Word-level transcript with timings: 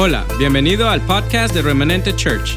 Hola, 0.00 0.24
bienvenido 0.38 0.88
al 0.88 1.00
podcast 1.00 1.52
de 1.52 1.60
Remanente 1.60 2.14
Church. 2.14 2.56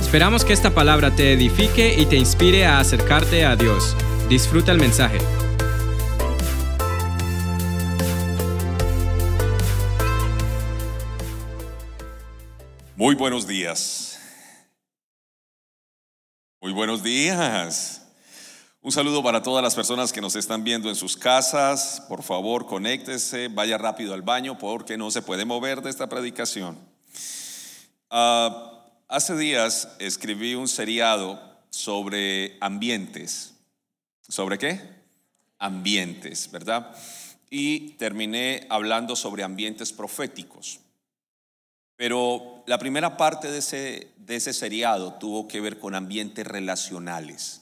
Esperamos 0.00 0.42
que 0.42 0.54
esta 0.54 0.70
palabra 0.74 1.14
te 1.14 1.34
edifique 1.34 1.94
y 2.00 2.06
te 2.06 2.16
inspire 2.16 2.64
a 2.64 2.78
acercarte 2.78 3.44
a 3.44 3.56
Dios. 3.56 3.94
Disfruta 4.30 4.72
el 4.72 4.78
mensaje. 4.78 5.18
Muy 12.96 13.14
buenos 13.16 13.46
días. 13.46 14.18
Muy 16.62 16.72
buenos 16.72 17.02
días. 17.02 17.97
Un 18.80 18.92
saludo 18.92 19.24
para 19.24 19.42
todas 19.42 19.62
las 19.62 19.74
personas 19.74 20.12
que 20.12 20.20
nos 20.20 20.36
están 20.36 20.62
viendo 20.62 20.88
en 20.88 20.94
sus 20.94 21.16
casas. 21.16 22.00
Por 22.08 22.22
favor, 22.22 22.64
conéctese, 22.64 23.48
vaya 23.48 23.76
rápido 23.76 24.14
al 24.14 24.22
baño 24.22 24.56
porque 24.56 24.96
no 24.96 25.10
se 25.10 25.20
puede 25.20 25.44
mover 25.44 25.82
de 25.82 25.90
esta 25.90 26.08
predicación. 26.08 26.78
Ah, 28.08 28.86
hace 29.08 29.36
días 29.36 29.88
escribí 29.98 30.54
un 30.54 30.68
seriado 30.68 31.42
sobre 31.70 32.56
ambientes. 32.60 33.54
¿Sobre 34.28 34.58
qué? 34.58 34.80
Ambientes, 35.58 36.48
¿verdad? 36.52 36.94
Y 37.50 37.94
terminé 37.96 38.64
hablando 38.70 39.16
sobre 39.16 39.42
ambientes 39.42 39.92
proféticos. 39.92 40.78
Pero 41.96 42.62
la 42.68 42.78
primera 42.78 43.16
parte 43.16 43.50
de 43.50 43.58
ese, 43.58 44.12
de 44.18 44.36
ese 44.36 44.52
seriado 44.52 45.14
tuvo 45.14 45.48
que 45.48 45.60
ver 45.60 45.80
con 45.80 45.96
ambientes 45.96 46.46
relacionales. 46.46 47.57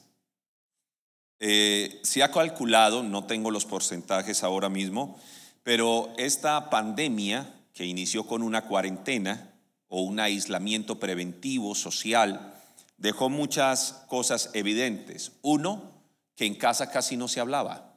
Eh, 1.39 1.99
se 2.03 2.23
ha 2.23 2.31
calculado, 2.31 3.03
no 3.03 3.25
tengo 3.25 3.51
los 3.51 3.65
porcentajes 3.65 4.43
ahora 4.43 4.69
mismo, 4.69 5.19
pero 5.63 6.13
esta 6.17 6.69
pandemia 6.69 7.53
que 7.73 7.85
inició 7.85 8.25
con 8.25 8.41
una 8.41 8.65
cuarentena 8.65 9.53
o 9.87 10.01
un 10.01 10.19
aislamiento 10.19 10.99
preventivo 10.99 11.75
social, 11.75 12.53
dejó 12.97 13.29
muchas 13.29 14.03
cosas 14.07 14.49
evidentes. 14.53 15.33
Uno, 15.43 15.91
que 16.35 16.45
en 16.45 16.55
casa 16.55 16.89
casi 16.89 17.17
no 17.17 17.27
se 17.27 17.39
hablaba. 17.39 17.93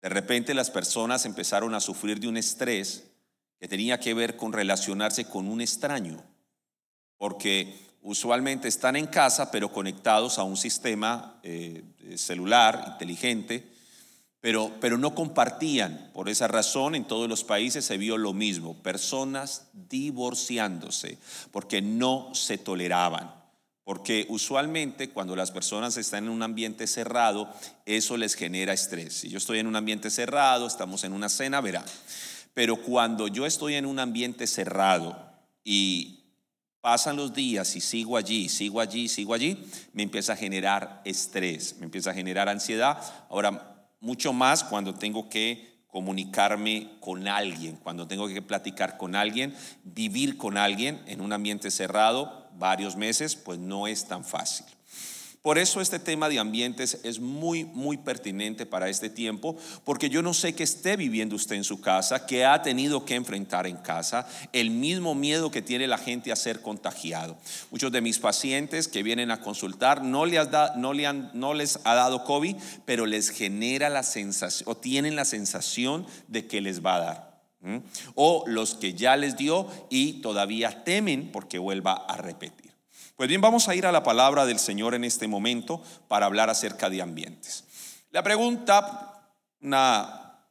De 0.00 0.08
repente 0.08 0.54
las 0.54 0.70
personas 0.70 1.26
empezaron 1.26 1.74
a 1.74 1.80
sufrir 1.80 2.20
de 2.20 2.28
un 2.28 2.36
estrés 2.36 3.04
que 3.58 3.68
tenía 3.68 4.00
que 4.00 4.14
ver 4.14 4.36
con 4.36 4.52
relacionarse 4.52 5.26
con 5.26 5.48
un 5.48 5.60
extraño, 5.60 6.22
porque 7.16 7.74
usualmente 8.06 8.68
están 8.68 8.94
en 8.94 9.08
casa, 9.08 9.50
pero 9.50 9.72
conectados 9.72 10.38
a 10.38 10.44
un 10.44 10.56
sistema 10.56 11.40
eh, 11.42 11.82
celular 12.16 12.84
inteligente, 12.92 13.66
pero, 14.40 14.70
pero 14.80 14.96
no 14.96 15.12
compartían. 15.14 16.10
Por 16.14 16.28
esa 16.28 16.46
razón, 16.46 16.94
en 16.94 17.04
todos 17.04 17.28
los 17.28 17.42
países 17.42 17.84
se 17.84 17.98
vio 17.98 18.16
lo 18.16 18.32
mismo, 18.32 18.80
personas 18.82 19.66
divorciándose, 19.72 21.18
porque 21.50 21.82
no 21.82 22.30
se 22.32 22.58
toleraban. 22.58 23.34
Porque 23.82 24.26
usualmente 24.28 25.10
cuando 25.10 25.34
las 25.34 25.50
personas 25.50 25.96
están 25.96 26.24
en 26.24 26.30
un 26.30 26.42
ambiente 26.44 26.86
cerrado, 26.86 27.52
eso 27.86 28.16
les 28.16 28.34
genera 28.34 28.72
estrés. 28.72 29.14
Si 29.14 29.28
yo 29.28 29.38
estoy 29.38 29.58
en 29.58 29.66
un 29.66 29.76
ambiente 29.76 30.10
cerrado, 30.10 30.68
estamos 30.68 31.02
en 31.02 31.12
una 31.12 31.28
cena, 31.28 31.60
verá. 31.60 31.84
Pero 32.54 32.76
cuando 32.76 33.26
yo 33.26 33.46
estoy 33.46 33.74
en 33.74 33.86
un 33.86 33.98
ambiente 33.98 34.46
cerrado 34.46 35.16
y 35.64 36.25
Pasan 36.80 37.16
los 37.16 37.34
días 37.34 37.74
y 37.74 37.80
sigo 37.80 38.16
allí, 38.16 38.48
sigo 38.48 38.80
allí, 38.80 39.08
sigo 39.08 39.34
allí, 39.34 39.64
me 39.92 40.02
empieza 40.04 40.34
a 40.34 40.36
generar 40.36 41.02
estrés, 41.04 41.76
me 41.78 41.86
empieza 41.86 42.10
a 42.10 42.14
generar 42.14 42.48
ansiedad. 42.48 42.98
Ahora, 43.28 43.88
mucho 44.00 44.32
más 44.32 44.62
cuando 44.62 44.94
tengo 44.94 45.28
que 45.28 45.84
comunicarme 45.88 46.98
con 47.00 47.26
alguien, 47.26 47.76
cuando 47.76 48.06
tengo 48.06 48.28
que 48.28 48.42
platicar 48.42 48.98
con 48.98 49.16
alguien, 49.16 49.54
vivir 49.82 50.36
con 50.36 50.58
alguien 50.58 51.02
en 51.06 51.20
un 51.20 51.32
ambiente 51.32 51.70
cerrado 51.70 52.50
varios 52.58 52.96
meses, 52.96 53.34
pues 53.34 53.58
no 53.58 53.86
es 53.86 54.06
tan 54.06 54.24
fácil. 54.24 54.66
Por 55.46 55.58
eso 55.58 55.80
este 55.80 56.00
tema 56.00 56.28
de 56.28 56.40
ambientes 56.40 56.98
es 57.04 57.20
muy, 57.20 57.66
muy 57.66 57.98
pertinente 57.98 58.66
para 58.66 58.88
este 58.88 59.08
tiempo, 59.08 59.56
porque 59.84 60.10
yo 60.10 60.20
no 60.20 60.34
sé 60.34 60.56
que 60.56 60.64
esté 60.64 60.96
viviendo 60.96 61.36
usted 61.36 61.54
en 61.54 61.62
su 61.62 61.80
casa, 61.80 62.26
que 62.26 62.44
ha 62.44 62.62
tenido 62.62 63.04
que 63.04 63.14
enfrentar 63.14 63.68
en 63.68 63.76
casa, 63.76 64.26
el 64.52 64.70
mismo 64.70 65.14
miedo 65.14 65.52
que 65.52 65.62
tiene 65.62 65.86
la 65.86 65.98
gente 65.98 66.32
a 66.32 66.36
ser 66.36 66.62
contagiado. 66.62 67.36
Muchos 67.70 67.92
de 67.92 68.00
mis 68.00 68.18
pacientes 68.18 68.88
que 68.88 69.04
vienen 69.04 69.30
a 69.30 69.40
consultar 69.40 70.02
no 70.02 70.26
les 70.26 71.78
ha 71.84 71.94
dado 71.94 72.24
COVID, 72.24 72.56
pero 72.84 73.06
les 73.06 73.30
genera 73.30 73.88
la 73.88 74.02
sensación, 74.02 74.68
o 74.68 74.76
tienen 74.76 75.14
la 75.14 75.24
sensación 75.24 76.08
de 76.26 76.48
que 76.48 76.60
les 76.60 76.84
va 76.84 76.96
a 76.96 76.98
dar. 76.98 77.40
O 78.16 78.42
los 78.48 78.74
que 78.74 78.94
ya 78.94 79.16
les 79.16 79.36
dio 79.36 79.68
y 79.90 80.14
todavía 80.22 80.82
temen 80.82 81.30
porque 81.30 81.60
vuelva 81.60 81.92
a 81.92 82.16
repetir. 82.16 82.65
Pues 83.16 83.30
bien, 83.30 83.40
vamos 83.40 83.66
a 83.68 83.74
ir 83.74 83.86
a 83.86 83.92
la 83.92 84.02
palabra 84.02 84.44
del 84.44 84.58
Señor 84.58 84.94
en 84.94 85.02
este 85.02 85.26
momento 85.26 85.82
para 86.06 86.26
hablar 86.26 86.50
acerca 86.50 86.90
de 86.90 87.00
ambientes. 87.00 87.64
La 88.10 88.22
pregunta, 88.22 89.32
una, 89.62 90.44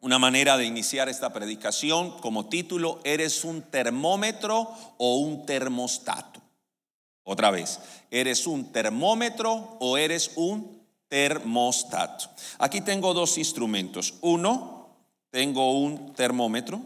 manera 0.00 0.56
de 0.56 0.64
iniciar 0.64 1.08
esta 1.08 1.32
predicación 1.32 2.18
como 2.18 2.48
título, 2.48 3.00
¿eres 3.04 3.44
un 3.44 3.62
termómetro 3.62 4.74
o 4.98 5.18
un 5.18 5.46
termostato? 5.46 6.42
Otra 7.22 7.52
vez, 7.52 7.78
¿eres 8.10 8.44
un 8.48 8.72
termómetro 8.72 9.76
o 9.78 9.96
eres 9.96 10.32
un 10.34 10.84
termostato? 11.06 12.28
Aquí 12.58 12.80
tengo 12.80 13.14
dos 13.14 13.38
instrumentos. 13.38 14.14
Uno, 14.20 14.96
tengo 15.30 15.78
un 15.78 16.12
termómetro, 16.14 16.82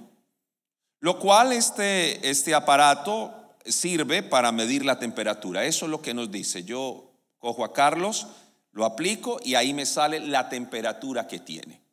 lo 1.01 1.19
cual 1.19 1.55
este, 1.55 2.29
este 2.29 2.55
aparato 2.55 3.44
sirve 3.65 4.23
para 4.23 4.53
medir 4.53 4.85
la 4.85 4.99
temperatura. 4.99 5.65
Eso 5.65 5.87
es 5.87 5.91
lo 5.91 6.03
que 6.03 6.15
nos 6.15 6.31
dice. 6.31 6.65
Yo 6.65 7.13
cojo 7.39 7.65
a 7.65 7.73
Carlos, 7.73 8.27
lo 8.73 8.85
aplico 8.85 9.41
y 9.45 9.55
ahí 9.55 9.75
me 9.75 9.87
sale 9.87 10.21
la 10.21 10.49
temperatura 10.49 11.27
que 11.27 11.39
tiene. 11.39 11.85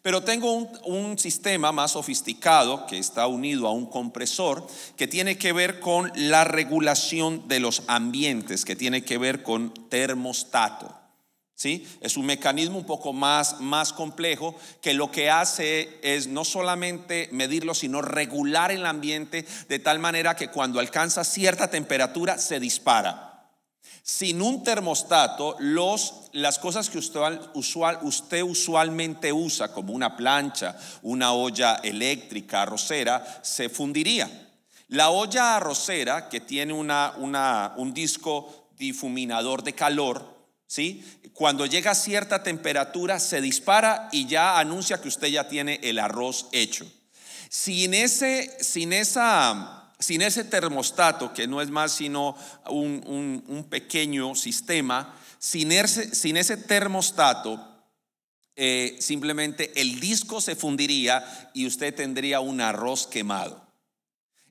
Pero 0.00 0.22
tengo 0.22 0.52
un, 0.52 1.18
sistema 1.18 1.72
más 1.72 1.92
sofisticado 1.92 2.86
que 2.86 2.98
está 2.98 3.26
unido 3.26 3.66
a 3.66 3.72
un 3.72 3.86
compresor 3.86 4.66
que 4.96 5.06
tiene 5.06 5.36
que 5.36 5.52
ver 5.52 5.80
con 5.80 6.10
la 6.14 6.44
regulación 6.44 7.48
de 7.48 7.60
los 7.60 7.82
ambientes, 7.86 8.64
que 8.64 8.76
tiene 8.76 9.02
que 9.02 9.18
ver 9.18 9.42
con 9.42 9.74
termostato. 9.90 10.97
¿Sí? 11.58 11.88
Es 12.00 12.16
un 12.16 12.24
mecanismo 12.24 12.78
un 12.78 12.84
poco 12.84 13.12
más, 13.12 13.60
más 13.60 13.92
complejo 13.92 14.54
que 14.80 14.94
lo 14.94 15.10
que 15.10 15.28
hace 15.28 15.98
es 16.04 16.28
no 16.28 16.44
solamente 16.44 17.28
medirlo, 17.32 17.74
sino 17.74 18.00
regular 18.00 18.70
el 18.70 18.86
ambiente 18.86 19.44
de 19.68 19.78
tal 19.80 19.98
manera 19.98 20.36
que 20.36 20.52
cuando 20.52 20.78
alcanza 20.78 21.24
cierta 21.24 21.68
temperatura 21.68 22.38
se 22.38 22.60
dispara. 22.60 23.50
Sin 24.04 24.40
un 24.40 24.62
termostato, 24.62 25.56
los, 25.58 26.30
las 26.30 26.60
cosas 26.60 26.88
que 26.88 26.98
usted, 26.98 27.20
usted 27.54 28.42
usualmente 28.42 29.32
usa, 29.32 29.72
como 29.72 29.92
una 29.92 30.16
plancha, 30.16 30.78
una 31.02 31.32
olla 31.32 31.80
eléctrica, 31.82 32.62
arrocera, 32.62 33.40
se 33.42 33.68
fundiría. 33.68 34.30
La 34.86 35.10
olla 35.10 35.56
arrocera, 35.56 36.28
que 36.28 36.38
tiene 36.38 36.72
una, 36.72 37.14
un 37.76 37.92
disco 37.92 38.68
difuminador 38.78 39.64
de 39.64 39.74
calor, 39.74 40.37
¿sí? 40.68 41.02
Cuando 41.32 41.66
llega 41.66 41.90
a 41.90 41.96
cierta 41.96 42.44
temperatura 42.44 43.18
se 43.18 43.40
dispara 43.40 44.08
y 44.12 44.26
ya 44.26 44.60
anuncia 44.60 45.00
que 45.00 45.08
usted 45.08 45.28
ya 45.28 45.48
tiene 45.48 45.80
el 45.82 45.98
arroz 45.98 46.46
hecho. 46.52 46.86
Sin 47.48 47.94
ese, 47.94 48.56
sin 48.60 48.92
esa, 48.92 49.92
sin 49.98 50.22
ese 50.22 50.44
termostato, 50.44 51.32
que 51.32 51.48
no 51.48 51.60
es 51.60 51.70
más 51.70 51.92
sino 51.92 52.36
un, 52.68 53.66
pequeño 53.70 54.34
sistema, 54.34 55.14
sin 55.38 55.72
ese, 55.72 56.14
sin 56.14 56.36
ese 56.36 56.56
termostato, 56.56 57.64
eh, 58.54 58.96
simplemente 59.00 59.80
el 59.80 59.98
disco 60.00 60.40
se 60.40 60.56
fundiría 60.56 61.50
y 61.54 61.66
usted 61.66 61.94
tendría 61.94 62.40
un 62.40 62.60
arroz 62.60 63.06
quemado. 63.06 63.66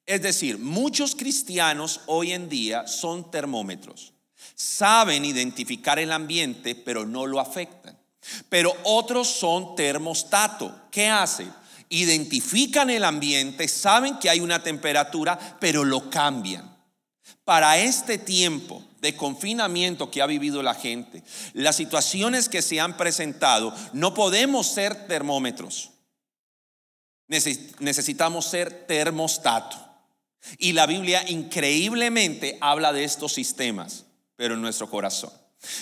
Es 0.06 0.22
decir, 0.22 0.58
muchos 0.58 1.16
cristianos 1.16 2.00
hoy 2.08 2.32
en 2.32 2.48
día 2.48 2.88
son 2.88 3.30
termómetros 3.30 4.14
saben 4.56 5.26
identificar 5.26 6.00
el 6.00 6.12
ambiente, 6.12 6.76
pero 6.76 7.06
no 7.06 7.26
lo 7.26 7.40
afectan. 7.40 7.98
Pero 8.50 8.76
otros 8.84 9.28
son 9.28 9.76
termostato. 9.76 10.88
¿Qué 10.92 11.08
hacen? 11.08 11.54
Identifican 11.90 12.90
el 12.90 13.04
ambiente, 13.04 13.68
saben 13.68 14.18
que 14.18 14.30
hay 14.30 14.40
una 14.40 14.62
temperatura, 14.62 15.58
pero 15.60 15.86
lo 15.86 16.10
cambian. 16.10 16.76
Para 17.46 17.78
este 17.78 18.18
tiempo 18.18 18.84
de 19.00 19.16
confinamiento 19.16 20.12
que 20.12 20.22
ha 20.22 20.26
vivido 20.26 20.62
la 20.64 20.74
gente, 20.74 21.24
las 21.54 21.78
situaciones 21.78 22.50
que 22.50 22.62
se 22.62 22.80
han 22.80 22.98
presentado, 22.98 23.74
no 23.94 24.14
podemos 24.14 24.68
ser 24.68 25.08
termómetros. 25.08 25.92
Necesitamos 27.28 28.46
ser 28.46 28.86
termostato. 28.88 29.78
Y 30.58 30.74
la 30.74 30.86
Biblia 30.86 31.24
increíblemente 31.30 32.58
habla 32.60 32.92
de 32.92 33.04
estos 33.04 33.34
sistemas 33.34 34.07
pero 34.38 34.54
en 34.54 34.62
nuestro 34.62 34.90
corazón. 34.90 35.32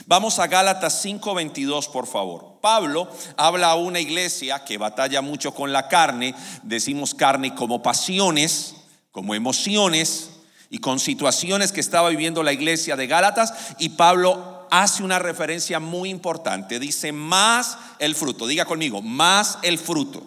Vamos 0.07 0.40
a 0.40 0.48
Gálatas 0.48 1.04
5:22, 1.04 1.90
por 1.90 2.07
favor. 2.07 2.60
Pablo 2.62 3.07
habla 3.38 3.72
a 3.72 3.75
una 3.75 4.00
iglesia 4.00 4.63
que 4.63 4.78
batalla 4.78 5.22
mucho 5.22 5.54
con 5.54 5.72
la 5.72 5.88
carne, 5.88 6.34
decimos 6.63 7.13
carne 7.13 7.54
como 7.54 7.84
pasiones, 7.84 8.75
como 9.12 9.36
emociones 9.36 10.31
y 10.69 10.80
con 10.80 11.00
situaciones 11.00 11.72
que 11.72 11.81
estaba 11.81 12.10
viviendo 12.10 12.42
la 12.42 12.54
iglesia 12.54 12.96
de 12.96 13.07
Gálatas 13.07 13.54
y 13.78 13.90
Pablo 13.90 14.66
hace 14.72 15.04
una 15.04 15.19
referencia 15.19 15.80
muy 15.80 16.10
importante. 16.10 16.80
Dice, 16.80 17.12
más 17.12 17.78
el 18.00 18.16
fruto. 18.16 18.48
Diga 18.48 18.66
conmigo, 18.66 19.02
más 19.02 19.60
el 19.62 19.78
fruto. 19.78 20.24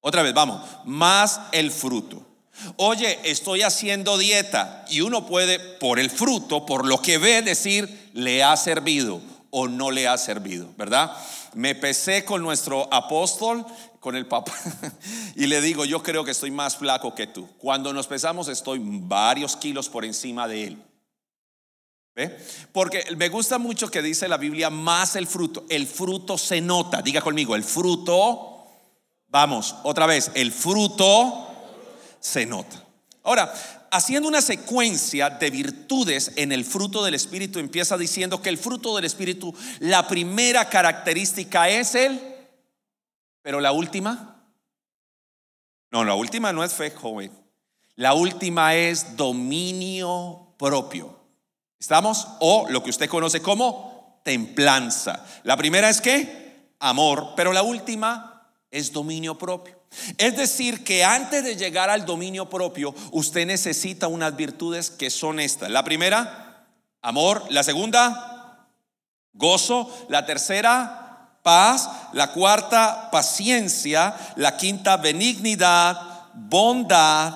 Otra 0.00 0.22
vez, 0.22 0.34
vamos, 0.34 0.60
más 0.84 1.40
el 1.52 1.70
fruto. 1.70 2.31
Oye, 2.76 3.18
estoy 3.24 3.62
haciendo 3.62 4.18
dieta 4.18 4.84
y 4.88 5.00
uno 5.00 5.26
puede, 5.26 5.58
por 5.58 5.98
el 5.98 6.10
fruto, 6.10 6.66
por 6.66 6.86
lo 6.86 7.00
que 7.00 7.18
ve, 7.18 7.42
decir, 7.42 8.10
le 8.12 8.42
ha 8.42 8.56
servido 8.56 9.20
o 9.50 9.68
no 9.68 9.90
le 9.90 10.06
ha 10.06 10.16
servido, 10.18 10.68
¿verdad? 10.76 11.12
Me 11.54 11.74
pesé 11.74 12.24
con 12.24 12.42
nuestro 12.42 12.92
apóstol, 12.92 13.64
con 14.00 14.16
el 14.16 14.26
papá, 14.26 14.52
y 15.36 15.46
le 15.46 15.60
digo, 15.60 15.84
yo 15.84 16.02
creo 16.02 16.24
que 16.24 16.30
estoy 16.30 16.50
más 16.50 16.76
flaco 16.76 17.14
que 17.14 17.26
tú. 17.26 17.48
Cuando 17.58 17.92
nos 17.92 18.06
pesamos 18.06 18.48
estoy 18.48 18.80
varios 18.82 19.56
kilos 19.56 19.88
por 19.88 20.04
encima 20.04 20.46
de 20.46 20.64
él. 20.64 20.82
¿Ve? 22.14 22.36
Porque 22.72 23.04
me 23.16 23.30
gusta 23.30 23.58
mucho 23.58 23.90
que 23.90 24.02
dice 24.02 24.28
la 24.28 24.36
Biblia 24.36 24.68
más 24.68 25.16
el 25.16 25.26
fruto. 25.26 25.64
El 25.70 25.86
fruto 25.86 26.36
se 26.36 26.60
nota. 26.60 27.00
Diga 27.00 27.22
conmigo, 27.22 27.56
el 27.56 27.64
fruto, 27.64 28.66
vamos, 29.28 29.76
otra 29.82 30.04
vez, 30.06 30.30
el 30.34 30.52
fruto 30.52 31.51
se 32.22 32.46
nota. 32.46 32.82
Ahora, 33.24 33.52
haciendo 33.90 34.28
una 34.28 34.40
secuencia 34.40 35.28
de 35.28 35.50
virtudes 35.50 36.32
en 36.36 36.52
el 36.52 36.64
fruto 36.64 37.04
del 37.04 37.14
Espíritu, 37.14 37.58
empieza 37.58 37.98
diciendo 37.98 38.40
que 38.40 38.48
el 38.48 38.56
fruto 38.56 38.96
del 38.96 39.04
Espíritu, 39.04 39.54
la 39.80 40.08
primera 40.08 40.68
característica 40.68 41.68
es 41.68 41.94
el, 41.94 42.20
pero 43.42 43.60
la 43.60 43.72
última, 43.72 44.46
no, 45.90 46.04
la 46.04 46.14
última 46.14 46.52
no 46.52 46.64
es 46.64 46.72
fe, 46.72 46.90
joven. 46.90 47.30
La 47.96 48.14
última 48.14 48.74
es 48.74 49.16
dominio 49.16 50.54
propio. 50.56 51.20
¿Estamos? 51.78 52.26
O 52.40 52.66
lo 52.70 52.82
que 52.82 52.90
usted 52.90 53.10
conoce 53.10 53.42
como 53.42 54.20
templanza. 54.24 55.26
La 55.42 55.56
primera 55.56 55.90
es 55.90 56.00
que 56.00 56.72
amor, 56.78 57.34
pero 57.36 57.52
la 57.52 57.62
última 57.62 58.50
es 58.70 58.92
dominio 58.92 59.36
propio. 59.36 59.81
Es 60.18 60.36
decir, 60.36 60.84
que 60.84 61.04
antes 61.04 61.44
de 61.44 61.56
llegar 61.56 61.90
al 61.90 62.06
dominio 62.06 62.48
propio, 62.48 62.94
usted 63.10 63.46
necesita 63.46 64.08
unas 64.08 64.36
virtudes 64.36 64.90
que 64.90 65.10
son 65.10 65.40
estas. 65.40 65.70
La 65.70 65.84
primera, 65.84 66.66
amor. 67.02 67.44
La 67.50 67.62
segunda, 67.62 68.68
gozo. 69.32 70.06
La 70.08 70.26
tercera, 70.26 71.38
paz. 71.42 71.88
La 72.12 72.32
cuarta, 72.32 73.10
paciencia. 73.10 74.16
La 74.36 74.56
quinta, 74.56 74.96
benignidad, 74.96 76.00
bondad, 76.34 77.34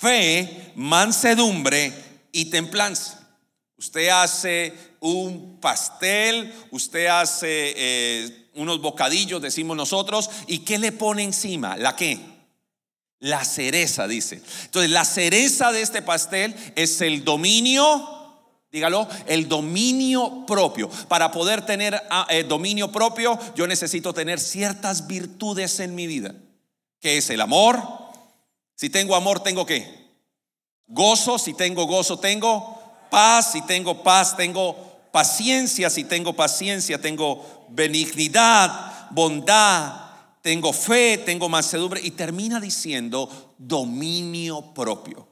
fe, 0.00 0.72
mansedumbre 0.76 1.92
y 2.32 2.46
templanza. 2.46 3.18
Usted 3.76 4.08
hace 4.08 4.72
un 5.00 5.58
pastel, 5.60 6.54
usted 6.70 7.06
hace... 7.06 7.74
Eh, 7.76 8.41
unos 8.54 8.80
bocadillos, 8.80 9.40
decimos 9.40 9.76
nosotros, 9.76 10.30
¿y 10.46 10.60
qué 10.60 10.78
le 10.78 10.92
pone 10.92 11.22
encima? 11.22 11.76
¿La 11.76 11.96
qué? 11.96 12.20
La 13.18 13.44
cereza, 13.44 14.08
dice. 14.08 14.42
Entonces, 14.64 14.90
la 14.90 15.04
cereza 15.04 15.72
de 15.72 15.82
este 15.82 16.02
pastel 16.02 16.54
es 16.74 17.00
el 17.00 17.24
dominio, 17.24 18.08
dígalo, 18.70 19.06
el 19.26 19.48
dominio 19.48 20.44
propio. 20.46 20.90
Para 21.08 21.30
poder 21.30 21.64
tener 21.64 22.02
ah, 22.10 22.26
eh, 22.30 22.42
dominio 22.42 22.90
propio, 22.90 23.38
yo 23.54 23.66
necesito 23.66 24.12
tener 24.12 24.40
ciertas 24.40 25.06
virtudes 25.06 25.78
en 25.80 25.94
mi 25.94 26.06
vida, 26.06 26.34
que 27.00 27.16
es 27.18 27.30
el 27.30 27.40
amor. 27.40 27.80
Si 28.74 28.90
tengo 28.90 29.14
amor, 29.14 29.40
tengo 29.40 29.64
qué? 29.64 30.02
Gozo, 30.88 31.38
si 31.38 31.54
tengo 31.54 31.86
gozo, 31.86 32.18
tengo 32.18 32.82
paz, 33.08 33.52
si 33.52 33.62
tengo 33.62 34.02
paz, 34.02 34.36
tengo 34.36 34.91
paciencia, 35.12 35.90
si 35.90 36.04
tengo 36.04 36.32
paciencia, 36.34 37.00
tengo 37.00 37.66
benignidad, 37.68 39.10
bondad, 39.10 40.02
tengo 40.40 40.72
fe, 40.72 41.18
tengo 41.18 41.48
mansedumbre 41.48 42.00
y 42.02 42.10
termina 42.10 42.58
diciendo 42.58 43.54
dominio 43.58 44.72
propio. 44.74 45.28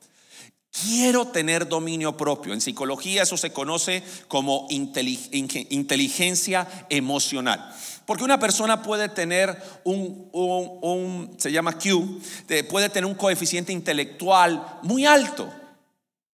Quiero 0.71 1.27
tener 1.27 1.67
dominio 1.67 2.17
propio. 2.17 2.53
En 2.53 2.61
psicología 2.61 3.25
eso 3.25 3.37
se 3.37 3.53
conoce 3.53 4.05
como 4.29 4.69
inteligencia 4.71 6.69
emocional. 6.89 7.75
Porque 8.07 8.23
una 8.23 8.39
persona 8.39 8.81
puede 8.83 9.09
tener 9.09 9.61
un, 9.85 11.35
se 11.39 11.51
llama 11.51 11.77
Q, 11.77 12.21
puede 12.69 12.89
tener 12.89 13.07
un 13.07 13.15
coeficiente 13.15 13.73
intelectual 13.73 14.79
muy 14.83 15.07
alto, 15.07 15.53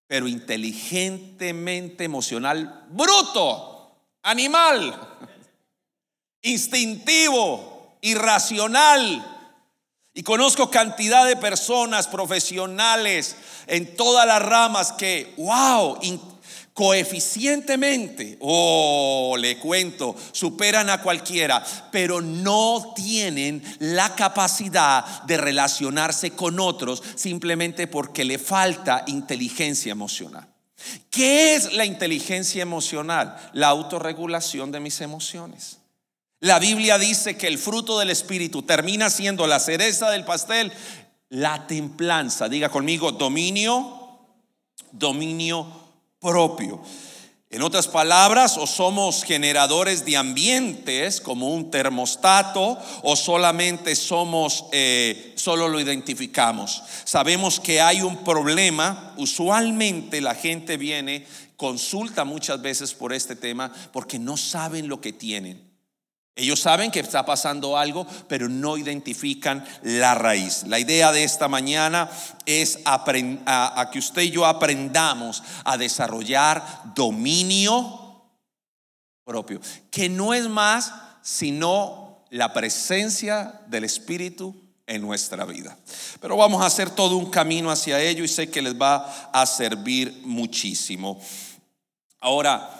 pero 0.07 0.29
inteligentemente 0.29 2.05
emocional, 2.05 2.87
bruto, 2.91 3.97
animal, 4.23 5.19
instintivo, 6.43 7.97
irracional. 8.01 9.33
Y 10.15 10.23
conozco 10.23 10.71
cantidad 10.71 11.27
de 11.27 11.37
personas 11.37 12.07
profesionales 12.07 13.37
en 13.67 13.97
todas 13.97 14.27
las 14.27 14.41
ramas 14.41 14.93
que, 14.93 15.35
wow, 15.37 15.99
coeficientemente, 16.77 18.37
oh, 18.41 19.35
le 19.39 19.57
cuento, 19.57 20.15
superan 20.31 20.91
a 20.91 21.01
cualquiera, 21.01 21.65
pero 21.91 22.21
no 22.21 22.93
tienen 22.95 23.63
la 23.79 24.15
capacidad 24.15 25.23
de 25.23 25.39
relacionarse 25.39 26.33
con 26.33 26.61
otros 26.61 27.03
simplemente 27.15 27.87
porque 27.87 28.27
le 28.27 28.39
falta 28.39 29.05
inteligencia 29.07 29.91
emocional. 29.91 30.47
¿Qué 31.09 31.55
es 31.55 31.73
la 31.73 31.87
inteligencia 31.87 32.61
emocional? 32.61 33.35
La 33.55 33.69
autorregulación 33.69 34.71
de 34.71 34.81
mis 34.81 35.01
emociones. 35.01 35.79
La 36.41 36.59
Biblia 36.59 36.99
dice 36.99 37.39
que 37.39 37.47
el 37.47 37.57
fruto 37.57 37.99
del 37.99 38.11
Espíritu 38.11 38.65
termina 38.65 39.09
siendo 39.09 39.47
la 39.47 39.61
cereza 39.61 40.11
del 40.11 40.27
pastel, 40.27 40.71
la 41.31 41.67
templanza. 41.67 42.51
Diga 42.51 42.69
conmigo, 42.69 43.13
dominio, 43.13 44.19
dominio 44.93 45.86
propio. 46.27 46.83
En 47.49 47.63
otras 47.63 47.87
palabras, 47.87 48.59
o 48.59 48.67
somos 48.67 49.23
generadores 49.23 50.05
de 50.05 50.17
ambientes 50.17 51.21
como 51.21 51.55
un 51.55 51.71
termostato, 51.71 52.77
o 53.03 53.15
solamente 53.15 53.95
somos, 53.95 54.65
eh, 54.73 55.33
solo 55.37 55.69
lo 55.69 55.79
identificamos. 55.79 56.83
Sabemos 57.05 57.61
que 57.61 57.81
hay 57.81 58.03
un 58.03 58.25
problema, 58.25 59.15
usualmente 59.17 60.21
la 60.21 60.35
gente 60.35 60.77
viene, 60.77 61.25
consulta 61.57 62.25
muchas 62.25 62.61
veces 62.61 62.93
por 62.93 63.13
este 63.13 63.37
tema, 63.37 63.73
porque 63.93 64.19
no 64.19 64.37
saben 64.37 64.89
lo 64.89 65.01
que 65.01 65.13
tienen. 65.13 65.66
Ellos 66.39 66.61
saben 66.61 66.91
que 66.91 67.01
está 67.01 67.25
pasando 67.25 67.79
algo, 67.79 68.07
pero 68.29 68.47
no 68.47 68.77
identifican 68.77 69.65
la 69.83 70.15
raíz. 70.15 70.65
La 70.67 70.79
idea 70.79 71.11
de 71.11 71.25
esta 71.25 71.49
mañana 71.49 72.11
es 72.45 72.79
a, 72.85 73.89
que 73.91 73.99
usted 73.99 74.21
y 74.21 74.31
yo 74.33 74.45
aprendamos 74.45 75.43
a 75.65 75.79
desarrollar 75.79 76.93
dominio 76.95 78.23
propio, 79.25 79.63
que 79.91 80.11
no 80.11 80.35
es 80.35 80.47
más 80.47 80.93
sino 81.23 82.27
la 82.29 82.53
presencia 82.53 83.63
del 83.67 83.85
Espíritu 83.85 84.55
en 84.87 85.01
nuestra 85.01 85.47
vida. 85.47 85.75
Pero 86.21 86.37
vamos 86.37 86.63
a 86.63 86.67
hacer 86.67 86.91
todo 86.91 87.17
un 87.17 87.31
camino 87.31 87.71
hacia 87.71 87.99
ello 87.99 88.23
y 88.23 88.29
sé 88.29 88.51
que 88.51 88.61
les 88.61 88.75
va 88.75 89.31
a 89.33 89.47
servir 89.47 90.21
muchísimo. 90.23 91.19
Ahora, 92.21 92.71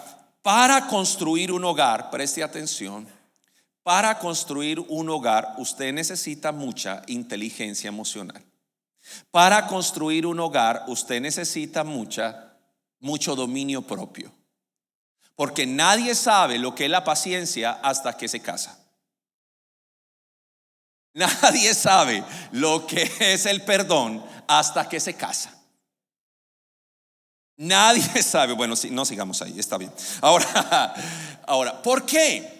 para 0.43 0.85
construir 0.85 1.51
un 1.51 1.65
hogar, 1.65 2.11
preste 2.11 2.43
atención, 2.43 3.16
para 3.87 4.19
construir 4.19 4.81
un 4.89 5.09
hogar 5.09 5.53
usted 5.59 5.93
necesita 5.93 6.51
mucha 6.51 7.03
inteligencia 7.07 7.87
emocional. 7.87 8.43
Para 9.31 9.65
construir 9.65 10.25
un 10.25 10.41
hogar 10.41 10.83
usted 10.87 11.21
necesita 11.21 11.85
mucha 11.85 12.57
mucho 12.99 13.33
dominio 13.33 13.81
propio. 13.83 14.29
Porque 15.37 15.65
nadie 15.65 16.15
sabe 16.15 16.59
lo 16.59 16.75
que 16.75 16.83
es 16.83 16.91
la 16.91 17.05
paciencia 17.05 17.79
hasta 17.81 18.17
que 18.17 18.27
se 18.27 18.41
casa. 18.41 18.77
Nadie 21.13 21.73
sabe 21.73 22.25
lo 22.51 22.85
que 22.85 23.09
es 23.21 23.45
el 23.45 23.61
perdón 23.61 24.21
hasta 24.49 24.89
que 24.89 24.99
se 24.99 25.13
casa. 25.13 25.57
Nadie 27.55 28.03
sabe, 28.21 28.51
bueno, 28.51 28.75
no 28.91 29.05
sigamos 29.05 29.41
ahí, 29.41 29.57
está 29.57 29.77
bien. 29.77 29.93
Ahora, 30.19 30.93
ahora, 31.47 31.81
¿por 31.81 32.05
qué? 32.05 32.56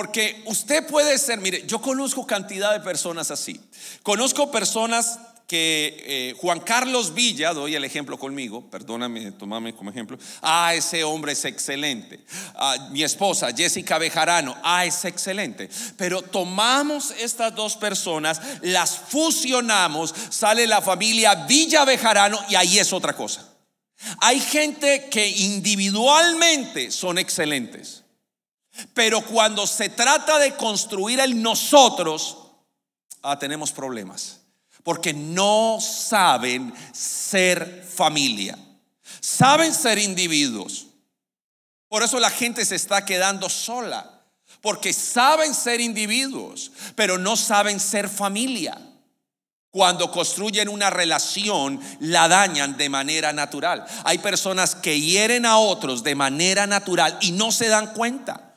Porque 0.00 0.40
usted 0.46 0.86
puede 0.86 1.18
ser, 1.18 1.42
mire, 1.42 1.66
yo 1.66 1.78
conozco 1.78 2.26
cantidad 2.26 2.72
de 2.72 2.80
personas 2.80 3.30
así. 3.30 3.60
Conozco 4.02 4.50
personas 4.50 5.18
que 5.46 6.02
eh, 6.06 6.34
Juan 6.38 6.60
Carlos 6.60 7.12
Villa, 7.12 7.52
doy 7.52 7.74
el 7.74 7.84
ejemplo 7.84 8.18
conmigo, 8.18 8.70
perdóname, 8.70 9.32
tomame 9.32 9.74
como 9.74 9.90
ejemplo, 9.90 10.18
ah, 10.40 10.72
ese 10.72 11.04
hombre 11.04 11.32
es 11.32 11.44
excelente. 11.44 12.18
Ah, 12.54 12.88
mi 12.92 13.02
esposa, 13.02 13.52
Jessica 13.54 13.98
Bejarano, 13.98 14.56
ah, 14.62 14.86
es 14.86 15.04
excelente. 15.04 15.68
Pero 15.98 16.22
tomamos 16.22 17.10
estas 17.18 17.54
dos 17.54 17.76
personas, 17.76 18.40
las 18.62 18.96
fusionamos, 18.96 20.14
sale 20.30 20.66
la 20.66 20.80
familia 20.80 21.34
Villa 21.44 21.84
Bejarano 21.84 22.38
y 22.48 22.54
ahí 22.54 22.78
es 22.78 22.90
otra 22.94 23.14
cosa. 23.14 23.46
Hay 24.22 24.40
gente 24.40 25.10
que 25.10 25.28
individualmente 25.28 26.90
son 26.90 27.18
excelentes, 27.18 28.04
pero 28.94 29.20
cuando 29.22 29.66
se 29.66 29.88
trata 29.88 30.38
de 30.38 30.56
construir 30.56 31.20
el 31.20 31.40
nosotros, 31.42 32.38
ah, 33.22 33.38
tenemos 33.38 33.72
problemas 33.72 34.40
porque 34.82 35.12
no 35.12 35.78
saben 35.80 36.72
ser 36.92 37.86
familia. 37.88 38.58
Saben 39.20 39.74
ser 39.74 39.98
individuos. 39.98 40.86
Por 41.88 42.02
eso 42.02 42.18
la 42.18 42.30
gente 42.30 42.64
se 42.64 42.76
está 42.76 43.04
quedando 43.04 43.48
sola. 43.48 44.18
Porque 44.60 44.92
saben 44.92 45.54
ser 45.54 45.80
individuos, 45.80 46.72
pero 46.94 47.18
no 47.18 47.36
saben 47.36 47.80
ser 47.80 48.08
familia. 48.08 48.78
Cuando 49.70 50.10
construyen 50.10 50.68
una 50.68 50.90
relación, 50.90 51.80
la 52.00 52.28
dañan 52.28 52.76
de 52.76 52.88
manera 52.88 53.32
natural. 53.32 53.86
Hay 54.04 54.18
personas 54.18 54.74
que 54.74 55.00
hieren 55.00 55.46
a 55.46 55.58
otros 55.58 56.02
de 56.02 56.14
manera 56.14 56.66
natural 56.66 57.16
y 57.20 57.32
no 57.32 57.52
se 57.52 57.68
dan 57.68 57.94
cuenta 57.94 58.49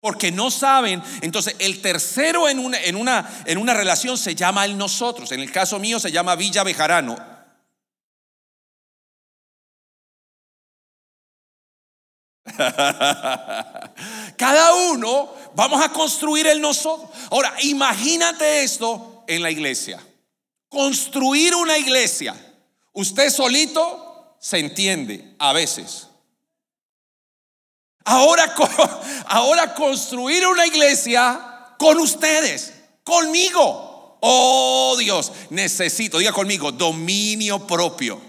porque 0.00 0.30
no 0.30 0.50
saben. 0.50 1.02
Entonces, 1.20 1.56
el 1.58 1.82
tercero 1.82 2.48
en 2.48 2.58
una, 2.58 2.78
en 2.78 2.96
una, 2.96 3.42
en 3.44 3.58
una 3.58 3.74
relación 3.74 4.16
se 4.18 4.34
llama 4.34 4.64
el 4.64 4.76
nosotros. 4.76 5.32
En 5.32 5.40
el 5.40 5.50
caso 5.50 5.78
mío 5.78 5.98
se 5.98 6.12
llama 6.12 6.36
Villa 6.36 6.62
Bejarano. 6.62 7.16
Cada 14.36 14.74
uno 14.92 15.34
vamos 15.54 15.82
a 15.82 15.92
construir 15.92 16.46
el 16.46 16.60
nosotros. 16.60 17.10
Ahora, 17.30 17.54
imagínate 17.62 18.62
esto 18.62 19.24
en 19.26 19.42
la 19.42 19.50
iglesia. 19.50 20.00
Construir 20.68 21.54
una 21.54 21.76
iglesia. 21.78 22.34
Usted 22.92 23.30
solito 23.30 24.36
se 24.38 24.58
entiende 24.58 25.34
a 25.38 25.52
veces. 25.52 26.08
Ahora, 28.08 28.54
ahora 29.26 29.74
construir 29.74 30.46
una 30.46 30.64
iglesia 30.64 31.40
con 31.76 31.98
ustedes, 31.98 32.72
conmigo. 33.02 34.18
Oh 34.20 34.96
Dios, 34.96 35.32
necesito, 35.50 36.18
diga 36.18 36.32
conmigo, 36.32 36.70
dominio 36.70 37.66
propio. 37.66 38.20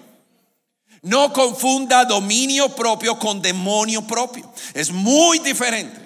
No 1.04 1.32
confunda 1.32 2.06
dominio 2.06 2.70
propio 2.70 3.20
con 3.20 3.40
demonio 3.40 4.02
propio. 4.02 4.52
Es 4.74 4.92
muy 4.92 5.38
diferente. 5.40 6.02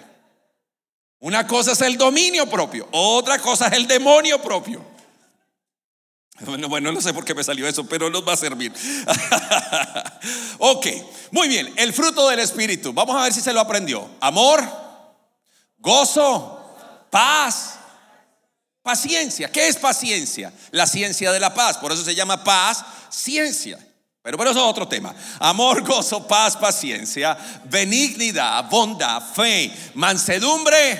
Una 1.19 1.47
cosa 1.47 1.71
es 1.71 1.81
el 1.81 1.97
dominio 1.97 2.47
propio, 2.47 2.89
otra 2.91 3.39
cosa 3.39 3.67
es 3.67 3.73
el 3.73 3.87
demonio 3.87 4.41
propio. 4.41 4.83
Bueno, 6.45 6.69
bueno, 6.69 6.91
no 6.91 7.01
sé 7.01 7.13
por 7.13 7.23
qué 7.23 7.33
me 7.35 7.43
salió 7.43 7.67
eso, 7.67 7.85
pero 7.85 8.09
nos 8.09 8.27
va 8.27 8.33
a 8.33 8.37
servir. 8.37 8.73
ok, 10.59 10.87
muy 11.31 11.47
bien. 11.47 11.71
El 11.77 11.93
fruto 11.93 12.27
del 12.29 12.39
Espíritu. 12.39 12.93
Vamos 12.93 13.15
a 13.15 13.23
ver 13.23 13.33
si 13.33 13.41
se 13.41 13.53
lo 13.53 13.59
aprendió. 13.59 14.09
Amor, 14.19 14.63
gozo, 15.77 16.75
paz, 17.09 17.75
paciencia. 18.81 19.51
¿Qué 19.51 19.67
es 19.67 19.77
paciencia? 19.77 20.51
La 20.71 20.87
ciencia 20.87 21.31
de 21.31 21.39
la 21.39 21.53
paz. 21.53 21.77
Por 21.77 21.91
eso 21.91 22.03
se 22.03 22.15
llama 22.15 22.43
paz, 22.43 22.83
ciencia. 23.09 23.77
Pero, 24.23 24.37
pero 24.37 24.51
eso 24.51 24.59
es 24.59 24.65
otro 24.65 24.87
tema. 24.87 25.15
Amor, 25.39 25.83
gozo, 25.83 26.27
paz, 26.27 26.55
paciencia, 26.55 27.37
benignidad, 27.65 28.69
bondad, 28.69 29.21
fe, 29.33 29.71
mansedumbre, 29.95 30.99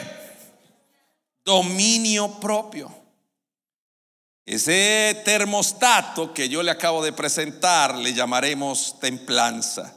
dominio 1.46 2.40
propio. 2.40 3.01
Ese 4.46 5.22
termostato 5.24 6.34
que 6.34 6.50
yo 6.50 6.64
le 6.64 6.72
acabo 6.72 7.04
de 7.04 7.14
presentar 7.14 7.96
le 7.96 8.14
llamaremos 8.14 9.00
templanza. 9.00 9.96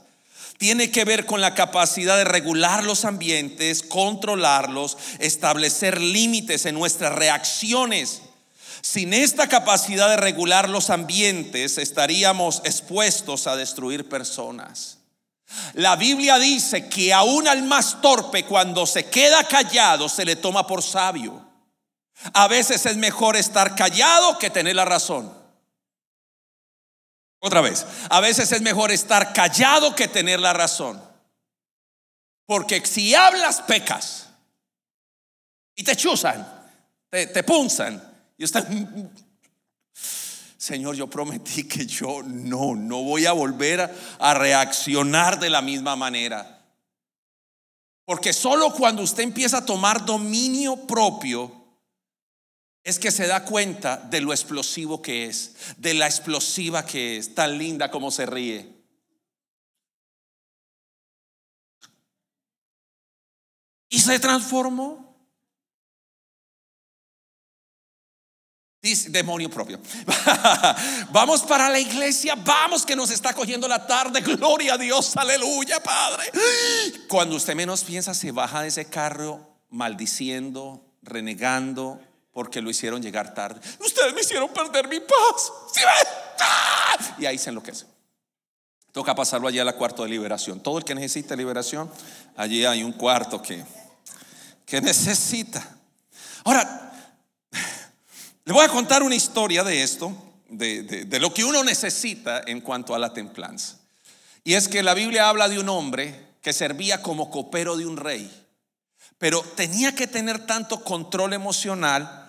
Tiene 0.59 0.91
que 0.91 1.05
ver 1.05 1.27
con 1.27 1.41
la 1.41 1.55
capacidad 1.55 2.17
de 2.17 2.25
regular 2.25 2.85
los 2.85 3.05
ambientes, 3.05 3.83
controlarlos, 3.83 4.97
establecer 5.19 6.01
límites 6.01 6.67
en 6.67 6.75
nuestras 6.75 7.15
reacciones. 7.15 8.23
Sin 8.81 9.15
esta 9.15 9.49
capacidad 9.49 10.11
de 10.11 10.17
regular 10.17 10.69
los 10.69 10.91
ambientes 10.91 11.79
estaríamos 11.79 12.61
expuestos 12.65 13.47
a 13.47 13.57
destruir 13.57 14.09
personas. 14.09 14.99
La 15.73 15.97
Biblia 15.97 16.39
dice 16.39 16.89
que 16.89 17.13
aún 17.13 17.49
al 17.49 17.63
más 17.63 18.01
torpe 18.01 18.45
cuando 18.45 18.87
se 18.87 19.07
queda 19.07 19.45
callado 19.45 20.09
se 20.09 20.25
le 20.25 20.37
toma 20.37 20.67
por 20.67 20.83
sabio. 20.83 21.54
A 22.33 22.49
veces 22.49 22.87
es 22.87 22.97
mejor 22.97 23.37
estar 23.37 23.75
callado 23.75 24.38
que 24.38 24.50
tener 24.50 24.76
la 24.76 24.85
razón. 24.85 25.33
Otra 27.40 27.61
vez, 27.61 27.85
a 28.09 28.21
veces 28.21 28.50
es 28.52 28.62
mejor 28.62 28.90
estar 28.90 29.35
callado 29.35 29.94
que 29.94 30.09
tener 30.09 30.40
la 30.40 30.54
razón. 30.54 31.02
Porque 32.47 32.85
si 32.87 33.14
hablas, 33.14 33.61
pecas. 33.62 34.28
Y 35.75 35.83
te 35.85 35.97
chuzan, 35.97 36.47
te, 37.11 37.42
punzan. 37.42 38.02
Y 38.38 38.44
usted, 38.44 38.64
Señor, 40.56 40.94
yo 40.94 41.09
prometí 41.11 41.64
que 41.64 41.85
yo 41.85 42.23
no, 42.23 42.75
no 42.75 43.02
voy 43.02 43.26
a 43.26 43.33
volver 43.33 43.80
a, 43.80 43.90
a 44.18 44.35
reaccionar 44.35 45.38
de 45.38 45.50
la 45.50 45.61
misma 45.61 45.97
manera. 45.97 46.62
Porque 48.06 48.33
solo 48.33 48.73
cuando 48.73 49.02
usted 49.02 49.23
empieza 49.23 49.59
a 49.59 49.66
tomar 49.66 50.04
dominio 50.04 50.87
propio, 50.87 51.63
es 52.85 52.99
que 52.99 53.11
se 53.11 53.26
da 53.26 53.45
cuenta 53.45 53.97
de 53.97 54.21
lo 54.21 54.33
explosivo 54.33 55.00
que 55.00 55.25
es, 55.25 55.55
de 55.79 55.95
la 55.95 56.07
explosiva 56.07 56.85
que 56.85 57.17
es, 57.17 57.35
tan 57.35 57.57
linda 57.57 57.91
como 57.91 58.11
se 58.11 58.26
ríe. 58.26 58.75
Y 63.88 63.99
se 63.99 64.19
transformó. 64.19 65.03
Dice, 68.83 69.09
demonio 69.09 69.49
propio. 69.49 69.81
vamos 71.11 71.41
para 71.41 71.71
la 71.71 71.81
iglesia, 71.81 72.35
vamos 72.35 72.85
que 72.85 72.95
nos 72.95 73.11
está 73.11 73.33
cogiendo 73.33 73.67
la 73.67 73.87
tarde. 73.87 74.21
Gloria 74.21 74.75
a 74.75 74.79
Dios, 74.79 75.17
aleluya, 75.17 75.83
Padre. 75.83 76.31
Cuando 77.09 77.37
usted 77.37 77.55
menos 77.55 77.83
piensa, 77.83 78.12
se 78.12 78.31
baja 78.31 78.61
de 78.61 78.69
ese 78.69 78.85
carro 78.85 79.57
maldiciendo, 79.71 80.85
renegando, 81.00 81.99
porque 82.35 82.61
lo 82.61 82.69
hicieron 82.69 83.00
llegar 83.00 83.33
tarde. 83.33 83.61
Ustedes 83.79 84.12
me 84.12 84.21
hicieron 84.21 84.53
perder 84.53 84.88
mi 84.88 85.00
paz. 85.00 85.53
¡Ah! 86.41 87.14
Y 87.17 87.25
ahí 87.25 87.38
se 87.38 87.49
enloquece. 87.49 87.87
Toca 88.93 89.14
pasarlo 89.14 89.49
allí 89.49 89.61
a 89.61 89.64
la 89.64 89.75
cuarto 89.75 90.03
de 90.03 90.11
liberación. 90.11 90.61
Todo 90.61 90.79
el 90.79 90.85
que 90.85 90.95
necesita 90.95 91.37
liberación, 91.37 91.91
allí 92.37 92.64
hay 92.64 92.83
un 92.83 92.93
cuarto 92.93 93.41
que, 93.41 93.64
que 94.67 94.81
necesita. 94.81 95.79
Ahora, 96.45 96.93
le 98.45 98.53
voy 98.53 98.64
a 98.64 98.69
contar 98.69 99.03
una 99.05 99.14
historia 99.14 99.62
de 99.62 99.83
esto, 99.83 100.12
de, 100.49 100.83
de 100.83 101.21
lo 101.21 101.33
que 101.33 101.45
uno 101.45 101.62
necesita 101.62 102.43
en 102.47 102.61
cuanto 102.61 102.97
a 102.97 102.99
la 102.99 103.12
templanza. 103.12 103.79
Y 104.43 104.55
es 104.55 104.69
que 104.69 104.83
la 104.83 104.95
Biblia 104.95 105.29
habla 105.29 105.49
de 105.49 105.61
un 105.61 105.69
hombre 105.69 106.35
que 106.43 106.53
servía 106.53 107.00
como 107.00 107.31
copero 107.31 107.76
de 107.76 107.87
un 107.87 107.97
rey, 107.97 108.31
pero 109.19 109.41
tenía 109.41 109.95
que 109.95 110.07
tener 110.07 110.47
tanto 110.47 110.83
control 110.83 111.33
emocional 111.33 112.24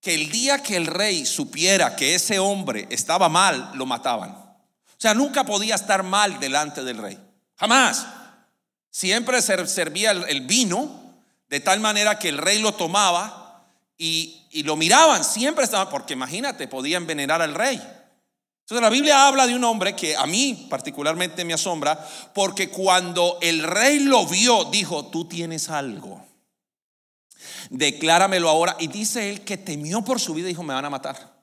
que 0.00 0.14
el 0.14 0.30
día 0.30 0.62
que 0.62 0.76
el 0.76 0.86
rey 0.86 1.26
supiera 1.26 1.94
que 1.94 2.14
ese 2.14 2.38
hombre 2.38 2.86
estaba 2.90 3.28
mal, 3.28 3.70
lo 3.74 3.86
mataban. 3.86 4.30
O 4.30 5.02
sea, 5.02 5.14
nunca 5.14 5.44
podía 5.44 5.74
estar 5.74 6.02
mal 6.02 6.40
delante 6.40 6.82
del 6.82 6.98
rey. 6.98 7.18
Jamás. 7.56 8.06
Siempre 8.90 9.40
servía 9.40 10.10
el 10.10 10.40
vino 10.42 10.90
de 11.48 11.60
tal 11.60 11.80
manera 11.80 12.18
que 12.18 12.28
el 12.28 12.38
rey 12.38 12.58
lo 12.58 12.72
tomaba 12.74 13.66
y, 13.96 14.36
lo 14.64 14.76
miraban. 14.76 15.22
Siempre 15.22 15.64
estaba, 15.64 15.88
porque 15.88 16.14
imagínate, 16.14 16.66
podía 16.66 16.96
envenenar 16.96 17.40
al 17.40 17.54
rey. 17.54 17.76
Entonces 17.76 18.82
la 18.82 18.90
Biblia 18.90 19.26
habla 19.26 19.46
de 19.46 19.54
un 19.54 19.64
hombre 19.64 19.94
que 19.94 20.16
a 20.16 20.26
mí 20.26 20.66
particularmente 20.68 21.44
me 21.44 21.54
asombra, 21.54 22.04
porque 22.34 22.70
cuando 22.70 23.38
el 23.42 23.62
rey 23.62 24.00
lo 24.00 24.26
vio, 24.26 24.64
dijo, 24.64 25.06
tú 25.06 25.26
tienes 25.26 25.68
algo 25.68 26.29
decláramelo 27.68 28.48
ahora. 28.48 28.76
Y 28.78 28.86
dice 28.86 29.30
él 29.30 29.42
que 29.42 29.56
temió 29.58 30.02
por 30.02 30.20
su 30.20 30.34
vida 30.34 30.46
y 30.46 30.50
dijo, 30.50 30.62
me 30.62 30.74
van 30.74 30.84
a 30.84 30.90
matar. 30.90 31.40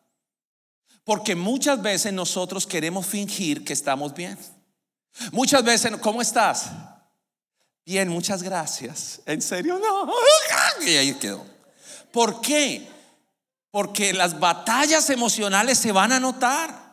Porque 1.03 1.35
muchas 1.35 1.81
veces 1.81 2.11
nosotros 2.11 2.65
queremos 2.65 3.05
fingir 3.05 3.63
que 3.63 3.73
estamos 3.73 4.13
bien. 4.13 4.37
Muchas 5.31 5.63
veces, 5.63 5.95
¿cómo 6.01 6.21
estás? 6.21 6.71
Bien, 7.85 8.09
muchas 8.09 8.43
gracias. 8.43 9.21
¿En 9.25 9.41
serio? 9.41 9.79
No. 9.79 10.11
Y 10.85 10.95
ahí 10.95 11.13
quedó. 11.15 11.43
¿Por 12.11 12.41
qué? 12.41 12.87
Porque 13.71 14.13
las 14.13 14.39
batallas 14.39 15.09
emocionales 15.09 15.77
se 15.77 15.91
van 15.91 16.11
a 16.11 16.19
notar. 16.19 16.86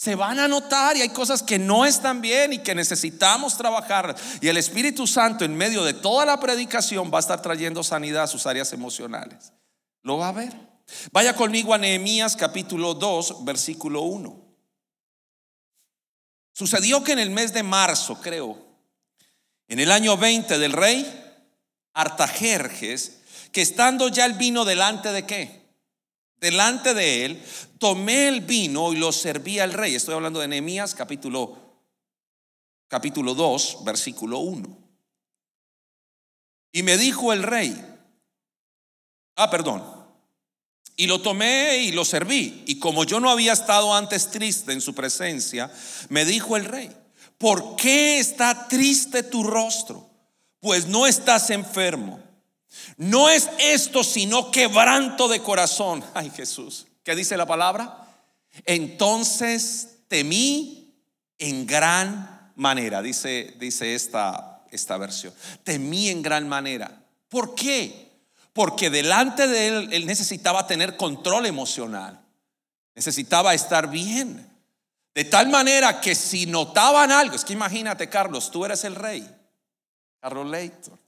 Se 0.00 0.14
van 0.14 0.38
a 0.38 0.48
notar 0.48 0.96
y 0.96 1.02
hay 1.02 1.10
cosas 1.10 1.42
que 1.42 1.58
no 1.58 1.84
están 1.84 2.22
bien 2.22 2.54
y 2.54 2.60
que 2.60 2.74
necesitamos 2.74 3.58
trabajar. 3.58 4.16
Y 4.40 4.48
el 4.48 4.56
Espíritu 4.56 5.06
Santo 5.06 5.44
en 5.44 5.54
medio 5.54 5.84
de 5.84 5.92
toda 5.92 6.24
la 6.24 6.40
predicación 6.40 7.10
va 7.12 7.18
a 7.18 7.20
estar 7.20 7.42
trayendo 7.42 7.82
sanidad 7.82 8.22
a 8.22 8.26
sus 8.26 8.46
áreas 8.46 8.72
emocionales. 8.72 9.52
¿Lo 10.02 10.16
va 10.16 10.28
a 10.28 10.32
ver? 10.32 10.56
Vaya 11.12 11.36
conmigo 11.36 11.74
a 11.74 11.78
Nehemías 11.78 12.34
capítulo 12.34 12.94
2, 12.94 13.44
versículo 13.44 14.00
1. 14.00 14.42
Sucedió 16.54 17.04
que 17.04 17.12
en 17.12 17.18
el 17.18 17.28
mes 17.28 17.52
de 17.52 17.62
marzo, 17.62 18.22
creo, 18.22 18.56
en 19.68 19.80
el 19.80 19.92
año 19.92 20.16
20 20.16 20.58
del 20.58 20.72
rey 20.72 21.06
Artajerjes, 21.92 23.18
que 23.52 23.60
estando 23.60 24.08
ya 24.08 24.24
el 24.24 24.32
vino 24.32 24.64
delante 24.64 25.12
de 25.12 25.26
qué? 25.26 25.59
Delante 26.40 26.94
de 26.94 27.24
él, 27.26 27.44
tomé 27.78 28.28
el 28.28 28.40
vino 28.40 28.92
y 28.92 28.96
lo 28.96 29.12
serví 29.12 29.58
al 29.58 29.72
rey. 29.72 29.94
Estoy 29.94 30.14
hablando 30.14 30.40
de 30.40 30.48
Nehemías 30.48 30.94
capítulo 30.94 31.70
capítulo 32.90 33.34
2, 33.34 33.78
versículo 33.84 34.40
1. 34.40 34.78
Y 36.72 36.82
me 36.82 36.98
dijo 36.98 37.32
el 37.32 37.42
rey, 37.42 37.74
ah, 39.36 39.48
perdón, 39.48 39.82
y 40.96 41.06
lo 41.06 41.22
tomé 41.22 41.78
y 41.78 41.92
lo 41.92 42.04
serví. 42.04 42.64
Y 42.66 42.78
como 42.78 43.04
yo 43.04 43.20
no 43.20 43.30
había 43.30 43.52
estado 43.52 43.94
antes 43.94 44.30
triste 44.30 44.72
en 44.72 44.80
su 44.80 44.94
presencia, 44.94 45.72
me 46.08 46.24
dijo 46.24 46.56
el 46.56 46.64
rey, 46.64 46.90
¿por 47.38 47.76
qué 47.76 48.18
está 48.18 48.66
triste 48.68 49.22
tu 49.22 49.44
rostro? 49.44 50.10
Pues 50.58 50.86
no 50.86 51.06
estás 51.06 51.50
enfermo. 51.50 52.20
No 52.96 53.28
es 53.28 53.50
esto 53.58 54.04
sino 54.04 54.50
quebranto 54.50 55.28
de 55.28 55.40
corazón. 55.40 56.04
Ay 56.14 56.30
Jesús, 56.30 56.86
¿qué 57.02 57.14
dice 57.14 57.36
la 57.36 57.46
palabra? 57.46 58.06
Entonces 58.64 59.98
temí 60.08 60.94
en 61.38 61.66
gran 61.66 62.52
manera, 62.56 63.00
dice, 63.02 63.54
dice 63.58 63.94
esta, 63.94 64.64
esta 64.70 64.96
versión. 64.98 65.32
Temí 65.64 66.08
en 66.08 66.22
gran 66.22 66.48
manera. 66.48 67.02
¿Por 67.28 67.54
qué? 67.54 68.10
porque 68.52 68.90
delante 68.90 69.46
de 69.46 69.68
él 69.68 69.88
él 69.90 70.04
necesitaba 70.04 70.66
tener 70.66 70.98
control 70.98 71.46
emocional, 71.46 72.20
necesitaba 72.94 73.54
estar 73.54 73.88
bien. 73.88 74.46
De 75.14 75.24
tal 75.24 75.48
manera 75.48 75.98
que 75.98 76.14
si 76.14 76.44
notaban 76.44 77.10
algo, 77.10 77.36
es 77.36 77.44
que 77.46 77.54
imagínate 77.54 78.10
Carlos, 78.10 78.50
tú 78.50 78.66
eres 78.66 78.84
el 78.84 78.96
rey, 78.96 79.26
Carlos 80.20 80.46
Leighton. 80.46 80.99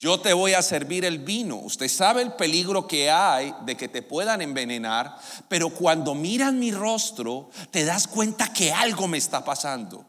Yo 0.00 0.20
te 0.20 0.32
voy 0.32 0.54
a 0.54 0.62
servir 0.62 1.04
el 1.04 1.18
vino. 1.18 1.56
Usted 1.56 1.88
sabe 1.88 2.22
el 2.22 2.32
peligro 2.34 2.86
que 2.86 3.10
hay 3.10 3.52
de 3.62 3.76
que 3.76 3.88
te 3.88 4.02
puedan 4.02 4.40
envenenar, 4.40 5.18
pero 5.48 5.70
cuando 5.70 6.14
miran 6.14 6.58
mi 6.60 6.70
rostro, 6.70 7.50
te 7.72 7.84
das 7.84 8.06
cuenta 8.06 8.52
que 8.52 8.72
algo 8.72 9.08
me 9.08 9.18
está 9.18 9.44
pasando. 9.44 10.06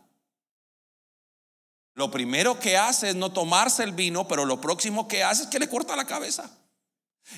Lo 1.95 2.11
primero 2.11 2.59
que 2.59 2.77
hace 2.77 3.09
es 3.09 3.15
no 3.15 3.31
tomarse 3.31 3.83
el 3.83 3.91
vino, 3.91 4.27
pero 4.27 4.45
lo 4.45 4.61
próximo 4.61 5.07
que 5.07 5.23
hace 5.23 5.43
es 5.43 5.49
que 5.49 5.59
le 5.59 5.67
corta 5.67 5.95
la 5.95 6.05
cabeza. 6.05 6.49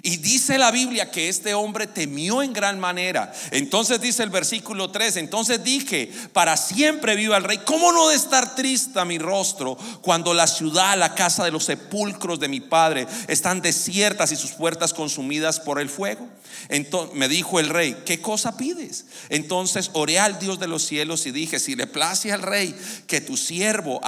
Y 0.03 0.17
dice 0.17 0.57
la 0.57 0.71
Biblia 0.71 1.11
que 1.11 1.29
este 1.29 1.53
hombre 1.53 1.85
temió 1.85 2.41
en 2.41 2.53
gran 2.53 2.79
manera. 2.79 3.31
Entonces 3.51 4.01
dice 4.01 4.23
el 4.23 4.29
versículo 4.29 4.89
3, 4.89 5.17
entonces 5.17 5.63
dije, 5.63 6.11
para 6.33 6.57
siempre 6.57 7.15
viva 7.15 7.37
el 7.37 7.43
rey. 7.43 7.59
¿Cómo 7.65 7.91
no 7.91 8.09
de 8.09 8.15
estar 8.15 8.55
triste 8.55 9.03
mi 9.05 9.19
rostro 9.19 9.77
cuando 10.01 10.33
la 10.33 10.47
ciudad, 10.47 10.97
la 10.97 11.13
casa 11.13 11.43
de 11.43 11.51
los 11.51 11.65
sepulcros 11.65 12.39
de 12.39 12.47
mi 12.47 12.61
padre 12.61 13.05
están 13.27 13.61
desiertas 13.61 14.31
y 14.31 14.37
sus 14.37 14.51
puertas 14.51 14.93
consumidas 14.93 15.59
por 15.59 15.79
el 15.79 15.89
fuego? 15.89 16.27
Entonces 16.69 17.15
me 17.15 17.27
dijo 17.27 17.59
el 17.59 17.69
rey, 17.69 17.97
¿qué 18.05 18.21
cosa 18.21 18.57
pides? 18.57 19.05
Entonces 19.29 19.89
oré 19.93 20.19
al 20.19 20.39
Dios 20.39 20.59
de 20.59 20.67
los 20.67 20.83
cielos 20.83 21.25
y 21.25 21.31
dije, 21.31 21.59
si 21.59 21.75
le 21.75 21.87
place 21.87 22.31
al 22.31 22.41
rey 22.41 22.75
que 23.07 23.21
tu 23.21 23.37
siervo, 23.37 24.01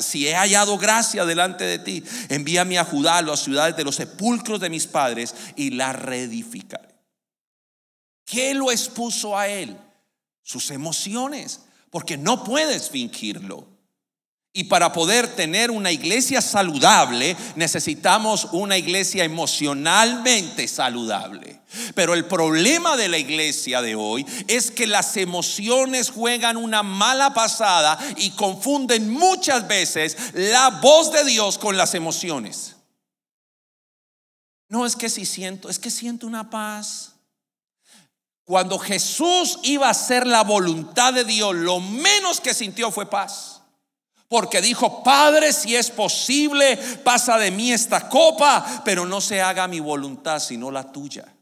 si 0.00 0.28
he 0.28 0.34
hallado 0.34 0.78
gracia 0.78 1.24
delante 1.24 1.64
de 1.64 1.78
ti, 1.78 2.04
envíame 2.28 2.78
a 2.78 2.84
Judá, 2.84 3.18
a 3.18 3.22
las 3.22 3.40
ciudades 3.40 3.76
de 3.76 3.84
los 3.84 3.96
sepulcros 3.96 4.60
de 4.60 4.70
mis 4.70 4.86
padres 4.86 5.23
y 5.56 5.70
la 5.70 5.92
reedificaré. 5.92 6.94
¿Qué 8.24 8.54
lo 8.54 8.72
expuso 8.72 9.38
a 9.38 9.48
él? 9.48 9.76
Sus 10.42 10.70
emociones, 10.70 11.60
porque 11.90 12.16
no 12.16 12.42
puedes 12.42 12.90
fingirlo. 12.90 13.68
Y 14.56 14.64
para 14.64 14.92
poder 14.92 15.26
tener 15.34 15.72
una 15.72 15.90
iglesia 15.90 16.40
saludable, 16.40 17.36
necesitamos 17.56 18.46
una 18.52 18.78
iglesia 18.78 19.24
emocionalmente 19.24 20.68
saludable. 20.68 21.60
Pero 21.96 22.14
el 22.14 22.24
problema 22.26 22.96
de 22.96 23.08
la 23.08 23.18
iglesia 23.18 23.82
de 23.82 23.96
hoy 23.96 24.24
es 24.46 24.70
que 24.70 24.86
las 24.86 25.16
emociones 25.16 26.10
juegan 26.10 26.56
una 26.56 26.84
mala 26.84 27.34
pasada 27.34 27.98
y 28.16 28.30
confunden 28.30 29.10
muchas 29.10 29.66
veces 29.66 30.16
la 30.34 30.70
voz 30.80 31.10
de 31.10 31.24
Dios 31.24 31.58
con 31.58 31.76
las 31.76 31.94
emociones. 31.94 32.73
No 34.74 34.84
es 34.84 34.96
que 34.96 35.08
si 35.08 35.24
siento, 35.24 35.68
es 35.68 35.78
que 35.78 35.88
siento 35.88 36.26
una 36.26 36.50
paz. 36.50 37.12
Cuando 38.42 38.76
Jesús 38.76 39.60
iba 39.62 39.86
a 39.86 39.90
hacer 39.90 40.26
la 40.26 40.42
voluntad 40.42 41.12
de 41.14 41.22
Dios, 41.22 41.54
lo 41.54 41.78
menos 41.78 42.40
que 42.40 42.52
sintió 42.52 42.90
fue 42.90 43.08
paz. 43.08 43.60
Porque 44.26 44.60
dijo, 44.60 45.04
Padre, 45.04 45.52
si 45.52 45.76
es 45.76 45.92
posible, 45.92 46.76
pasa 47.04 47.38
de 47.38 47.52
mí 47.52 47.70
esta 47.70 48.08
copa, 48.08 48.82
pero 48.84 49.06
no 49.06 49.20
se 49.20 49.40
haga 49.40 49.68
mi 49.68 49.78
voluntad, 49.78 50.40
sino 50.40 50.72
la 50.72 50.90
tuya. 50.90 51.32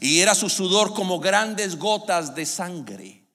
Y 0.00 0.20
era 0.20 0.36
su 0.36 0.48
sudor 0.48 0.94
como 0.94 1.18
grandes 1.18 1.76
gotas 1.76 2.36
de 2.36 2.46
sangre. 2.46 3.26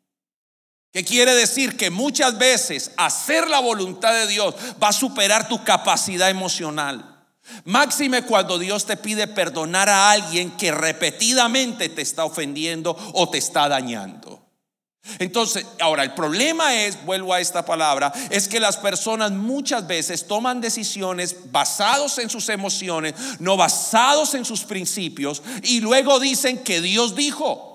¿Qué 0.93 1.03
quiere 1.03 1.34
decir? 1.34 1.75
Que 1.75 1.89
muchas 1.89 2.38
veces 2.38 2.93
hacer 2.95 3.49
la 3.49 3.60
voluntad 3.60 4.13
de 4.13 4.27
Dios 4.27 4.55
va 4.82 4.88
a 4.88 4.93
superar 4.93 5.49
tu 5.49 5.62
capacidad 5.65 6.29
emocional. 6.29 7.18
Máxime 7.65 8.23
cuando 8.23 8.57
Dios 8.57 8.85
te 8.85 8.97
pide 8.97 9.27
perdonar 9.27 9.89
a 9.89 10.12
alguien 10.12 10.51
que 10.51 10.71
repetidamente 10.71 11.89
te 11.89 12.01
está 12.01 12.25
ofendiendo 12.25 12.97
o 13.13 13.29
te 13.29 13.38
está 13.38 13.67
dañando. 13.67 14.45
Entonces, 15.17 15.65
ahora 15.79 16.03
el 16.03 16.13
problema 16.13 16.75
es, 16.75 17.03
vuelvo 17.05 17.33
a 17.33 17.39
esta 17.39 17.65
palabra, 17.65 18.13
es 18.29 18.47
que 18.47 18.59
las 18.59 18.77
personas 18.77 19.31
muchas 19.31 19.88
veces 19.88 20.27
toman 20.27 20.62
decisiones 20.62 21.51
basados 21.51 22.19
en 22.19 22.29
sus 22.29 22.49
emociones, 22.49 23.15
no 23.39 23.57
basados 23.57 24.35
en 24.35 24.45
sus 24.45 24.62
principios, 24.62 25.41
y 25.63 25.79
luego 25.79 26.19
dicen 26.19 26.59
que 26.59 26.81
Dios 26.81 27.15
dijo 27.15 27.68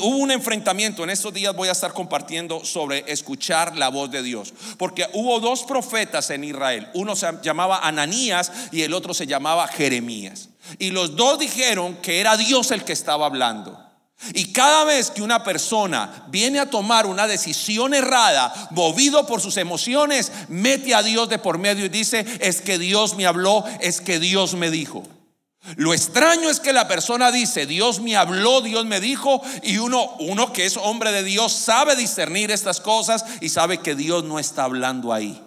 hubo 0.00 0.16
un 0.16 0.30
enfrentamiento, 0.30 1.04
en 1.04 1.10
estos 1.10 1.34
días 1.34 1.54
voy 1.54 1.68
a 1.68 1.72
estar 1.72 1.92
compartiendo 1.92 2.64
sobre 2.64 3.04
escuchar 3.12 3.76
la 3.76 3.88
voz 3.88 4.10
de 4.10 4.22
Dios, 4.22 4.54
porque 4.78 5.06
hubo 5.12 5.38
dos 5.40 5.64
profetas 5.64 6.30
en 6.30 6.44
Israel, 6.44 6.88
uno 6.94 7.14
se 7.14 7.26
llamaba 7.42 7.80
Ananías 7.86 8.50
y 8.72 8.82
el 8.82 8.94
otro 8.94 9.12
se 9.12 9.26
llamaba 9.26 9.68
Jeremías. 9.68 10.48
Y 10.78 10.90
los 10.90 11.14
dos 11.14 11.38
dijeron 11.38 11.96
que 11.96 12.20
era 12.20 12.36
Dios 12.36 12.70
el 12.70 12.84
que 12.84 12.92
estaba 12.92 13.26
hablando. 13.26 13.86
Y 14.32 14.52
cada 14.52 14.84
vez 14.84 15.10
que 15.10 15.22
una 15.22 15.44
persona 15.44 16.24
viene 16.28 16.58
a 16.58 16.70
tomar 16.70 17.06
una 17.06 17.26
decisión 17.26 17.92
errada, 17.92 18.68
movido 18.70 19.26
por 19.26 19.42
sus 19.42 19.58
emociones, 19.58 20.32
mete 20.48 20.94
a 20.94 21.02
Dios 21.02 21.28
de 21.28 21.38
por 21.38 21.58
medio 21.58 21.84
y 21.84 21.90
dice, 21.90 22.24
es 22.40 22.62
que 22.62 22.78
Dios 22.78 23.14
me 23.14 23.26
habló, 23.26 23.64
es 23.80 24.00
que 24.00 24.18
Dios 24.18 24.54
me 24.54 24.70
dijo. 24.70 25.02
Lo 25.74 25.92
extraño 25.92 26.48
es 26.48 26.60
que 26.60 26.72
la 26.72 26.86
persona 26.86 27.32
dice, 27.32 27.66
Dios 27.66 28.00
me 28.00 28.16
habló, 28.16 28.60
Dios 28.60 28.86
me 28.86 29.00
dijo, 29.00 29.42
y 29.64 29.78
uno, 29.78 30.14
uno 30.20 30.52
que 30.52 30.64
es 30.64 30.76
hombre 30.76 31.10
de 31.10 31.24
Dios 31.24 31.52
sabe 31.52 31.96
discernir 31.96 32.52
estas 32.52 32.80
cosas 32.80 33.24
y 33.40 33.48
sabe 33.48 33.78
que 33.78 33.96
Dios 33.96 34.22
no 34.22 34.38
está 34.38 34.64
hablando 34.64 35.12
ahí. 35.12 35.42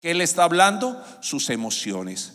¿Qué 0.00 0.14
le 0.14 0.24
está 0.24 0.44
hablando? 0.44 1.02
Sus 1.20 1.48
emociones. 1.48 2.34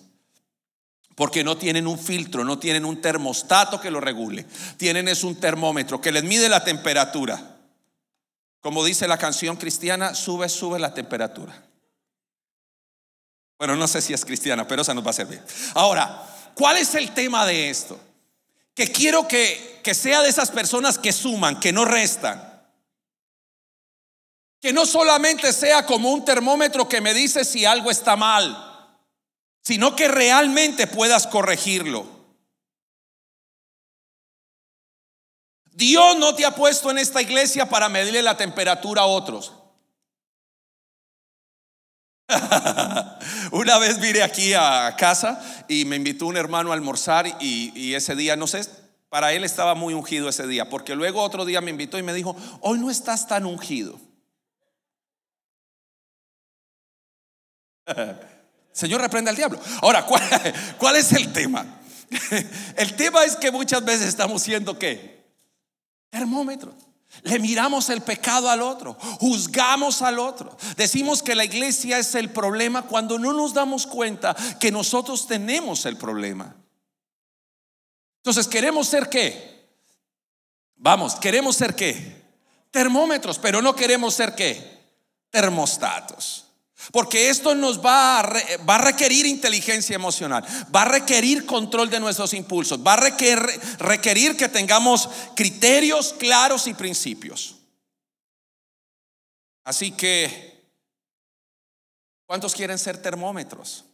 Porque 1.15 1.43
no 1.43 1.57
tienen 1.57 1.85
un 1.85 1.99
filtro, 1.99 2.43
no 2.43 2.57
tienen 2.57 2.85
un 2.85 2.99
termostato 2.99 3.79
que 3.79 3.91
lo 3.91 4.01
regule. 4.01 4.45
Tienen 4.77 5.07
es 5.07 5.23
un 5.23 5.35
termómetro 5.35 6.01
que 6.01 6.11
les 6.11 6.23
mide 6.23 6.49
la 6.49 6.63
temperatura. 6.63 7.39
Como 8.61 8.83
dice 8.83 9.07
la 9.07 9.17
canción 9.17 9.57
cristiana, 9.57 10.15
sube, 10.15 10.49
sube 10.49 10.79
la 10.79 10.93
temperatura. 10.93 11.53
Bueno, 13.59 13.75
no 13.75 13.87
sé 13.87 14.01
si 14.01 14.13
es 14.13 14.25
cristiana, 14.25 14.67
pero 14.67 14.81
esa 14.81 14.93
nos 14.93 15.05
va 15.05 15.11
a 15.11 15.13
servir. 15.13 15.41
Ahora, 15.75 16.32
¿Cuál 16.55 16.77
es 16.77 16.93
el 16.95 17.13
tema 17.13 17.45
de 17.45 17.69
esto? 17.69 17.99
Que 18.75 18.91
quiero 18.91 19.27
que, 19.27 19.81
que 19.83 19.93
sea 19.93 20.21
de 20.21 20.29
esas 20.29 20.51
personas 20.51 20.97
que 20.97 21.11
suman, 21.11 21.59
que 21.59 21.71
no 21.71 21.85
restan. 21.85 22.51
Que 24.61 24.73
no 24.73 24.85
solamente 24.85 25.51
sea 25.51 25.85
como 25.85 26.11
un 26.11 26.23
termómetro 26.23 26.87
que 26.87 27.01
me 27.01 27.13
dice 27.13 27.43
si 27.43 27.65
algo 27.65 27.91
está 27.91 28.15
mal, 28.15 28.97
sino 29.61 29.95
que 29.95 30.07
realmente 30.07 30.87
puedas 30.87 31.27
corregirlo. 31.27 32.05
Dios 35.73 36.17
no 36.17 36.35
te 36.35 36.45
ha 36.45 36.51
puesto 36.51 36.91
en 36.91 36.99
esta 36.99 37.21
iglesia 37.21 37.67
para 37.67 37.89
medirle 37.89 38.21
la 38.21 38.37
temperatura 38.37 39.01
a 39.01 39.07
otros. 39.07 39.53
Una 43.51 43.77
vez 43.79 43.99
vine 43.99 44.21
aquí 44.23 44.53
a 44.53 44.95
casa 44.97 45.41
y 45.67 45.85
me 45.85 45.95
invitó 45.95 46.25
un 46.27 46.37
hermano 46.37 46.71
a 46.71 46.73
almorzar 46.73 47.27
y, 47.39 47.93
ese 47.93 48.15
día, 48.15 48.35
no 48.35 48.47
sé, 48.47 48.61
para 49.09 49.33
él 49.33 49.43
estaba 49.43 49.75
muy 49.75 49.93
ungido 49.93 50.29
ese 50.29 50.47
día, 50.47 50.69
porque 50.69 50.95
luego 50.95 51.21
otro 51.21 51.45
día 51.45 51.61
me 51.61 51.71
invitó 51.71 51.97
y 51.97 52.03
me 52.03 52.13
dijo, 52.13 52.35
hoy 52.61 52.79
no 52.79 52.89
estás 52.89 53.27
tan 53.27 53.45
ungido. 53.45 53.99
Señor, 58.71 59.01
reprende 59.01 59.29
al 59.29 59.35
diablo. 59.35 59.59
Ahora, 59.81 60.05
¿cuál, 60.05 60.23
cuál 60.77 60.95
es 60.95 61.11
el 61.13 61.31
tema? 61.31 61.65
El 62.75 62.95
tema 62.95 63.23
es 63.23 63.35
que 63.35 63.51
muchas 63.51 63.83
veces 63.83 64.07
estamos 64.07 64.41
siendo 64.41 64.77
qué? 64.77 65.23
Termómetro. 66.09 66.75
Le 67.21 67.39
miramos 67.39 67.89
el 67.89 68.01
pecado 68.01 68.49
al 68.49 68.61
otro, 68.61 68.95
juzgamos 69.19 70.01
al 70.01 70.19
otro. 70.19 70.57
Decimos 70.75 71.21
que 71.21 71.35
la 71.35 71.45
iglesia 71.45 71.99
es 71.99 72.15
el 72.15 72.31
problema 72.31 72.81
cuando 72.83 73.19
no 73.19 73.31
nos 73.31 73.53
damos 73.53 73.85
cuenta 73.85 74.35
que 74.59 74.71
nosotros 74.71 75.27
tenemos 75.27 75.85
el 75.85 75.95
problema. 75.95 76.55
Entonces, 78.17 78.47
¿queremos 78.47 78.87
ser 78.87 79.09
qué? 79.09 79.69
Vamos, 80.75 81.15
¿queremos 81.15 81.55
ser 81.55 81.75
qué? 81.75 82.23
Termómetros, 82.71 83.37
pero 83.37 83.61
no 83.61 83.75
queremos 83.75 84.13
ser 84.15 84.33
qué? 84.35 84.81
Termostatos. 85.29 86.47
Porque 86.91 87.29
esto 87.29 87.55
nos 87.55 87.83
va 87.83 88.19
a, 88.19 88.77
requerir 88.77 89.25
inteligencia 89.25 89.95
emocional, 89.95 90.43
va 90.75 90.81
a 90.81 90.85
requerir 90.85 91.45
control 91.45 91.89
de 91.89 91.99
nuestros 91.99 92.33
impulsos, 92.33 92.85
va 92.85 92.93
a 92.93 92.97
requerir 92.97 94.37
que 94.37 94.49
tengamos 94.49 95.09
criterios 95.35 96.13
claros 96.13 96.67
y 96.67 96.73
principios. 96.73 97.55
Así 99.63 99.91
que, 99.91 100.67
¿cuántos 102.25 102.53
quieren 102.53 102.77
ser 102.77 103.01
termómetros? 103.01 103.85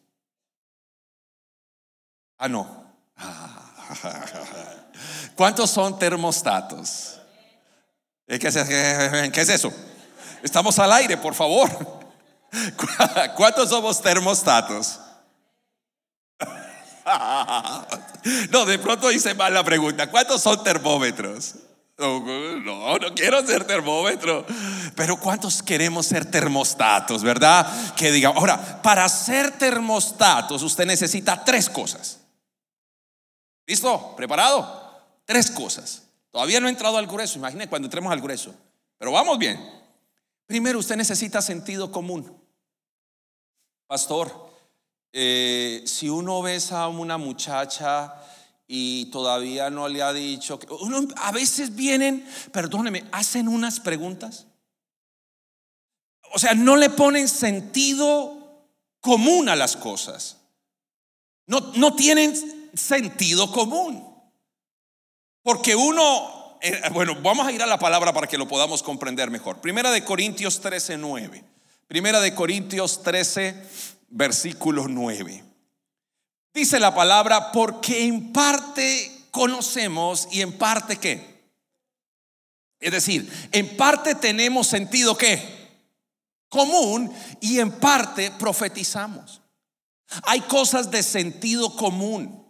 Ah, 2.38 2.47
no. 2.47 2.89
¿Cuántos 5.36 5.69
son 5.69 5.99
termostatos? 5.99 7.19
¿Qué 8.28 8.47
es 8.47 9.49
eso? 9.49 9.71
Estamos 10.41 10.80
al 10.80 10.91
aire, 10.93 11.17
por 11.17 11.36
favor. 11.36 11.99
¿Cuántos 13.36 13.70
somos 13.70 14.02
termostatos? 14.02 15.00
No, 18.52 18.66
de 18.66 18.78
pronto 18.78 19.12
hice 19.12 19.34
mal 19.34 19.54
la 19.54 19.64
pregunta. 19.64 20.12
¿Cuántos 20.12 20.42
son 20.42 20.64
termómetros? 20.64 21.56
No, 21.98 22.98
no 22.98 23.16
quiero 23.16 23.46
ser 23.46 23.66
termómetro. 23.66 24.46
Pero 24.96 25.18
¿cuántos 25.18 25.64
queremos 25.64 26.06
ser 26.06 26.30
termostatos, 26.30 27.24
verdad? 27.24 27.94
Que 27.96 28.12
diga, 28.12 28.30
ahora, 28.30 28.82
para 28.82 29.08
ser 29.10 29.52
termostatos 29.52 30.62
usted 30.64 30.86
necesita 30.86 31.44
tres 31.44 31.70
cosas. 31.70 32.20
¿Listo? 33.66 34.16
¿Preparado? 34.16 35.02
Tres 35.26 35.52
cosas. 35.52 36.04
Todavía 36.32 36.60
no 36.60 36.68
he 36.68 36.72
entrado 36.72 36.98
al 36.98 37.08
grueso, 37.08 37.38
imagine 37.38 37.68
cuando 37.68 37.88
entremos 37.88 38.12
al 38.12 38.22
grueso. 38.22 38.54
Pero 38.98 39.12
vamos 39.12 39.38
bien. 39.38 39.79
Primero, 40.50 40.80
usted 40.80 40.96
necesita 40.96 41.44
sentido 41.44 41.92
común. 41.92 42.36
Pastor, 43.86 44.50
eh, 45.14 45.84
si 45.86 46.10
uno 46.10 46.42
besa 46.42 46.82
a 46.82 46.88
una 46.88 47.20
muchacha 47.20 48.16
y 48.66 49.12
todavía 49.12 49.70
no 49.70 49.88
le 49.88 50.02
ha 50.02 50.12
dicho, 50.12 50.58
que 50.58 50.66
uno, 50.74 51.08
a 51.18 51.32
veces 51.32 51.76
vienen, 51.76 52.28
perdóneme, 52.52 53.06
hacen 53.12 53.48
unas 53.48 53.80
preguntas. 53.80 54.48
O 56.34 56.40
sea, 56.40 56.56
no 56.56 56.78
le 56.78 56.90
ponen 56.90 57.28
sentido 57.28 58.66
común 59.02 59.50
a 59.50 59.56
las 59.56 59.78
cosas. 59.78 60.38
No, 61.46 61.60
no 61.76 61.94
tienen 61.96 62.36
sentido 62.74 63.52
común. 63.52 64.04
Porque 65.44 65.76
uno 65.76 66.38
bueno, 66.91 67.15
vamos 67.22 67.48
a 67.48 67.52
ir 67.52 67.62
a 67.62 67.67
la 67.67 67.80
palabra 67.80 68.13
para 68.13 68.28
que 68.28 68.38
lo 68.38 68.48
podamos 68.48 68.84
comprender 68.84 69.30
mejor. 69.32 69.62
Primera 69.62 69.91
de 69.91 70.04
Corintios 70.04 70.60
13, 70.62 70.98
9. 70.98 71.43
Primera 71.88 72.19
de 72.19 72.36
Corintios 72.36 73.02
13, 73.02 73.56
versículo 74.10 74.88
9. 74.88 75.43
Dice 76.54 76.80
la 76.80 76.93
palabra, 76.93 77.52
porque 77.52 78.06
en 78.06 78.34
parte 78.34 79.26
conocemos 79.32 80.28
y 80.32 80.41
en 80.41 80.58
parte 80.58 80.98
qué. 80.98 81.39
Es 82.80 82.91
decir, 82.91 83.32
en 83.52 83.78
parte 83.78 84.15
tenemos 84.15 84.67
sentido 84.67 85.17
qué. 85.17 85.58
Común 86.50 87.13
y 87.41 87.60
en 87.60 87.72
parte 87.72 88.32
profetizamos. 88.32 89.41
Hay 90.24 90.41
cosas 90.41 90.89
de 90.89 91.04
sentido 91.04 91.76
común. 91.76 92.45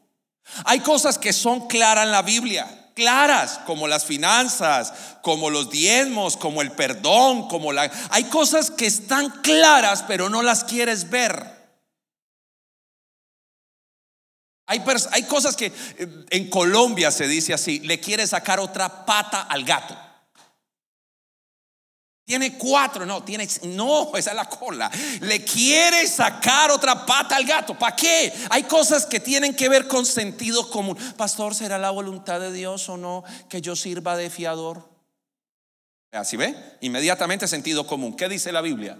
Hay 0.65 0.79
cosas 0.79 1.17
que 1.17 1.33
son 1.33 1.67
claras 1.67 2.05
en 2.05 2.11
la 2.11 2.21
Biblia 2.21 2.78
claras, 2.99 3.61
como 3.65 3.87
las 3.87 4.03
finanzas, 4.03 4.91
como 5.21 5.49
los 5.49 5.69
diezmos, 5.69 6.35
como 6.35 6.61
el 6.61 6.73
perdón, 6.73 7.47
como 7.47 7.71
la... 7.71 7.89
Hay 8.09 8.25
cosas 8.25 8.69
que 8.69 8.85
están 8.85 9.29
claras, 9.41 10.03
pero 10.05 10.29
no 10.29 10.43
las 10.43 10.65
quieres 10.65 11.09
ver. 11.09 11.57
Hay, 14.65 14.83
hay 15.11 15.23
cosas 15.23 15.55
que 15.55 15.67
eh, 15.67 16.25
en 16.29 16.49
Colombia 16.49 17.09
se 17.09 17.25
dice 17.25 17.53
así, 17.53 17.79
le 17.79 18.01
quiere 18.01 18.27
sacar 18.27 18.59
otra 18.59 19.05
pata 19.05 19.43
al 19.43 19.63
gato. 19.63 19.97
Tiene 22.29 22.59
cuatro, 22.59 23.07
no, 23.07 23.23
tiene, 23.23 23.47
no, 23.63 24.15
esa 24.15 24.29
es 24.29 24.35
la 24.35 24.45
cola. 24.45 24.91
Le 25.21 25.43
quiere 25.43 26.05
sacar 26.05 26.69
otra 26.69 27.03
pata 27.03 27.35
al 27.35 27.43
gato. 27.43 27.73
¿Para 27.73 27.95
qué? 27.95 28.31
Hay 28.51 28.65
cosas 28.65 29.07
que 29.07 29.19
tienen 29.19 29.55
que 29.55 29.67
ver 29.67 29.87
con 29.87 30.05
sentido 30.05 30.69
común. 30.69 30.95
Pastor, 31.17 31.55
¿será 31.55 31.79
la 31.79 31.89
voluntad 31.89 32.39
de 32.39 32.51
Dios 32.53 32.87
o 32.87 32.97
no 32.97 33.23
que 33.49 33.61
yo 33.61 33.75
sirva 33.75 34.15
de 34.15 34.29
fiador? 34.29 34.87
Así 36.11 36.37
ve, 36.37 36.55
inmediatamente 36.81 37.47
sentido 37.47 37.87
común. 37.87 38.15
¿Qué 38.15 38.29
dice 38.29 38.51
la 38.51 38.61
Biblia? 38.61 38.99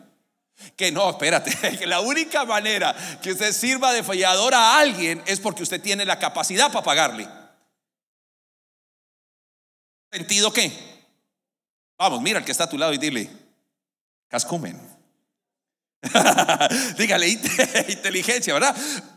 Que 0.76 0.92
no, 0.92 1.08
espérate, 1.12 1.56
que 1.78 1.86
la 1.86 2.00
única 2.00 2.46
manera 2.46 2.96
que 3.22 3.34
usted 3.34 3.54
sirva 3.54 3.94
de 3.94 4.02
fiador 4.02 4.56
a 4.56 4.80
alguien 4.80 5.22
es 5.28 5.40
porque 5.40 5.62
usted 5.62 5.80
tiene 5.80 6.04
la 6.04 6.18
capacidad 6.18 6.72
para 6.72 6.84
pagarle. 6.84 7.28
¿Sentido 10.12 10.52
qué? 10.52 10.89
Vamos, 12.00 12.22
mira 12.22 12.40
al 12.40 12.46
que 12.46 12.54
está 12.54 12.64
a 12.64 12.70
tu 12.70 12.78
lado 12.78 12.94
y 12.94 12.98
dile, 12.98 13.30
cascumen. 14.30 14.80
Dígale 16.98 17.28
inteligencia, 17.90 18.54
¿verdad? 18.54 18.74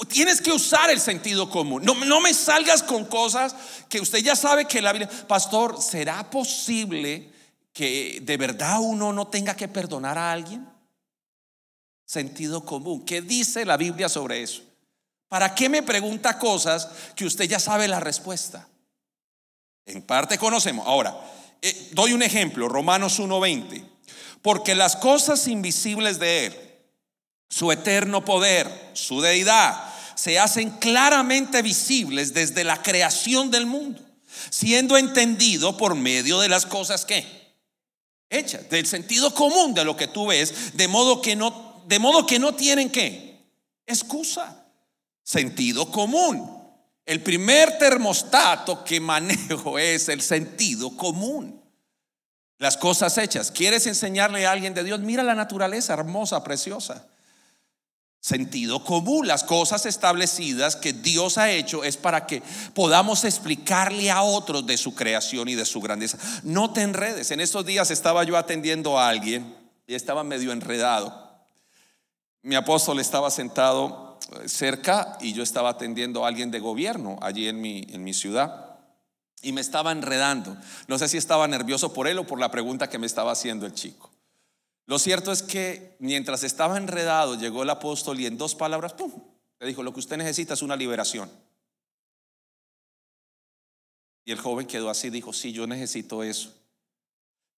Tienes 0.09 0.41
que 0.41 0.51
usar 0.51 0.91
el 0.91 1.01
sentido 1.01 1.49
común. 1.49 1.85
No, 1.85 1.95
no 1.95 2.21
me 2.21 2.35
salgas 2.35 2.83
con 2.83 3.05
cosas 3.05 3.55
que 3.89 4.01
usted 4.01 4.19
ya 4.19 4.35
sabe 4.35 4.67
que 4.67 4.83
la 4.83 4.93
Biblia. 4.93 5.09
Pastor, 5.29 5.81
¿será 5.81 6.29
posible 6.29 7.31
que 7.73 8.19
de 8.21 8.37
verdad 8.37 8.81
uno 8.81 9.13
no 9.13 9.29
tenga 9.29 9.55
que 9.55 9.69
perdonar 9.69 10.19
a 10.19 10.33
alguien? 10.33 10.69
Sentido 12.05 12.65
común. 12.65 13.05
¿Qué 13.05 13.23
dice 13.23 13.65
la 13.65 13.77
Biblia 13.77 14.09
sobre 14.09 14.43
eso? 14.43 14.63
¿Para 15.29 15.55
qué 15.55 15.69
me 15.69 15.85
pregunta 15.85 16.37
cosas 16.37 16.89
que 17.15 17.27
usted 17.27 17.45
ya 17.45 17.61
sabe 17.61 17.87
la 17.87 18.01
respuesta? 18.01 18.67
En 19.87 20.03
parte 20.03 20.37
conocemos. 20.37 20.85
Ahora, 20.87 21.17
eh, 21.63 21.89
doy 21.93 22.13
un 22.13 22.23
ejemplo, 22.23 22.69
Romanos 22.69 23.19
1:20. 23.19 23.85
Porque 24.43 24.75
las 24.75 24.97
cosas 24.97 25.47
invisibles 25.47 26.19
de 26.19 26.47
Él, 26.47 26.55
su 27.49 27.71
eterno 27.71 28.25
poder, 28.25 28.69
su 28.95 29.21
deidad, 29.21 29.93
se 30.17 30.39
hacen 30.39 30.71
claramente 30.71 31.63
visibles 31.63 32.35
desde 32.35 32.65
la 32.65 32.83
creación 32.83 33.51
del 33.51 33.67
mundo, 33.67 34.01
siendo 34.51 34.97
entendido 34.97 35.77
por 35.77 35.95
medio 35.95 36.41
de 36.41 36.49
las 36.49 36.67
cosas 36.67 37.05
que 37.05 37.25
hechas, 38.31 38.69
del 38.69 38.87
sentido 38.87 39.33
común 39.35 39.75
de 39.75 39.85
lo 39.85 39.97
que 39.97 40.09
tú 40.09 40.27
ves, 40.27 40.77
de 40.77 40.89
modo 40.89 41.23
que 41.23 41.37
no, 41.37 41.85
de 41.87 41.99
modo 41.99 42.27
que 42.27 42.39
no 42.39 42.55
tienen 42.55 42.91
que 42.91 43.47
excusa, 43.87 44.67
sentido 45.23 45.91
común. 45.91 46.62
El 47.05 47.23
primer 47.23 47.79
termostato 47.79 48.85
que 48.85 49.01
manejo 49.01 49.79
es 49.79 50.09
el 50.09 50.23
sentido 50.23 50.97
común. 50.97 51.61
Las 52.59 52.77
cosas 52.77 53.19
hechas. 53.19 53.51
¿Quieres 53.51 53.87
enseñarle 53.89 54.47
a 54.47 54.53
alguien 54.53 54.73
de 54.73 54.85
Dios? 54.85 55.01
Mira 55.01 55.25
la 55.25 55.35
naturaleza 55.35 55.95
hermosa, 55.95 56.45
preciosa. 56.45 57.09
Sentido 58.21 58.85
común, 58.85 59.27
las 59.27 59.43
cosas 59.43 59.85
establecidas 59.85 60.77
que 60.77 60.93
Dios 60.93 61.39
ha 61.39 61.51
hecho 61.51 61.83
es 61.83 61.97
para 61.97 62.25
que 62.25 62.41
podamos 62.73 63.25
explicarle 63.25 64.13
a 64.13 64.23
otros 64.23 64.65
de 64.65 64.77
su 64.77 64.95
creación 64.95 65.49
y 65.49 65.57
de 65.57 65.65
su 65.65 65.81
grandeza. 65.81 66.19
No 66.45 66.73
te 66.73 66.83
enredes. 66.83 67.33
En 67.33 67.41
estos 67.41 67.67
días 67.67 67.91
estaba 67.91 68.23
yo 68.23 68.37
atendiendo 68.37 68.97
a 68.97 69.09
alguien 69.09 69.57
y 69.89 69.95
estaba 69.95 70.23
medio 70.23 70.53
enredado. 70.53 71.33
Mi 72.43 72.55
apóstol 72.55 73.01
estaba 73.01 73.29
sentado 73.33 74.12
cerca 74.47 75.17
y 75.21 75.33
yo 75.33 75.43
estaba 75.43 75.71
atendiendo 75.71 76.25
a 76.25 76.29
alguien 76.29 76.51
de 76.51 76.61
gobierno 76.61 77.19
allí 77.23 77.49
en 77.49 77.61
mi, 77.61 77.87
en 77.91 78.05
mi 78.05 78.15
ciudad 78.15 78.79
y 79.43 79.53
me 79.53 79.61
estaba 79.61 79.93
enredando. 79.93 80.57
No 80.87 80.99
sé 80.99 81.09
si 81.09 81.17
estaba 81.17 81.47
nervioso 81.49 81.93
por 81.93 82.07
él 82.07 82.19
o 82.19 82.27
por 82.27 82.39
la 82.39 82.51
pregunta 82.51 82.89
que 82.89 82.99
me 82.99 83.07
estaba 83.07 83.33
haciendo 83.33 83.67
el 83.67 83.75
chico. 83.75 84.11
Lo 84.87 84.99
cierto 84.99 85.33
es 85.33 85.43
que 85.43 85.97
mientras 85.99 86.43
estaba 86.45 86.77
enredado, 86.77 87.39
llegó 87.39 87.63
el 87.63 87.71
apóstol 87.71 88.21
y 88.21 88.27
en 88.27 88.39
dos 88.39 88.55
palabras, 88.55 88.95
¡pum! 88.95 89.13
Le 89.61 89.67
dijo, 89.67 89.83
lo 89.83 89.93
que 89.93 90.01
usted 90.01 90.17
necesita 90.17 90.55
es 90.55 90.63
una 90.63 90.77
liberación. 90.77 91.31
Y 94.25 94.33
el 94.33 94.39
joven 94.39 94.67
quedó 94.67 94.91
así, 94.91 95.11
dijo, 95.11 95.33
sí, 95.33 95.53
yo 95.53 95.67
necesito 95.67 96.23
eso. 96.23 96.55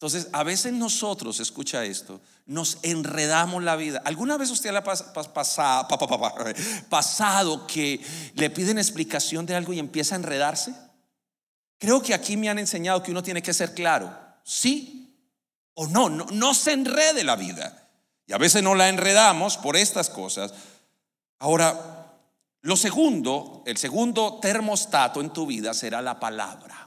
Entonces, 0.05 0.29
a 0.35 0.43
veces 0.43 0.75
nosotros, 0.75 1.40
escucha 1.40 1.83
esto, 1.83 2.21
nos 2.45 2.77
enredamos 2.83 3.62
la 3.62 3.75
vida. 3.75 4.03
¿Alguna 4.05 4.37
vez 4.37 4.51
usted 4.51 4.71
le 4.71 4.77
ha 4.77 4.85
pasado 6.90 7.67
que 7.67 8.05
le 8.35 8.51
piden 8.51 8.77
explicación 8.77 9.47
de 9.47 9.55
algo 9.55 9.73
y 9.73 9.79
empieza 9.79 10.14
a 10.14 10.19
enredarse? 10.19 10.75
Creo 11.79 12.03
que 12.03 12.12
aquí 12.12 12.37
me 12.37 12.51
han 12.51 12.59
enseñado 12.59 13.03
que 13.03 13.12
uno 13.12 13.23
tiene 13.23 13.40
que 13.40 13.55
ser 13.55 13.73
claro, 13.73 14.14
sí 14.45 15.17
o 15.73 15.87
no, 15.87 16.11
no, 16.11 16.27
no 16.33 16.53
se 16.53 16.73
enrede 16.73 17.25
la 17.25 17.37
vida. 17.37 17.88
Y 18.27 18.35
a 18.35 18.38
veces 18.38 18.62
no 18.62 18.75
la 18.75 18.90
enredamos 18.90 19.57
por 19.57 19.75
estas 19.75 20.11
cosas. 20.11 20.53
Ahora, 21.38 22.12
lo 22.61 22.77
segundo, 22.77 23.62
el 23.64 23.79
segundo 23.79 24.38
termostato 24.43 25.23
en 25.23 25.31
tu 25.31 25.47
vida 25.47 25.73
será 25.73 26.03
la 26.03 26.21
palabra. 26.21 26.84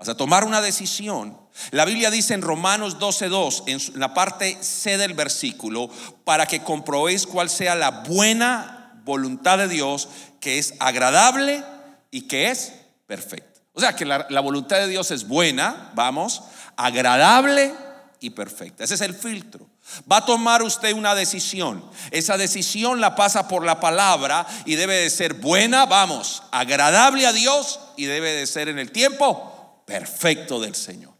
Vas 0.00 0.08
a 0.08 0.16
tomar 0.16 0.44
una 0.44 0.62
decisión. 0.62 1.38
La 1.72 1.84
Biblia 1.84 2.10
dice 2.10 2.32
en 2.32 2.40
Romanos 2.40 2.98
12:2, 2.98 3.64
en 3.66 4.00
la 4.00 4.14
parte 4.14 4.56
C 4.62 4.96
del 4.96 5.12
versículo, 5.12 5.90
para 6.24 6.46
que 6.46 6.62
comprobéis 6.62 7.26
cuál 7.26 7.50
sea 7.50 7.74
la 7.74 7.90
buena 7.90 8.94
voluntad 9.04 9.58
de 9.58 9.68
Dios, 9.68 10.08
que 10.40 10.58
es 10.58 10.72
agradable 10.80 11.62
y 12.10 12.22
que 12.22 12.50
es 12.50 12.72
perfecta. 13.06 13.60
O 13.74 13.80
sea, 13.80 13.94
que 13.94 14.06
la, 14.06 14.26
la 14.30 14.40
voluntad 14.40 14.78
de 14.78 14.88
Dios 14.88 15.10
es 15.10 15.28
buena, 15.28 15.90
vamos, 15.94 16.44
agradable 16.78 17.74
y 18.20 18.30
perfecta. 18.30 18.84
Ese 18.84 18.94
es 18.94 19.02
el 19.02 19.12
filtro. 19.14 19.68
Va 20.10 20.18
a 20.18 20.24
tomar 20.24 20.62
usted 20.62 20.94
una 20.94 21.14
decisión. 21.14 21.84
Esa 22.10 22.38
decisión 22.38 23.02
la 23.02 23.16
pasa 23.16 23.48
por 23.48 23.66
la 23.66 23.80
palabra 23.80 24.46
y 24.64 24.76
debe 24.76 24.94
de 24.94 25.10
ser 25.10 25.34
buena, 25.34 25.84
vamos, 25.84 26.42
agradable 26.52 27.26
a 27.26 27.34
Dios 27.34 27.80
y 27.98 28.06
debe 28.06 28.32
de 28.32 28.46
ser 28.46 28.68
en 28.68 28.78
el 28.78 28.92
tiempo 28.92 29.59
perfecto 29.90 30.60
del 30.60 30.76
Señor. 30.76 31.12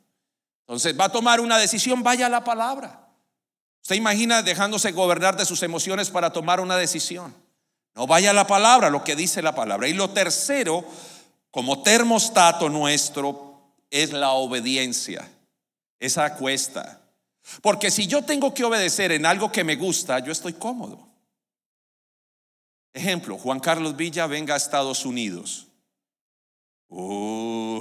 Entonces 0.60 0.98
va 0.98 1.06
a 1.06 1.12
tomar 1.12 1.40
una 1.40 1.58
decisión, 1.58 2.04
vaya 2.04 2.26
a 2.26 2.28
la 2.28 2.44
palabra. 2.44 3.08
Usted 3.82 3.96
imagina 3.96 4.42
dejándose 4.42 4.92
gobernar 4.92 5.36
de 5.36 5.44
sus 5.44 5.64
emociones 5.64 6.08
para 6.08 6.32
tomar 6.32 6.60
una 6.60 6.76
decisión. 6.76 7.34
No 7.96 8.06
vaya 8.06 8.30
a 8.30 8.32
la 8.32 8.46
palabra, 8.46 8.88
lo 8.88 9.02
que 9.02 9.16
dice 9.16 9.42
la 9.42 9.56
palabra. 9.56 9.88
Y 9.88 9.94
lo 9.94 10.10
tercero, 10.10 10.84
como 11.50 11.82
termostato 11.82 12.68
nuestro, 12.68 13.74
es 13.90 14.12
la 14.12 14.30
obediencia. 14.30 15.28
Esa 15.98 16.36
cuesta. 16.36 17.00
Porque 17.62 17.90
si 17.90 18.06
yo 18.06 18.22
tengo 18.22 18.54
que 18.54 18.62
obedecer 18.62 19.10
en 19.10 19.26
algo 19.26 19.50
que 19.50 19.64
me 19.64 19.74
gusta, 19.74 20.20
yo 20.20 20.30
estoy 20.30 20.52
cómodo. 20.52 21.08
Ejemplo, 22.92 23.36
Juan 23.36 23.58
Carlos 23.58 23.96
Villa 23.96 24.28
venga 24.28 24.54
a 24.54 24.58
Estados 24.58 25.04
Unidos. 25.04 25.66
Uh, 26.92 27.78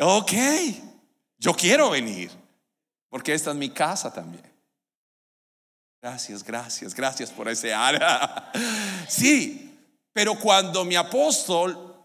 ok, 0.00 0.32
yo 1.38 1.52
quiero 1.54 1.90
venir, 1.90 2.30
porque 3.08 3.34
esta 3.34 3.50
es 3.50 3.56
mi 3.56 3.70
casa 3.70 4.12
también. 4.12 4.48
Gracias, 6.00 6.42
gracias, 6.42 6.94
gracias 6.94 7.30
por 7.30 7.48
ese 7.48 7.74
área. 7.74 8.50
Sí, 9.08 9.76
pero 10.12 10.38
cuando 10.38 10.84
mi 10.84 10.94
apóstol, 10.94 11.96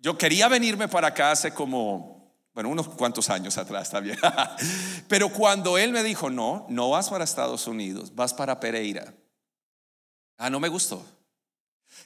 yo 0.00 0.16
quería 0.16 0.46
venirme 0.46 0.86
para 0.86 1.08
acá 1.08 1.32
hace 1.32 1.52
como, 1.52 2.32
bueno, 2.54 2.68
unos 2.68 2.88
cuantos 2.88 3.28
años 3.28 3.58
atrás 3.58 3.90
también. 3.90 4.16
Pero 5.08 5.28
cuando 5.32 5.78
él 5.78 5.90
me 5.90 6.04
dijo, 6.04 6.30
no, 6.30 6.64
no 6.68 6.90
vas 6.90 7.10
para 7.10 7.24
Estados 7.24 7.66
Unidos, 7.66 8.14
vas 8.14 8.32
para 8.32 8.60
Pereira. 8.60 9.12
Ah, 10.36 10.48
no 10.48 10.60
me 10.60 10.68
gustó. 10.68 11.04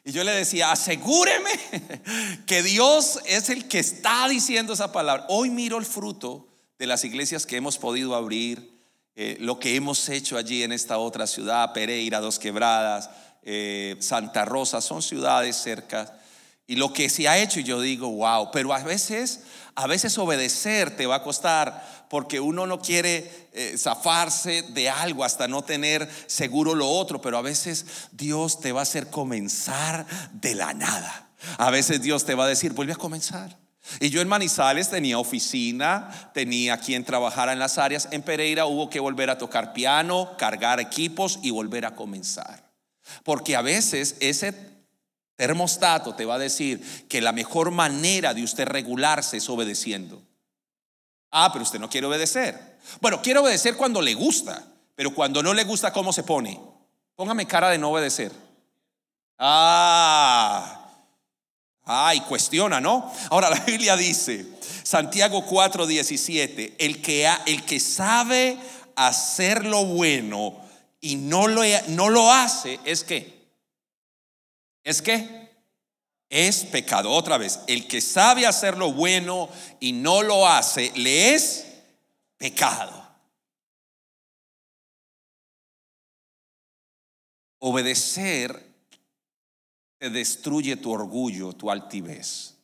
Y 0.04 0.10
yo 0.10 0.24
le 0.24 0.32
decía, 0.32 0.72
asegúreme 0.72 1.50
que 2.46 2.62
Dios 2.62 3.20
es 3.24 3.48
el 3.50 3.68
que 3.68 3.78
está 3.78 4.28
diciendo 4.28 4.72
esa 4.72 4.90
palabra. 4.90 5.26
Hoy 5.28 5.50
miro 5.50 5.78
el 5.78 5.84
fruto 5.84 6.48
de 6.78 6.86
las 6.88 7.04
iglesias 7.04 7.46
que 7.46 7.56
hemos 7.56 7.78
podido 7.78 8.16
abrir, 8.16 8.72
eh, 9.14 9.36
lo 9.38 9.60
que 9.60 9.76
hemos 9.76 10.08
hecho 10.08 10.36
allí 10.36 10.64
en 10.64 10.72
esta 10.72 10.98
otra 10.98 11.28
ciudad, 11.28 11.72
Pereira, 11.72 12.18
Dos 12.18 12.40
Quebradas, 12.40 13.10
eh, 13.42 13.96
Santa 14.00 14.44
Rosa, 14.44 14.80
son 14.80 15.02
ciudades 15.02 15.56
cerca. 15.56 16.18
Y 16.66 16.76
lo 16.76 16.92
que 16.92 17.08
se 17.08 17.28
ha 17.28 17.38
hecho, 17.38 17.60
y 17.60 17.64
yo 17.64 17.80
digo, 17.80 18.08
wow, 18.08 18.50
pero 18.50 18.72
a 18.72 18.82
veces, 18.82 19.42
a 19.74 19.86
veces 19.86 20.16
obedecer 20.18 20.96
te 20.96 21.06
va 21.06 21.16
a 21.16 21.22
costar 21.22 22.06
porque 22.08 22.40
uno 22.40 22.66
no 22.66 22.80
quiere 22.80 23.48
eh, 23.52 23.74
zafarse 23.78 24.62
de 24.62 24.90
algo 24.90 25.24
hasta 25.24 25.48
no 25.48 25.62
tener 25.62 26.08
seguro 26.26 26.74
lo 26.74 26.88
otro, 26.88 27.22
pero 27.22 27.38
a 27.38 27.42
veces 27.42 27.86
Dios 28.12 28.60
te 28.60 28.72
va 28.72 28.80
a 28.80 28.82
hacer 28.82 29.08
comenzar 29.08 30.06
de 30.32 30.54
la 30.54 30.74
nada. 30.74 31.30
A 31.58 31.70
veces 31.70 32.02
Dios 32.02 32.24
te 32.24 32.34
va 32.34 32.44
a 32.44 32.48
decir, 32.48 32.72
vuelve 32.72 32.92
a 32.92 32.96
comenzar. 32.96 33.58
Y 33.98 34.10
yo 34.10 34.20
en 34.20 34.28
Manizales 34.28 34.90
tenía 34.90 35.18
oficina, 35.18 36.30
tenía 36.34 36.78
quien 36.78 37.04
trabajara 37.04 37.52
en 37.52 37.58
las 37.58 37.78
áreas. 37.78 38.08
En 38.12 38.22
Pereira 38.22 38.66
hubo 38.66 38.88
que 38.90 39.00
volver 39.00 39.30
a 39.30 39.38
tocar 39.38 39.72
piano, 39.72 40.36
cargar 40.38 40.80
equipos 40.80 41.40
y 41.42 41.50
volver 41.50 41.84
a 41.84 41.94
comenzar. 41.94 42.70
Porque 43.24 43.56
a 43.56 43.62
veces 43.62 44.16
ese 44.20 44.71
termostato 45.42 46.14
te 46.14 46.24
va 46.24 46.36
a 46.36 46.38
decir 46.38 46.80
que 47.08 47.20
la 47.20 47.32
mejor 47.32 47.72
manera 47.72 48.32
de 48.32 48.44
usted 48.44 48.64
regularse 48.64 49.38
es 49.38 49.48
obedeciendo. 49.48 50.22
Ah, 51.32 51.50
pero 51.52 51.64
usted 51.64 51.80
no 51.80 51.90
quiere 51.90 52.06
obedecer. 52.06 52.78
Bueno, 53.00 53.20
quiere 53.20 53.40
obedecer 53.40 53.76
cuando 53.76 54.00
le 54.00 54.14
gusta, 54.14 54.64
pero 54.94 55.12
cuando 55.12 55.42
no 55.42 55.52
le 55.52 55.64
gusta, 55.64 55.92
¿cómo 55.92 56.12
se 56.12 56.22
pone? 56.22 56.60
Póngame 57.16 57.46
cara 57.46 57.70
de 57.70 57.78
no 57.78 57.90
obedecer. 57.90 58.30
Ah, 59.36 60.88
ay, 61.86 62.20
cuestiona, 62.20 62.80
¿no? 62.80 63.12
Ahora 63.28 63.50
la 63.50 63.58
Biblia 63.64 63.96
dice, 63.96 64.46
Santiago 64.84 65.44
4, 65.44 65.88
17, 65.88 66.76
el 66.78 67.02
que, 67.02 67.28
el 67.46 67.64
que 67.64 67.80
sabe 67.80 68.58
hacer 68.94 69.66
lo 69.66 69.86
bueno 69.86 70.60
y 71.00 71.16
no 71.16 71.48
lo, 71.48 71.62
no 71.88 72.10
lo 72.10 72.32
hace, 72.32 72.78
es 72.84 73.02
que, 73.02 73.41
es 74.84 75.02
que, 75.02 75.42
es 76.32 76.64
pecado. 76.64 77.10
Otra 77.10 77.36
vez, 77.36 77.60
el 77.66 77.86
que 77.86 78.00
sabe 78.00 78.46
hacer 78.46 78.78
lo 78.78 78.92
bueno 78.94 79.50
y 79.80 79.92
no 79.92 80.22
lo 80.22 80.48
hace, 80.48 80.90
le 80.96 81.34
es 81.34 81.66
pecado. 82.38 83.02
Obedecer 87.58 88.66
te 89.98 90.08
destruye 90.08 90.76
tu 90.76 90.90
orgullo, 90.90 91.52
tu 91.52 91.70
altivez. 91.70 92.56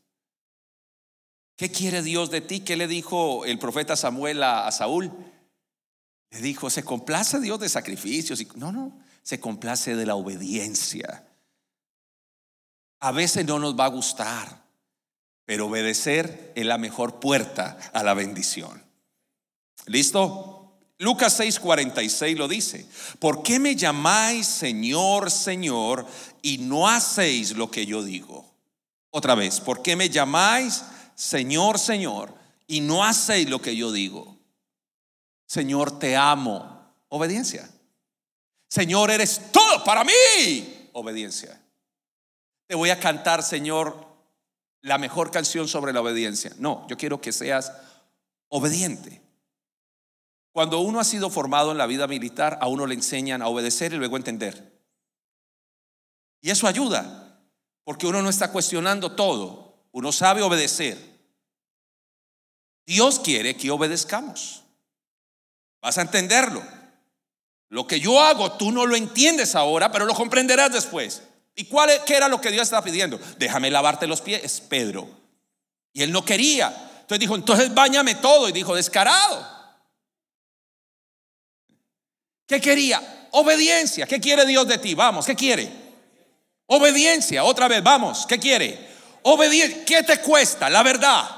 ¿Qué 1.55 1.71
quiere 1.71 2.03
Dios 2.03 2.31
de 2.31 2.41
ti? 2.41 2.61
¿Qué 2.61 2.75
le 2.77 2.89
dijo 2.89 3.45
el 3.45 3.59
profeta 3.59 3.97
Samuel 3.97 4.43
a, 4.43 4.73
Saúl? 4.73 5.13
Le 6.31 6.41
dijo, 6.41 6.71
se 6.71 6.85
complace 6.85 7.39
Dios 7.39 7.61
de 7.61 7.69
sacrificios. 7.69 8.43
No, 8.57 8.73
no, 8.73 8.99
se 9.23 9.39
complace 9.39 9.95
de 9.95 10.07
la 10.07 10.15
obediencia. 10.15 11.28
A 13.01 13.13
veces 13.13 13.47
no 13.47 13.59
nos 13.59 13.79
va 13.79 13.85
a 13.85 13.89
gustar, 13.89 14.65
pero 15.45 15.67
obedecer 15.67 16.53
es 16.55 16.67
la 16.67 16.79
mejor 16.79 17.21
puerta 17.21 17.79
a 17.93 18.03
la 18.03 18.15
bendición. 18.15 18.83
¿Listo? 19.87 20.59
Lucas 20.99 21.39
6:46 21.39 22.37
lo 22.37 22.49
dice. 22.49 22.87
¿Por 23.21 23.43
qué 23.43 23.61
me 23.61 23.77
llamáis 23.77 24.47
Señor, 24.47 25.31
Señor 25.31 26.07
y 26.43 26.59
no 26.59 26.89
hacéis 26.89 27.57
lo 27.57 27.71
que 27.71 27.87
yo 27.87 28.03
digo? 28.03 28.45
Otra 29.11 29.35
vez, 29.35 29.61
¿por 29.61 29.83
qué 29.83 29.95
me 29.97 30.11
llamáis 30.11 30.83
Señor, 31.15 31.79
Señor 31.79 32.35
y 32.67 32.81
no 32.81 33.05
hacéis 33.05 33.49
lo 33.49 33.63
que 33.63 33.77
yo 33.77 33.93
digo? 33.93 34.37
Señor, 35.47 35.99
te 35.99 36.17
amo. 36.17 36.79
Obediencia. 37.09 37.71
Señor, 38.69 39.11
eres 39.11 39.41
todo 39.51 39.83
para 39.85 40.05
mí. 40.05 40.91
Obediencia. 40.93 41.58
Te 42.69 42.75
voy 42.75 42.91
a 42.91 43.01
cantar, 43.01 43.43
Señor, 43.43 44.07
la 44.83 44.99
mejor 44.99 45.31
canción 45.31 45.67
sobre 45.67 45.93
la 45.95 46.03
obediencia. 46.03 46.53
No, 46.59 46.87
yo 46.87 46.99
quiero 46.99 47.21
que 47.21 47.33
seas 47.33 47.73
obediente. 48.49 49.23
Cuando 50.53 50.81
uno 50.81 51.01
ha 51.01 51.05
sido 51.05 51.31
formado 51.31 51.73
en 51.73 51.79
la 51.79 51.87
vida 51.87 52.07
militar, 52.07 52.59
a 52.61 52.69
uno 52.69 52.87
le 52.87 52.95
enseñan 52.95 53.41
a 53.41 53.49
obedecer 53.49 53.95
y 53.95 53.97
luego 53.97 54.19
entender. 54.19 54.79
Y 56.43 56.51
eso 56.51 56.67
ayuda, 56.67 57.41
porque 57.85 58.07
uno 58.07 58.21
no 58.21 58.29
está 58.29 58.53
cuestionando 58.53 59.13
todo, 59.13 59.89
uno 59.93 60.13
sabe 60.13 60.43
obedecer. 60.43 60.99
Dios 62.87 63.19
quiere 63.19 63.57
que 63.57 63.71
obedezcamos. 63.71 64.63
Vas 65.81 65.97
a 65.97 66.03
entenderlo. 66.03 66.63
Lo 67.71 67.87
que 67.87 67.99
yo 67.99 68.21
hago, 68.21 68.53
tú 68.53 68.73
no 68.73 68.85
lo 68.85 68.95
entiendes 68.95 69.55
ahora, 69.55 69.91
pero 69.91 70.05
lo 70.05 70.15
comprenderás 70.15 70.73
después. 70.73 71.23
¿Y 71.59 71.65
cuál, 71.65 71.91
qué 72.07 72.15
era 72.15 72.29
lo 72.29 72.41
que 72.41 72.53
Dios 72.53 72.63
estaba 72.63 72.85
pidiendo? 72.85 73.19
Déjame 73.37 73.69
lavarte 73.69 74.07
los 74.07 74.21
pies, 74.21 74.61
Pedro. 74.61 75.11
Y 75.93 76.05
él 76.05 76.13
no 76.13 76.25
quería. 76.25 76.69
Entonces 77.01 77.19
dijo, 77.19 77.35
entonces 77.35 77.75
bañame 77.75 78.15
todo. 78.15 78.49
Y 78.49 78.53
dijo, 78.53 78.77
descarado. 78.77 79.45
¿Qué 82.47 82.61
quería? 82.61 83.29
Obediencia. 83.33 84.07
¿Qué 84.07 84.21
quiere 84.21 84.47
Dios 84.47 84.69
de 84.69 84.79
ti? 84.79 84.95
Vamos, 84.95 85.27
¿qué 85.27 85.35
quiere? 85.35 85.69
Obediencia. 86.67 87.43
Otra 87.43 87.67
vez, 87.67 87.83
vamos, 87.83 88.25
¿qué 88.25 88.39
quiere? 88.39 88.89
Obediencia. 89.25 89.85
¿Qué 89.85 90.05
te 90.05 90.21
cuesta? 90.21 90.71
La 90.71 90.85
verdad. 90.85 91.29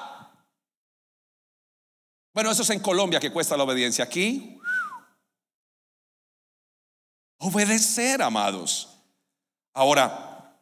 Bueno, 2.35 2.51
eso 2.51 2.61
es 2.61 2.69
en 2.69 2.81
Colombia 2.81 3.21
que 3.21 3.33
cuesta 3.33 3.57
la 3.57 3.65
obediencia. 3.65 4.05
Aquí, 4.05 4.61
obedecer, 7.39 8.21
amados. 8.21 8.90
Ahora, 9.73 10.57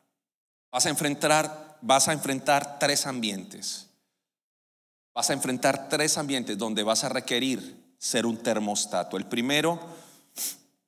vas 0.71 0.87
a 0.87 0.91
enfrentar, 0.91 1.79
vas 1.81 2.09
a 2.09 2.13
enfrentar 2.13 2.79
tres 2.79 3.07
ambientes. 3.07 3.87
Vas 5.15 5.31
a 5.31 5.33
enfrentar 5.33 5.89
tres 5.89 6.19
ambientes 6.19 6.57
donde 6.57 6.83
vas 6.83 7.05
a 7.05 7.09
requerir 7.09 7.95
ser 7.99 8.27
un 8.27 8.37
termostato. 8.37 9.17
El 9.17 9.27
primero 9.27 9.81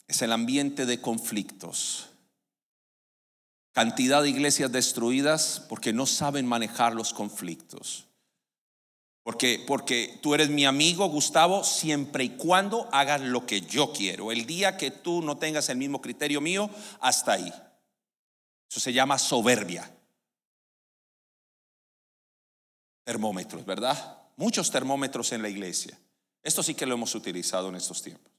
es 0.06 0.22
el 0.22 0.32
ambiente 0.32 0.86
de 0.86 1.00
conflictos. 1.00 2.10
Cantidad 3.72 4.22
de 4.22 4.30
iglesias 4.30 4.70
destruidas 4.70 5.64
porque 5.68 5.92
no 5.92 6.06
saben 6.06 6.46
manejar 6.46 6.94
los 6.94 7.12
conflictos. 7.12 8.06
Porque, 9.22 9.62
porque 9.66 10.18
tú 10.22 10.34
eres 10.34 10.50
mi 10.50 10.64
amigo, 10.64 11.08
Gustavo, 11.08 11.62
siempre 11.62 12.24
y 12.24 12.30
cuando 12.30 12.88
hagas 12.92 13.20
lo 13.20 13.46
que 13.46 13.60
yo 13.60 13.92
quiero. 13.92 14.32
El 14.32 14.46
día 14.46 14.76
que 14.76 14.90
tú 14.90 15.22
no 15.22 15.36
tengas 15.36 15.68
el 15.68 15.78
mismo 15.78 16.00
criterio 16.00 16.40
mío, 16.40 16.70
hasta 17.00 17.32
ahí. 17.32 17.52
Eso 18.70 18.78
se 18.78 18.92
llama 18.92 19.18
soberbia. 19.18 19.90
Termómetros, 23.02 23.66
¿verdad? 23.66 24.18
Muchos 24.36 24.70
termómetros 24.70 25.32
en 25.32 25.42
la 25.42 25.48
iglesia. 25.48 25.98
Esto 26.40 26.62
sí 26.62 26.74
que 26.74 26.86
lo 26.86 26.94
hemos 26.94 27.14
utilizado 27.16 27.68
en 27.68 27.74
estos 27.74 28.00
tiempos. 28.00 28.32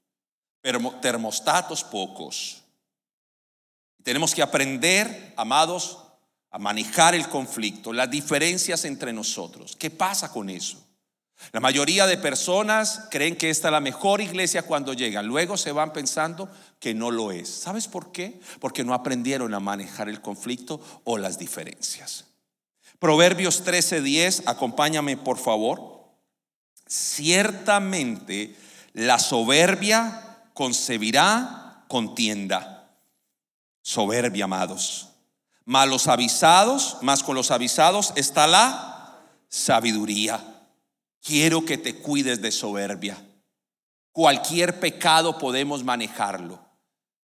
Pero 0.62 0.80
termostatos 1.00 1.84
pocos. 1.84 2.62
Tenemos 4.02 4.34
que 4.34 4.40
aprender, 4.40 5.34
amados, 5.36 5.98
a 6.50 6.58
manejar 6.58 7.14
el 7.14 7.28
conflicto, 7.28 7.92
las 7.92 8.10
diferencias 8.10 8.86
entre 8.86 9.12
nosotros. 9.12 9.76
¿Qué 9.76 9.90
pasa 9.90 10.32
con 10.32 10.48
eso? 10.48 10.82
La 11.50 11.60
mayoría 11.60 12.06
de 12.06 12.16
personas 12.16 13.08
creen 13.10 13.36
que 13.36 13.50
esta 13.50 13.68
es 13.68 13.72
la 13.72 13.80
mejor 13.80 14.20
iglesia 14.20 14.62
cuando 14.62 14.94
llegan. 14.94 15.26
Luego 15.26 15.56
se 15.56 15.72
van 15.72 15.92
pensando 15.92 16.48
que 16.78 16.94
no 16.94 17.10
lo 17.10 17.32
es. 17.32 17.48
¿Sabes 17.48 17.88
por 17.88 18.12
qué? 18.12 18.40
Porque 18.60 18.84
no 18.84 18.94
aprendieron 18.94 19.52
a 19.54 19.60
manejar 19.60 20.08
el 20.08 20.20
conflicto 20.20 20.80
o 21.04 21.18
las 21.18 21.38
diferencias. 21.38 22.26
Proverbios 22.98 23.64
13:10, 23.64 24.44
acompáñame 24.46 25.16
por 25.16 25.36
favor. 25.36 26.04
Ciertamente 26.86 28.54
la 28.92 29.18
soberbia 29.18 30.38
concebirá 30.54 31.84
contienda. 31.88 32.94
Soberbia, 33.82 34.44
amados. 34.44 35.08
Malos 35.64 36.06
avisados, 36.06 36.98
más 37.02 37.22
con 37.22 37.34
los 37.34 37.50
avisados 37.50 38.12
está 38.16 38.46
la 38.46 39.18
sabiduría. 39.48 40.51
Quiero 41.22 41.64
que 41.64 41.78
te 41.78 41.96
cuides 41.96 42.42
de 42.42 42.50
soberbia. 42.50 43.16
Cualquier 44.10 44.80
pecado 44.80 45.38
podemos 45.38 45.84
manejarlo. 45.84 46.60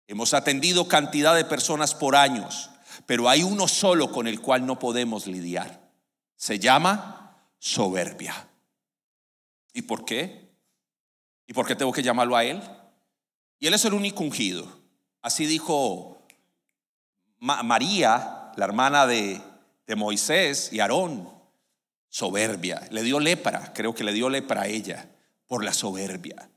Hemos 0.06 0.34
atendido 0.34 0.88
cantidad 0.88 1.34
de 1.34 1.44
personas 1.44 1.94
por 1.94 2.14
años, 2.14 2.70
pero 3.06 3.28
hay 3.28 3.42
uno 3.42 3.66
solo 3.66 4.12
con 4.12 4.28
el 4.28 4.40
cual 4.40 4.64
no 4.64 4.78
podemos 4.78 5.26
lidiar. 5.26 5.90
Se 6.36 6.60
llama 6.60 7.36
soberbia. 7.58 8.48
¿Y 9.74 9.82
por 9.82 10.04
qué? 10.04 10.48
¿Y 11.46 11.52
por 11.52 11.66
qué 11.66 11.74
tengo 11.74 11.92
que 11.92 12.02
llamarlo 12.02 12.36
a 12.36 12.44
él? 12.44 12.62
Y 13.58 13.66
él 13.66 13.74
es 13.74 13.84
el 13.84 13.94
único 13.94 14.22
ungido. 14.22 14.66
Así 15.20 15.44
dijo 15.44 16.22
María, 17.40 18.52
la 18.56 18.64
hermana 18.64 19.06
de, 19.06 19.40
de 19.86 19.96
Moisés 19.96 20.72
y 20.72 20.78
Aarón 20.78 21.37
soberbia. 22.08 22.86
Le 22.90 23.02
dio 23.02 23.20
lepra, 23.20 23.72
creo 23.72 23.94
que 23.94 24.04
le 24.04 24.12
dio 24.12 24.28
lepra 24.28 24.62
a 24.62 24.66
ella 24.66 25.08
por 25.46 25.64
la 25.64 25.72
soberbia. 25.72 26.50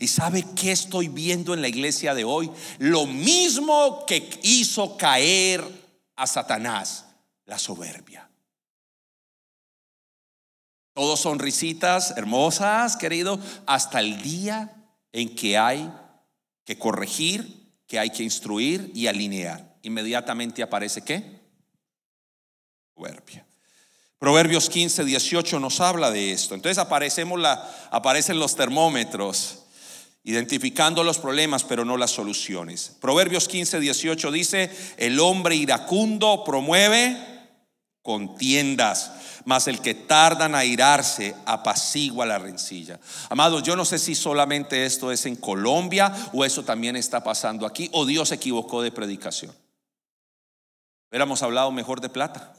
¿Y 0.00 0.08
sabe 0.08 0.44
qué 0.54 0.72
estoy 0.72 1.08
viendo 1.08 1.54
en 1.54 1.62
la 1.62 1.68
iglesia 1.68 2.14
de 2.14 2.24
hoy? 2.24 2.50
Lo 2.78 3.06
mismo 3.06 4.04
que 4.06 4.28
hizo 4.42 4.96
caer 4.96 5.64
a 6.14 6.26
Satanás, 6.26 7.06
la 7.46 7.58
soberbia. 7.58 8.28
Todos 10.92 11.20
son 11.20 11.38
risitas 11.38 12.14
hermosas, 12.16 12.96
querido, 12.96 13.38
hasta 13.66 14.00
el 14.00 14.20
día 14.20 14.74
en 15.12 15.34
que 15.34 15.56
hay 15.56 15.90
que 16.64 16.76
corregir, 16.76 17.72
que 17.86 17.98
hay 17.98 18.10
que 18.10 18.24
instruir 18.24 18.90
y 18.94 19.06
alinear. 19.06 19.78
Inmediatamente 19.82 20.62
aparece 20.62 21.02
qué? 21.02 21.40
Soberbia. 22.94 23.47
Proverbios 24.18 24.68
15, 24.68 25.04
18 25.04 25.60
nos 25.60 25.80
habla 25.80 26.10
de 26.10 26.32
esto. 26.32 26.54
Entonces 26.54 26.78
aparecemos 26.78 27.38
la, 27.38 27.70
aparecen 27.90 28.38
los 28.38 28.56
termómetros 28.56 29.60
identificando 30.24 31.04
los 31.04 31.18
problemas 31.18 31.64
pero 31.64 31.84
no 31.84 31.96
las 31.96 32.10
soluciones. 32.10 32.96
Proverbios 33.00 33.48
15, 33.48 33.80
18 33.80 34.32
dice, 34.32 34.70
el 34.96 35.20
hombre 35.20 35.54
iracundo 35.54 36.42
promueve 36.44 37.16
contiendas, 38.02 39.12
mas 39.44 39.68
el 39.68 39.80
que 39.80 39.94
tardan 39.94 40.54
a 40.54 40.64
irarse 40.64 41.34
apacigua 41.46 42.26
la 42.26 42.38
rencilla. 42.38 42.98
Amados, 43.28 43.62
yo 43.62 43.76
no 43.76 43.84
sé 43.84 43.98
si 43.98 44.14
solamente 44.14 44.84
esto 44.84 45.12
es 45.12 45.26
en 45.26 45.36
Colombia 45.36 46.12
o 46.32 46.44
eso 46.44 46.64
también 46.64 46.96
está 46.96 47.22
pasando 47.22 47.66
aquí 47.66 47.88
o 47.92 48.04
Dios 48.04 48.30
se 48.30 48.34
equivocó 48.34 48.82
de 48.82 48.90
predicación. 48.90 49.54
Hubiéramos 51.10 51.42
hablado 51.42 51.70
mejor 51.70 52.00
de 52.00 52.08
plata. 52.08 52.57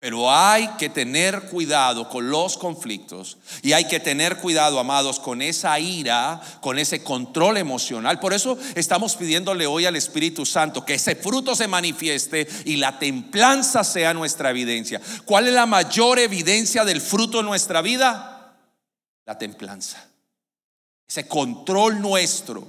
Pero 0.00 0.32
hay 0.32 0.68
que 0.78 0.88
tener 0.88 1.48
cuidado 1.48 2.08
con 2.08 2.30
los 2.30 2.56
conflictos 2.56 3.36
y 3.62 3.72
hay 3.72 3.86
que 3.86 3.98
tener 3.98 4.36
cuidado, 4.36 4.78
amados, 4.78 5.18
con 5.18 5.42
esa 5.42 5.78
ira, 5.80 6.40
con 6.60 6.78
ese 6.78 7.02
control 7.02 7.56
emocional. 7.56 8.20
Por 8.20 8.32
eso 8.32 8.56
estamos 8.76 9.16
pidiéndole 9.16 9.66
hoy 9.66 9.86
al 9.86 9.96
Espíritu 9.96 10.46
Santo 10.46 10.84
que 10.84 10.94
ese 10.94 11.16
fruto 11.16 11.56
se 11.56 11.66
manifieste 11.66 12.46
y 12.64 12.76
la 12.76 13.00
templanza 13.00 13.82
sea 13.82 14.14
nuestra 14.14 14.50
evidencia. 14.50 15.00
¿Cuál 15.24 15.48
es 15.48 15.54
la 15.54 15.66
mayor 15.66 16.20
evidencia 16.20 16.84
del 16.84 17.00
fruto 17.00 17.40
en 17.40 17.46
nuestra 17.46 17.82
vida? 17.82 18.56
La 19.26 19.36
templanza. 19.36 20.08
Ese 21.08 21.26
control 21.26 22.00
nuestro. 22.00 22.68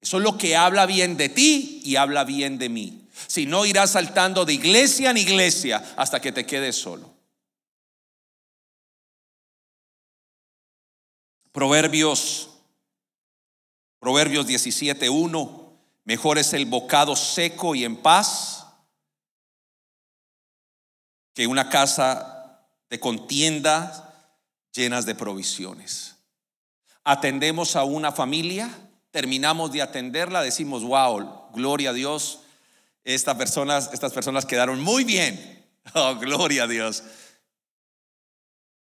Eso 0.00 0.16
es 0.16 0.22
lo 0.22 0.38
que 0.38 0.56
habla 0.56 0.86
bien 0.86 1.18
de 1.18 1.28
ti 1.28 1.82
y 1.84 1.96
habla 1.96 2.24
bien 2.24 2.56
de 2.56 2.70
mí. 2.70 3.07
Si 3.26 3.46
no, 3.46 3.66
irás 3.66 3.92
saltando 3.92 4.44
de 4.44 4.54
iglesia 4.54 5.10
en 5.10 5.16
iglesia 5.16 5.94
hasta 5.96 6.20
que 6.20 6.32
te 6.32 6.46
quedes 6.46 6.76
solo. 6.76 7.12
Proverbios, 11.52 12.50
Proverbios 13.98 14.46
17.1. 14.46 15.72
Mejor 16.04 16.38
es 16.38 16.52
el 16.52 16.66
bocado 16.66 17.16
seco 17.16 17.74
y 17.74 17.84
en 17.84 17.96
paz 17.96 18.66
que 21.34 21.46
una 21.46 21.68
casa 21.68 22.64
de 22.88 22.98
contienda 22.98 24.32
llenas 24.72 25.04
de 25.06 25.14
provisiones. 25.14 26.16
Atendemos 27.04 27.76
a 27.76 27.84
una 27.84 28.12
familia, 28.12 28.70
terminamos 29.10 29.72
de 29.72 29.82
atenderla, 29.82 30.42
decimos, 30.42 30.82
wow, 30.82 31.50
gloria 31.52 31.90
a 31.90 31.92
Dios, 31.92 32.40
estas 33.04 33.36
personas, 33.36 33.90
estas 33.92 34.12
personas 34.12 34.46
quedaron 34.46 34.80
muy 34.80 35.04
bien. 35.04 35.56
Oh, 35.94 36.16
gloria 36.16 36.64
a 36.64 36.66
Dios. 36.66 37.02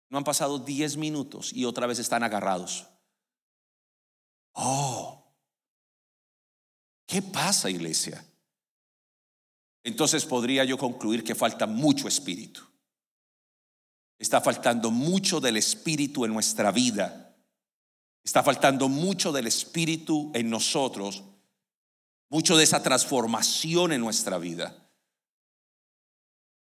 No 0.09 0.19
han 0.19 0.23
pasado 0.23 0.61
10 0.61 0.99
minutos 0.99 1.53
y 1.53 1.65
otra 1.65 1.89
vez 1.89 1.99
están 1.99 2.23
agarrados. 2.23 2.87
Oh, 4.53 5.35
¿qué 7.07 7.21
pasa, 7.21 7.71
iglesia? 7.71 8.25
Entonces 9.83 10.25
podría 10.25 10.65
yo 10.65 10.79
concluir 10.79 11.25
que 11.25 11.35
falta 11.35 11.67
mucho 11.67 12.07
espíritu. 12.07 12.61
Está 14.19 14.41
faltando 14.41 14.93
mucho 14.93 15.41
del 15.41 15.57
espíritu 15.57 16.25
en 16.25 16.33
nuestra 16.33 16.71
vida. 16.71 17.37
Está 18.23 18.45
faltando 18.45 18.89
mucho 18.89 19.33
del 19.33 19.49
espíritu 19.49 20.31
en 20.35 20.49
nosotros 20.49 21.25
mucho 22.33 22.57
de 22.57 22.65
esa 22.65 22.83
transformación 22.83 23.93
en 23.93 24.01
nuestra 24.01 24.39
vida. 24.39 24.75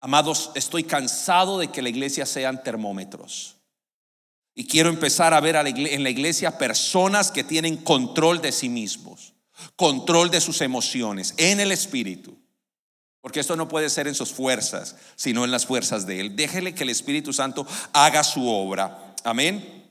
Amados, 0.00 0.52
estoy 0.54 0.84
cansado 0.84 1.58
de 1.58 1.72
que 1.72 1.82
la 1.82 1.88
iglesia 1.88 2.26
sean 2.26 2.62
termómetros. 2.62 3.56
Y 4.54 4.68
quiero 4.68 4.88
empezar 4.88 5.34
a 5.34 5.40
ver 5.40 5.56
en 5.56 6.04
la 6.04 6.10
iglesia 6.10 6.58
personas 6.58 7.32
que 7.32 7.42
tienen 7.42 7.76
control 7.76 8.40
de 8.40 8.52
sí 8.52 8.68
mismos, 8.68 9.34
control 9.74 10.30
de 10.30 10.40
sus 10.40 10.60
emociones, 10.60 11.34
en 11.38 11.58
el 11.58 11.72
espíritu. 11.72 12.38
Porque 13.20 13.40
esto 13.40 13.56
no 13.56 13.66
puede 13.66 13.90
ser 13.90 14.06
en 14.06 14.14
sus 14.14 14.30
fuerzas, 14.30 14.94
sino 15.16 15.44
en 15.44 15.50
las 15.50 15.66
fuerzas 15.66 16.06
de 16.06 16.20
Él. 16.20 16.36
Déjele 16.36 16.72
que 16.72 16.84
el 16.84 16.90
Espíritu 16.90 17.32
Santo 17.32 17.66
haga 17.92 18.22
su 18.22 18.48
obra. 18.48 19.12
Amén. 19.24 19.90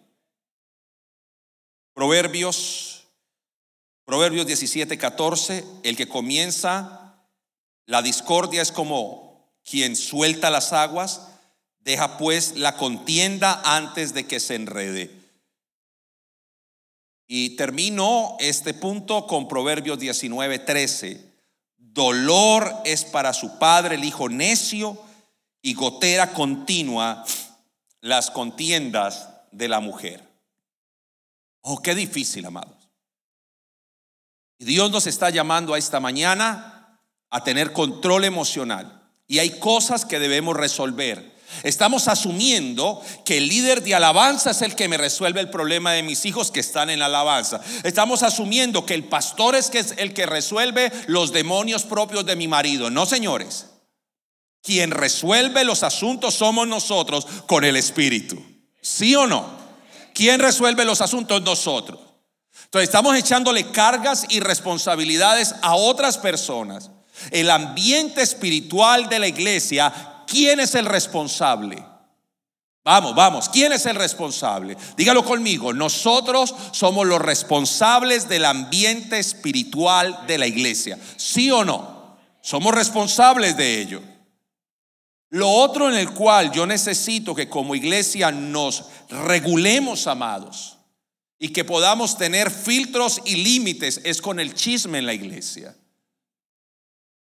Proverbios, 1.94 2.97
Proverbios 4.08 4.48
17, 4.48 4.98
14, 4.98 5.66
el 5.84 5.98
que 5.98 6.08
comienza 6.08 7.14
la 7.88 8.02
discordia 8.02 8.62
es 8.62 8.72
como 8.72 9.52
quien 9.70 9.98
suelta 9.98 10.50
las 10.50 10.72
aguas, 10.72 11.28
deja 11.82 12.18
pues 12.18 12.56
la 12.56 12.78
contienda 12.78 13.62
antes 13.66 14.14
de 14.14 14.26
que 14.26 14.40
se 14.40 14.56
enrede. 14.56 15.12
Y 17.28 17.58
termino 17.58 18.38
este 18.40 18.74
punto 18.74 19.28
con 19.28 19.50
Proverbios 19.50 20.00
19, 20.00 20.60
13. 20.60 21.22
Dolor 21.76 22.74
es 22.86 23.04
para 23.04 23.34
su 23.34 23.60
padre 23.60 23.96
el 23.96 24.06
hijo 24.06 24.30
necio 24.30 24.98
y 25.62 25.74
gotera 25.74 26.32
continua 26.32 27.26
las 28.00 28.32
contiendas 28.32 29.28
de 29.52 29.68
la 29.68 29.82
mujer. 29.82 30.24
Oh, 31.60 31.82
qué 31.82 31.94
difícil, 31.94 32.46
amados. 32.46 32.77
Y 34.60 34.66
Dios 34.66 34.92
nos 34.92 35.08
está 35.08 35.30
llamando 35.30 35.74
a 35.74 35.78
esta 35.78 36.00
mañana 36.00 37.00
a 37.30 37.44
tener 37.44 37.74
control 37.74 38.26
emocional. 38.26 39.04
Y 39.28 39.40
hay 39.40 39.60
cosas 39.60 40.06
que 40.06 40.20
debemos 40.20 40.56
resolver. 40.56 41.38
Estamos 41.64 42.08
asumiendo 42.08 43.02
que 43.26 43.38
el 43.38 43.48
líder 43.48 43.82
de 43.82 43.96
alabanza 43.96 44.52
es 44.52 44.62
el 44.62 44.76
que 44.76 44.88
me 44.88 44.98
resuelve 44.98 45.40
el 45.40 45.50
problema 45.50 45.94
de 45.94 46.04
mis 46.04 46.26
hijos 46.26 46.52
que 46.52 46.60
están 46.60 46.90
en 46.90 47.00
la 47.00 47.06
alabanza. 47.06 47.62
Estamos 47.84 48.24
asumiendo 48.24 48.86
que 48.86 48.94
el 48.94 49.06
pastor 49.06 49.56
es, 49.56 49.70
que 49.70 49.80
es 49.80 49.94
el 49.98 50.14
que 50.14 50.26
resuelve 50.26 50.92
los 51.08 51.32
demonios 51.32 51.84
propios 51.84 52.26
de 52.26 52.36
mi 52.36 52.48
marido. 52.48 52.90
No, 52.90 53.06
señores. 53.06 53.68
Quien 54.62 54.92
resuelve 54.92 55.64
los 55.64 55.84
asuntos 55.84 56.34
somos 56.34 56.68
nosotros 56.68 57.26
con 57.48 57.64
el 57.64 57.78
Espíritu. 57.78 58.44
¿Sí 58.82 59.16
o 59.16 59.26
no? 59.26 59.50
¿Quién 60.14 60.40
resuelve 60.40 60.84
los 60.84 61.02
asuntos? 61.02 61.42
Nosotros. 61.42 62.07
Entonces 62.68 62.90
estamos 62.90 63.16
echándole 63.16 63.72
cargas 63.72 64.26
y 64.28 64.42
responsabilidades 64.42 65.56
a 65.62 65.76
otras 65.76 66.18
personas. 66.18 66.92
El 67.32 67.50
ambiente 67.50 68.22
espiritual 68.22 69.08
de 69.08 69.20
la 69.20 69.28
iglesia, 69.28 69.94
¿quién 70.28 70.60
es 70.60 70.76
el 70.76 70.86
responsable? 70.86 71.82
Vamos, 72.84 73.16
vamos, 73.16 73.48
¿quién 73.48 73.72
es 73.72 73.86
el 73.86 73.96
responsable? 73.96 74.76
Dígalo 74.98 75.24
conmigo, 75.24 75.74
nosotros 75.74 76.54
somos 76.72 77.08
los 77.08 77.22
responsables 77.22 78.28
del 78.28 78.44
ambiente 78.44 79.18
espiritual 79.18 80.26
de 80.28 80.38
la 80.38 80.48
iglesia. 80.48 81.00
¿Sí 81.16 81.50
o 81.50 81.64
no? 81.64 82.18
Somos 82.42 82.76
responsables 82.76 83.56
de 83.56 83.80
ello. 83.80 84.02
Lo 85.30 85.50
otro 85.50 85.90
en 85.90 85.96
el 85.96 86.12
cual 86.12 86.52
yo 86.52 86.66
necesito 86.66 87.34
que 87.34 87.48
como 87.48 87.76
iglesia 87.76 88.30
nos 88.30 88.86
regulemos, 89.10 90.08
amados, 90.08 90.77
y 91.40 91.50
que 91.50 91.64
podamos 91.64 92.18
tener 92.18 92.50
filtros 92.52 93.22
y 93.26 93.36
límites 93.36 94.02
es 94.04 94.22
con 94.22 94.40
el 94.40 94.54
chisme 94.54 94.98
en 95.00 95.06
la 95.06 95.14
iglesia. 95.14 95.76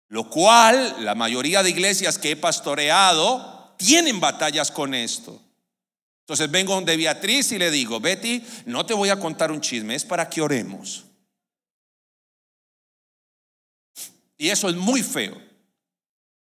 Lo 0.07 0.29
cual 0.29 1.05
la 1.05 1.13
mayoría 1.15 1.61
de 1.61 1.69
iglesias 1.69 2.17
que 2.17 2.31
he 2.31 2.35
pastoreado 2.35 3.75
tienen 3.77 4.19
batallas 4.19 4.71
con 4.71 4.93
esto. 4.93 5.41
Entonces 6.21 6.49
vengo 6.49 6.79
de 6.81 6.97
Beatriz 6.97 7.51
y 7.51 7.59
le 7.59 7.71
digo, 7.71 7.99
Betty, 7.99 8.43
no 8.65 8.85
te 8.85 8.93
voy 8.93 9.09
a 9.09 9.19
contar 9.19 9.51
un 9.51 9.61
chisme, 9.61 9.95
es 9.95 10.05
para 10.05 10.29
que 10.29 10.41
oremos. 10.41 11.05
Y 14.37 14.49
eso 14.49 14.69
es 14.69 14.75
muy 14.75 15.03
feo, 15.03 15.39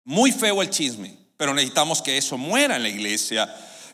muy 0.04 0.32
feo 0.32 0.62
el 0.62 0.70
chisme 0.70 1.20
pero 1.40 1.54
necesitamos 1.54 2.02
que 2.02 2.18
eso 2.18 2.38
muera 2.38 2.76
en 2.76 2.84
la 2.84 2.90
iglesia. 2.90 3.48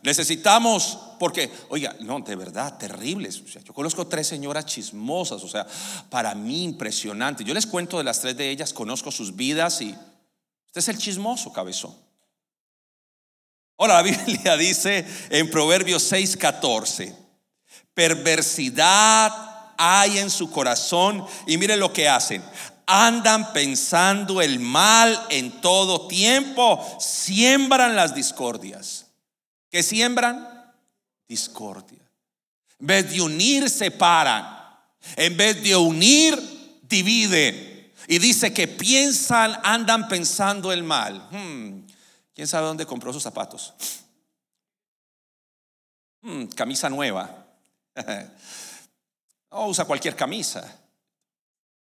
Necesitamos, 0.05 0.99
porque, 1.19 1.51
oiga, 1.69 1.95
no, 2.01 2.19
de 2.19 2.35
verdad, 2.35 2.77
terribles. 2.77 3.43
yo 3.43 3.73
conozco 3.73 4.05
tres 4.05 4.27
señoras 4.27 4.67
chismosas, 4.67 5.43
o 5.43 5.47
sea, 5.47 5.65
para 6.11 6.35
mí 6.35 6.63
impresionante. 6.63 7.43
Yo 7.43 7.55
les 7.55 7.65
cuento 7.65 7.97
de 7.97 8.03
las 8.03 8.21
tres 8.21 8.37
de 8.37 8.51
ellas, 8.51 8.71
conozco 8.71 9.11
sus 9.11 9.35
vidas 9.35 9.81
y 9.81 9.89
usted 10.67 10.79
es 10.79 10.87
el 10.89 10.99
chismoso, 10.99 11.51
cabezón. 11.51 11.95
Ahora 13.79 13.95
la 13.95 14.03
Biblia 14.03 14.55
dice 14.57 15.03
en 15.31 15.49
Proverbios 15.49 16.11
6:14, 16.11 17.11
perversidad 17.95 19.33
hay 19.75 20.19
en 20.19 20.29
su 20.29 20.51
corazón 20.51 21.25
y 21.47 21.57
mire 21.57 21.77
lo 21.77 21.91
que 21.91 22.07
hacen 22.07 22.43
andan 22.85 23.51
pensando 23.53 24.39
el 24.39 24.59
mal 24.59 25.19
en 25.31 25.59
todo 25.59 26.07
tiempo, 26.07 26.79
siembran 26.99 27.95
las 27.95 28.13
discordias. 28.13 29.04
¿Qué 29.75 29.83
siembran? 29.83 30.73
Discordia. 31.27 31.99
En 32.79 32.87
vez 32.87 33.11
de 33.11 33.19
unir, 33.19 33.69
separan. 33.69 34.73
En 35.17 35.35
vez 35.35 35.61
de 35.61 35.75
unir, 35.75 36.79
dividen. 36.83 37.91
Y 38.07 38.19
dice 38.19 38.53
que 38.53 38.69
piensan, 38.69 39.59
andan 39.63 40.07
pensando 40.07 40.71
el 40.71 40.81
mal. 40.81 41.27
Hmm, 41.29 41.85
¿Quién 42.33 42.47
sabe 42.47 42.67
dónde 42.67 42.85
compró 42.85 43.11
sus 43.11 43.21
zapatos? 43.21 43.73
Hmm, 46.21 46.45
camisa 46.45 46.89
nueva. 46.89 47.45
no 49.51 49.67
usa 49.67 49.83
cualquier 49.83 50.15
camisa. 50.15 50.61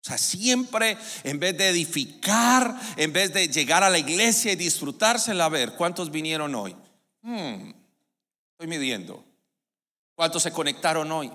O 0.03 0.05
sea, 0.05 0.19
siempre 0.19 0.99
en 1.23 1.39
vez 1.39 1.57
de 1.57 1.69
edificar, 1.69 2.77
en 2.97 3.13
vez 3.13 3.33
de 3.33 3.47
llegar 3.47 3.85
a 3.85 3.89
la 3.89 4.01
iglesia 4.01 4.51
y 4.51 4.57
disfrutársela, 4.57 5.45
a 5.45 5.49
ver, 5.49 5.75
¿cuántos 5.77 6.11
vinieron 6.11 6.57
hoy? 6.57 6.75
Hmm, 7.29 7.73
estoy 8.53 8.67
midiendo. 8.67 9.23
¿Cuántos 10.15 10.43
se 10.43 10.51
conectaron 10.51 11.13
hoy? 11.13 11.31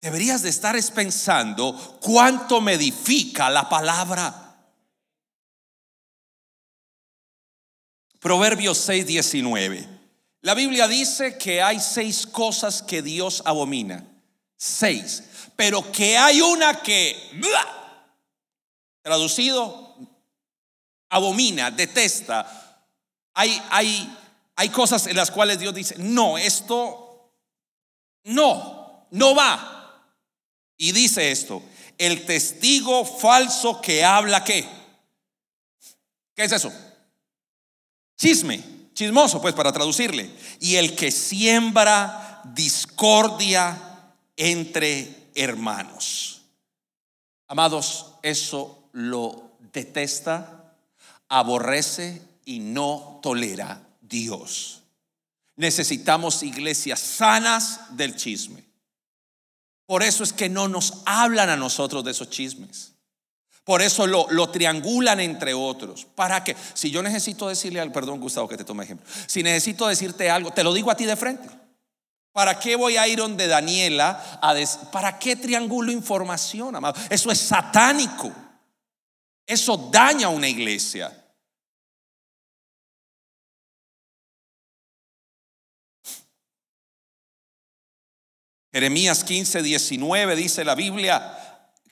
Deberías 0.00 0.42
de 0.42 0.50
estar 0.50 0.76
pensando 0.94 1.98
cuánto 2.00 2.60
me 2.60 2.74
edifica 2.74 3.50
la 3.50 3.68
palabra. 3.68 4.56
Proverbios 8.20 8.78
6, 8.78 9.06
19. 9.06 9.88
La 10.42 10.54
Biblia 10.54 10.86
dice 10.86 11.36
que 11.36 11.60
hay 11.60 11.80
seis 11.80 12.28
cosas 12.28 12.80
que 12.80 13.02
Dios 13.02 13.42
abomina. 13.44 14.06
Seis 14.56 15.24
pero 15.56 15.90
que 15.92 16.16
hay 16.16 16.40
una 16.40 16.82
que, 16.82 17.16
traducido, 19.02 19.96
abomina, 21.10 21.70
detesta. 21.70 22.63
Hay, 23.34 23.60
hay, 23.70 24.16
hay 24.56 24.68
cosas 24.70 25.06
en 25.06 25.16
las 25.16 25.30
cuales 25.30 25.58
Dios 25.58 25.74
dice, 25.74 25.96
no, 25.98 26.38
esto 26.38 27.30
no, 28.24 29.06
no 29.10 29.34
va. 29.34 29.70
Y 30.76 30.92
dice 30.92 31.30
esto, 31.30 31.62
el 31.98 32.24
testigo 32.26 33.04
falso 33.04 33.80
que 33.80 34.04
habla 34.04 34.44
qué? 34.44 34.68
¿Qué 36.34 36.44
es 36.44 36.52
eso? 36.52 36.72
Chisme, 38.16 38.62
chismoso 38.92 39.40
pues 39.40 39.54
para 39.54 39.72
traducirle. 39.72 40.30
Y 40.60 40.76
el 40.76 40.96
que 40.96 41.10
siembra 41.10 42.42
discordia 42.54 44.12
entre 44.36 45.30
hermanos. 45.34 46.42
Amados, 47.46 48.14
eso 48.22 48.88
lo 48.92 49.52
detesta, 49.72 50.76
aborrece 51.28 52.22
y 52.44 52.58
no 52.58 53.20
tolera 53.22 53.86
Dios. 54.00 54.82
Necesitamos 55.56 56.42
iglesias 56.42 57.00
sanas 57.00 57.96
del 57.96 58.16
chisme. 58.16 58.64
Por 59.86 60.02
eso 60.02 60.24
es 60.24 60.32
que 60.32 60.48
no 60.48 60.68
nos 60.68 61.02
hablan 61.06 61.50
a 61.50 61.56
nosotros 61.56 62.04
de 62.04 62.10
esos 62.10 62.30
chismes. 62.30 62.92
Por 63.64 63.80
eso 63.80 64.06
lo, 64.06 64.26
lo, 64.30 64.50
triangulan 64.50 65.20
entre 65.20 65.54
otros. 65.54 66.06
¿Para 66.14 66.44
que 66.44 66.54
Si 66.74 66.90
yo 66.90 67.02
necesito 67.02 67.48
decirle 67.48 67.80
al, 67.80 67.92
perdón 67.92 68.20
Gustavo 68.20 68.48
que 68.48 68.58
te 68.58 68.64
tome 68.64 68.84
ejemplo, 68.84 69.06
si 69.26 69.42
necesito 69.42 69.86
decirte 69.86 70.30
algo, 70.30 70.52
te 70.52 70.64
lo 70.64 70.74
digo 70.74 70.90
a 70.90 70.96
ti 70.96 71.06
de 71.06 71.16
frente. 71.16 71.48
¿Para 72.32 72.58
qué 72.58 72.76
voy 72.76 72.96
a 72.96 73.06
ir 73.06 73.18
donde 73.20 73.46
Daniela? 73.46 74.40
A 74.42 74.54
¿Para 74.90 75.18
qué 75.18 75.36
triangulo 75.36 75.92
información, 75.92 76.74
amado? 76.74 77.00
Eso 77.08 77.30
es 77.30 77.38
satánico. 77.38 78.32
Eso 79.46 79.88
daña 79.90 80.26
a 80.26 80.30
una 80.30 80.48
iglesia. 80.48 81.23
Jeremías 88.74 89.22
15, 89.22 89.62
19 89.62 90.34
dice 90.34 90.64
la 90.64 90.74
Biblia, 90.74 91.38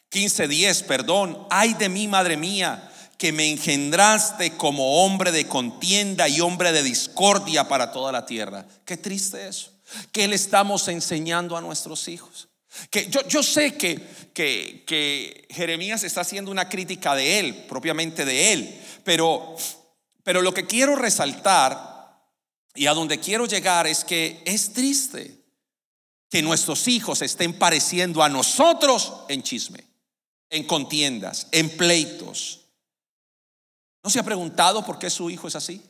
15, 0.08 0.48
10, 0.48 0.82
perdón, 0.82 1.46
ay 1.48 1.74
de 1.74 1.88
mí, 1.88 2.08
madre 2.08 2.36
mía, 2.36 2.90
que 3.16 3.30
me 3.30 3.48
engendraste 3.48 4.56
como 4.56 5.04
hombre 5.04 5.30
de 5.30 5.46
contienda 5.46 6.28
y 6.28 6.40
hombre 6.40 6.72
de 6.72 6.82
discordia 6.82 7.68
para 7.68 7.92
toda 7.92 8.10
la 8.10 8.26
tierra. 8.26 8.66
Qué 8.84 8.96
triste 8.96 9.46
eso. 9.46 9.70
¿Qué 10.10 10.26
le 10.26 10.34
estamos 10.34 10.88
enseñando 10.88 11.56
a 11.56 11.60
nuestros 11.60 12.08
hijos? 12.08 12.48
Que 12.90 13.06
yo, 13.08 13.20
yo 13.28 13.44
sé 13.44 13.74
que, 13.74 14.04
que, 14.34 14.82
que, 14.84 15.46
Jeremías 15.50 16.02
está 16.02 16.22
haciendo 16.22 16.50
una 16.50 16.68
crítica 16.68 17.14
de 17.14 17.38
él, 17.38 17.54
propiamente 17.68 18.24
de 18.24 18.54
él, 18.54 18.80
pero, 19.04 19.54
pero 20.24 20.42
lo 20.42 20.52
que 20.52 20.66
quiero 20.66 20.96
resaltar 20.96 22.18
y 22.74 22.86
a 22.88 22.92
donde 22.92 23.20
quiero 23.20 23.46
llegar 23.46 23.86
es 23.86 24.02
que 24.02 24.42
es 24.44 24.72
triste 24.72 25.41
que 26.32 26.40
nuestros 26.40 26.88
hijos 26.88 27.20
estén 27.20 27.52
pareciendo 27.52 28.22
a 28.22 28.28
nosotros 28.30 29.12
en 29.28 29.42
chisme, 29.42 29.84
en 30.48 30.66
contiendas, 30.66 31.46
en 31.52 31.68
pleitos. 31.76 32.60
¿No 34.02 34.08
se 34.08 34.18
ha 34.18 34.22
preguntado 34.22 34.82
por 34.82 34.98
qué 34.98 35.10
su 35.10 35.28
hijo 35.28 35.46
es 35.46 35.56
así? 35.56 35.82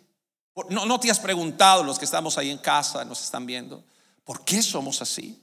No, 0.69 0.85
no 0.85 0.99
te 0.99 1.13
has 1.13 1.21
preguntado, 1.21 1.85
los 1.85 1.97
que 1.97 2.07
estamos 2.07 2.39
ahí 2.39 2.51
en 2.51 2.59
casa, 2.59 3.05
nos 3.05 3.23
están 3.23 3.47
viendo, 3.47 3.85
¿por 4.25 4.45
qué 4.45 4.65
somos 4.65 5.01
así? 5.01 5.41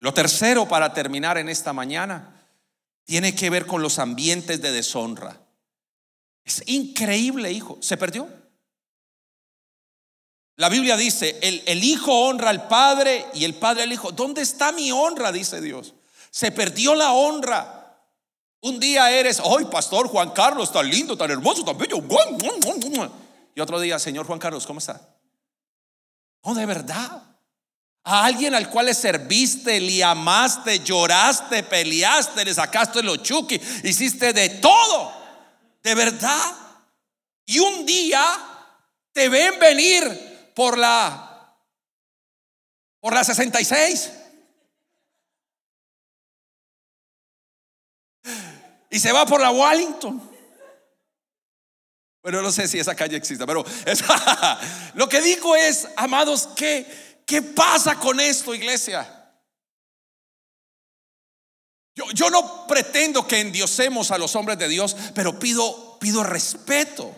Lo 0.00 0.12
tercero 0.12 0.68
para 0.68 0.92
terminar 0.92 1.38
en 1.38 1.48
esta 1.48 1.72
mañana 1.72 2.46
tiene 3.04 3.34
que 3.34 3.48
ver 3.48 3.66
con 3.66 3.80
los 3.80 3.98
ambientes 3.98 4.60
de 4.60 4.72
deshonra. 4.72 5.40
Es 6.44 6.62
increíble, 6.66 7.50
hijo. 7.50 7.78
¿Se 7.80 7.96
perdió? 7.96 8.28
La 10.58 10.68
Biblia 10.68 10.96
dice, 10.96 11.38
el, 11.40 11.62
el, 11.66 11.84
hijo 11.84 12.12
honra 12.12 12.50
al 12.50 12.66
padre 12.66 13.24
y 13.32 13.44
el 13.44 13.54
padre 13.54 13.84
al 13.84 13.92
hijo. 13.92 14.10
¿Dónde 14.10 14.42
está 14.42 14.72
mi 14.72 14.90
honra? 14.90 15.30
Dice 15.30 15.60
Dios. 15.60 15.94
Se 16.32 16.50
perdió 16.50 16.96
la 16.96 17.12
honra. 17.12 17.96
Un 18.62 18.80
día 18.80 19.08
eres, 19.12 19.40
hoy 19.40 19.66
pastor 19.66 20.08
Juan 20.08 20.30
Carlos, 20.30 20.72
tan 20.72 20.90
lindo, 20.90 21.16
tan 21.16 21.30
hermoso, 21.30 21.64
tan 21.64 21.78
bello. 21.78 22.02
Y 23.54 23.60
otro 23.60 23.78
día, 23.78 24.00
señor 24.00 24.26
Juan 24.26 24.40
Carlos, 24.40 24.66
¿cómo 24.66 24.80
está? 24.80 25.00
No, 26.44 26.56
de 26.56 26.66
verdad. 26.66 27.22
A 28.02 28.24
alguien 28.24 28.52
al 28.52 28.68
cual 28.68 28.86
le 28.86 28.94
serviste, 28.94 29.80
le 29.80 30.02
amaste, 30.02 30.80
lloraste, 30.80 31.62
peleaste, 31.62 32.44
le 32.44 32.52
sacaste 32.52 33.00
los 33.04 33.22
chuki, 33.22 33.60
hiciste 33.84 34.32
de 34.32 34.48
todo. 34.48 35.12
De 35.84 35.94
verdad. 35.94 36.52
Y 37.46 37.60
un 37.60 37.86
día 37.86 38.24
te 39.12 39.28
ven 39.28 39.56
venir 39.60 40.27
por 40.58 40.76
la 40.76 41.56
por 43.00 43.14
la 43.14 43.22
66. 43.22 44.10
Y 48.90 48.98
se 48.98 49.12
va 49.12 49.24
por 49.24 49.40
la 49.40 49.52
Wallington. 49.52 50.20
Bueno, 52.24 52.42
no 52.42 52.50
sé 52.50 52.66
si 52.66 52.80
esa 52.80 52.96
calle 52.96 53.16
existe, 53.16 53.46
pero 53.46 53.64
lo 54.94 55.08
que 55.08 55.20
digo 55.20 55.54
es, 55.54 55.86
amados, 55.94 56.48
¿qué, 56.56 57.22
¿qué 57.24 57.40
pasa 57.40 57.96
con 57.96 58.18
esto, 58.18 58.52
iglesia? 58.52 59.32
Yo, 61.94 62.10
yo, 62.10 62.30
no 62.30 62.66
pretendo 62.66 63.28
que 63.28 63.38
endiosemos 63.38 64.10
a 64.10 64.18
los 64.18 64.34
hombres 64.34 64.58
de 64.58 64.66
Dios, 64.66 64.96
pero 65.14 65.38
pido, 65.38 66.00
pido 66.00 66.24
respeto. 66.24 67.14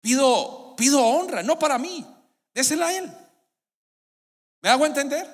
Pido, 0.00 0.57
pido 0.78 1.04
honra, 1.04 1.42
no 1.42 1.58
para 1.58 1.76
mí, 1.76 2.06
désela 2.54 2.86
a 2.86 2.96
Él. 2.96 3.12
¿Me 4.62 4.70
hago 4.70 4.86
entender? 4.86 5.26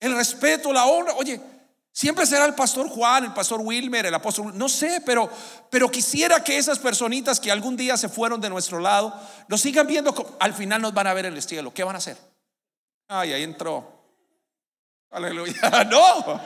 El 0.00 0.16
respeto, 0.16 0.72
la 0.72 0.84
honra. 0.84 1.14
Oye, 1.14 1.40
Siempre 1.96 2.26
será 2.26 2.44
el 2.44 2.56
pastor 2.56 2.88
Juan, 2.88 3.22
el 3.22 3.32
pastor 3.32 3.60
Wilmer, 3.60 4.06
el 4.06 4.14
apóstol, 4.14 4.50
no 4.58 4.68
sé, 4.68 5.00
pero, 5.06 5.30
pero 5.70 5.88
quisiera 5.88 6.42
que 6.42 6.58
esas 6.58 6.80
personitas 6.80 7.38
que 7.38 7.52
algún 7.52 7.76
día 7.76 7.96
se 7.96 8.08
fueron 8.08 8.40
de 8.40 8.50
nuestro 8.50 8.80
lado, 8.80 9.14
nos 9.46 9.60
sigan 9.60 9.86
viendo, 9.86 10.36
al 10.40 10.54
final 10.54 10.82
nos 10.82 10.92
van 10.92 11.06
a 11.06 11.14
ver 11.14 11.26
en 11.26 11.34
el 11.34 11.42
cielo. 11.44 11.72
¿Qué 11.72 11.84
van 11.84 11.94
a 11.94 11.98
hacer? 11.98 12.16
Ay, 13.06 13.32
ahí 13.32 13.44
entró. 13.44 13.88
Aleluya. 15.12 15.84
No, 15.88 16.40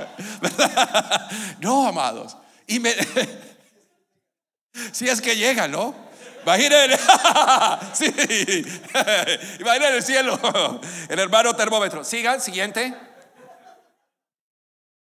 no, 1.60 1.88
amados. 1.88 2.36
Y 2.66 2.78
me, 2.78 2.92
si 4.92 5.08
es 5.08 5.22
que 5.22 5.34
llega, 5.34 5.66
¿no? 5.66 6.07
Imaginen, 6.48 6.90
sí, 7.92 8.06
imaginen 9.60 9.94
el 9.94 10.02
cielo, 10.02 10.40
el 11.10 11.18
hermano 11.18 11.54
termómetro. 11.54 12.02
Sigan, 12.02 12.40
siguiente. 12.40 12.96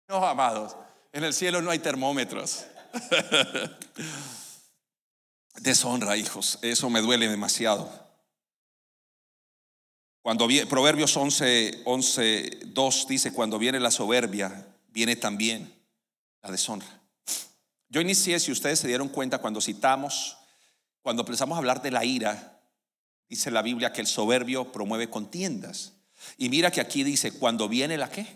No, 0.08 0.26
amados, 0.26 0.76
en 1.14 1.24
el 1.24 1.36
cielo 1.36 1.62
no 1.62 1.70
hay 1.70 1.78
termómetros. 1.78 2.66
Deshonra, 5.58 6.18
hijos, 6.18 6.58
eso 6.64 6.90
me 6.90 7.02
duele 7.02 7.28
demasiado. 7.28 7.88
Cuando 10.24 10.48
viene, 10.48 10.66
Proverbios 10.66 11.16
11, 11.16 11.84
11, 11.86 12.60
2 12.66 13.08
dice, 13.08 13.32
cuando 13.32 13.60
viene 13.60 13.80
la 13.80 13.92
soberbia, 13.92 14.66
viene 14.88 15.16
también 15.16 15.72
la 16.42 16.50
deshonra. 16.50 17.00
Yo 17.90 18.02
inicié, 18.02 18.40
si 18.40 18.52
ustedes 18.52 18.80
se 18.80 18.88
dieron 18.88 19.08
cuenta, 19.08 19.38
cuando 19.38 19.62
citamos, 19.62 20.37
cuando 21.08 21.22
empezamos 21.22 21.55
a 21.55 21.60
hablar 21.60 21.82
de 21.82 21.89
la 21.89 22.03
ira, 22.03 22.60
dice 23.30 23.49
la 23.49 23.62
Biblia 23.62 23.93
que 23.93 24.01
el 24.01 24.08
soberbio 24.08 24.74
promueve 24.74 25.10
contiendas. 25.10 25.93
Y 26.38 26.49
mira 26.49 26.70
que 26.70 26.82
aquí 26.82 27.05
dice, 27.05 27.32
cuando 27.32 27.70
viene 27.70 27.97
la 27.97 28.12
qué? 28.12 28.28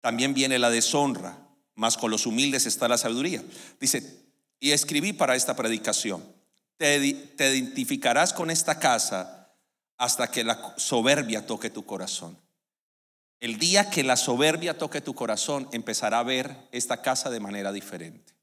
también 0.00 0.34
viene 0.34 0.60
la 0.60 0.70
deshonra, 0.70 1.36
mas 1.74 1.96
con 1.96 2.12
los 2.12 2.26
humildes 2.26 2.66
está 2.66 2.86
la 2.86 2.96
sabiduría. 2.96 3.42
Dice, 3.80 4.22
y 4.60 4.70
escribí 4.70 5.12
para 5.12 5.34
esta 5.34 5.56
predicación, 5.56 6.22
te, 6.76 7.12
te 7.36 7.56
identificarás 7.56 8.32
con 8.32 8.52
esta 8.52 8.78
casa 8.78 9.52
hasta 9.96 10.30
que 10.30 10.44
la 10.44 10.74
soberbia 10.76 11.44
toque 11.44 11.70
tu 11.70 11.84
corazón. 11.84 12.38
El 13.40 13.58
día 13.58 13.90
que 13.90 14.04
la 14.04 14.16
soberbia 14.16 14.78
toque 14.78 15.00
tu 15.00 15.12
corazón, 15.12 15.68
empezará 15.72 16.20
a 16.20 16.22
ver 16.22 16.56
esta 16.70 17.02
casa 17.02 17.30
de 17.30 17.40
manera 17.40 17.72
diferente. 17.72 18.37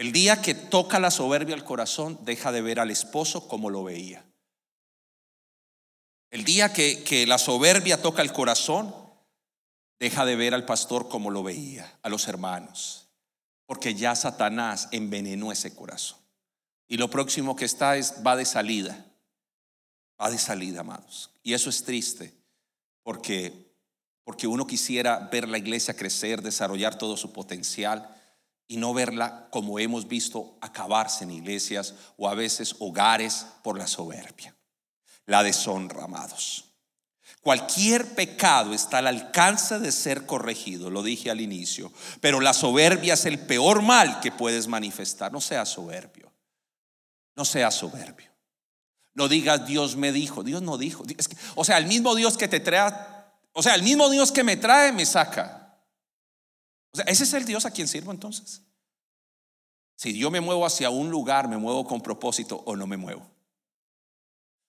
El 0.00 0.12
día 0.12 0.40
que 0.40 0.54
toca 0.54 0.98
la 0.98 1.10
soberbia 1.10 1.54
al 1.54 1.62
corazón, 1.62 2.18
deja 2.22 2.52
de 2.52 2.62
ver 2.62 2.80
al 2.80 2.90
esposo 2.90 3.46
como 3.46 3.68
lo 3.68 3.84
veía. 3.84 4.24
El 6.30 6.42
día 6.42 6.72
que, 6.72 7.04
que 7.04 7.26
la 7.26 7.36
soberbia 7.36 8.00
toca 8.00 8.22
el 8.22 8.32
corazón, 8.32 8.94
deja 9.98 10.24
de 10.24 10.36
ver 10.36 10.54
al 10.54 10.64
pastor 10.64 11.10
como 11.10 11.30
lo 11.30 11.42
veía, 11.42 11.98
a 12.00 12.08
los 12.08 12.28
hermanos, 12.28 13.08
porque 13.66 13.94
ya 13.94 14.16
Satanás 14.16 14.88
envenenó 14.90 15.52
ese 15.52 15.74
corazón. 15.74 16.18
Y 16.88 16.96
lo 16.96 17.10
próximo 17.10 17.54
que 17.54 17.66
está 17.66 17.98
es, 17.98 18.14
va 18.26 18.36
de 18.36 18.46
salida, 18.46 19.04
va 20.18 20.30
de 20.30 20.38
salida, 20.38 20.80
amados. 20.80 21.30
Y 21.42 21.52
eso 21.52 21.68
es 21.68 21.84
triste, 21.84 22.32
porque, 23.02 23.52
porque 24.24 24.46
uno 24.46 24.66
quisiera 24.66 25.28
ver 25.30 25.46
la 25.46 25.58
iglesia 25.58 25.94
crecer, 25.94 26.40
desarrollar 26.40 26.96
todo 26.96 27.18
su 27.18 27.34
potencial 27.34 28.16
y 28.70 28.76
no 28.76 28.94
verla 28.94 29.48
como 29.50 29.80
hemos 29.80 30.06
visto 30.06 30.56
acabarse 30.60 31.24
en 31.24 31.32
iglesias 31.32 31.92
o 32.16 32.28
a 32.28 32.36
veces 32.36 32.76
hogares 32.78 33.44
por 33.64 33.76
la 33.76 33.88
soberbia, 33.88 34.54
la 35.26 35.42
deshonra, 35.42 36.04
amados. 36.04 36.66
Cualquier 37.42 38.14
pecado 38.14 38.72
está 38.72 38.98
al 38.98 39.08
alcance 39.08 39.80
de 39.80 39.90
ser 39.90 40.24
corregido, 40.24 40.88
lo 40.88 41.02
dije 41.02 41.32
al 41.32 41.40
inicio, 41.40 41.92
pero 42.20 42.40
la 42.40 42.52
soberbia 42.52 43.14
es 43.14 43.26
el 43.26 43.40
peor 43.40 43.82
mal 43.82 44.20
que 44.20 44.30
puedes 44.30 44.68
manifestar. 44.68 45.32
No 45.32 45.40
seas 45.40 45.68
soberbio, 45.68 46.32
no 47.34 47.44
seas 47.44 47.74
soberbio. 47.74 48.30
No 49.14 49.26
digas 49.26 49.66
Dios 49.66 49.96
me 49.96 50.12
dijo, 50.12 50.44
Dios 50.44 50.62
no 50.62 50.78
dijo. 50.78 51.02
o 51.56 51.64
sea, 51.64 51.78
el 51.78 51.86
mismo 51.86 52.14
Dios 52.14 52.38
que 52.38 52.46
te 52.46 52.60
trae, 52.60 52.94
o 53.52 53.64
sea, 53.64 53.74
el 53.74 53.82
mismo 53.82 54.08
Dios 54.10 54.30
que 54.30 54.44
me 54.44 54.56
trae 54.56 54.92
me 54.92 55.04
saca. 55.04 55.59
O 56.92 56.96
sea, 56.96 57.04
ese 57.06 57.24
es 57.24 57.32
el 57.34 57.44
Dios 57.44 57.64
a 57.66 57.70
quien 57.70 57.88
sirvo 57.88 58.10
entonces. 58.10 58.62
Si 59.96 60.16
yo 60.16 60.30
me 60.30 60.40
muevo 60.40 60.64
hacia 60.64 60.90
un 60.90 61.10
lugar, 61.10 61.48
me 61.48 61.58
muevo 61.58 61.86
con 61.86 62.00
propósito 62.00 62.62
o 62.64 62.74
no 62.74 62.86
me 62.86 62.96
muevo. 62.96 63.30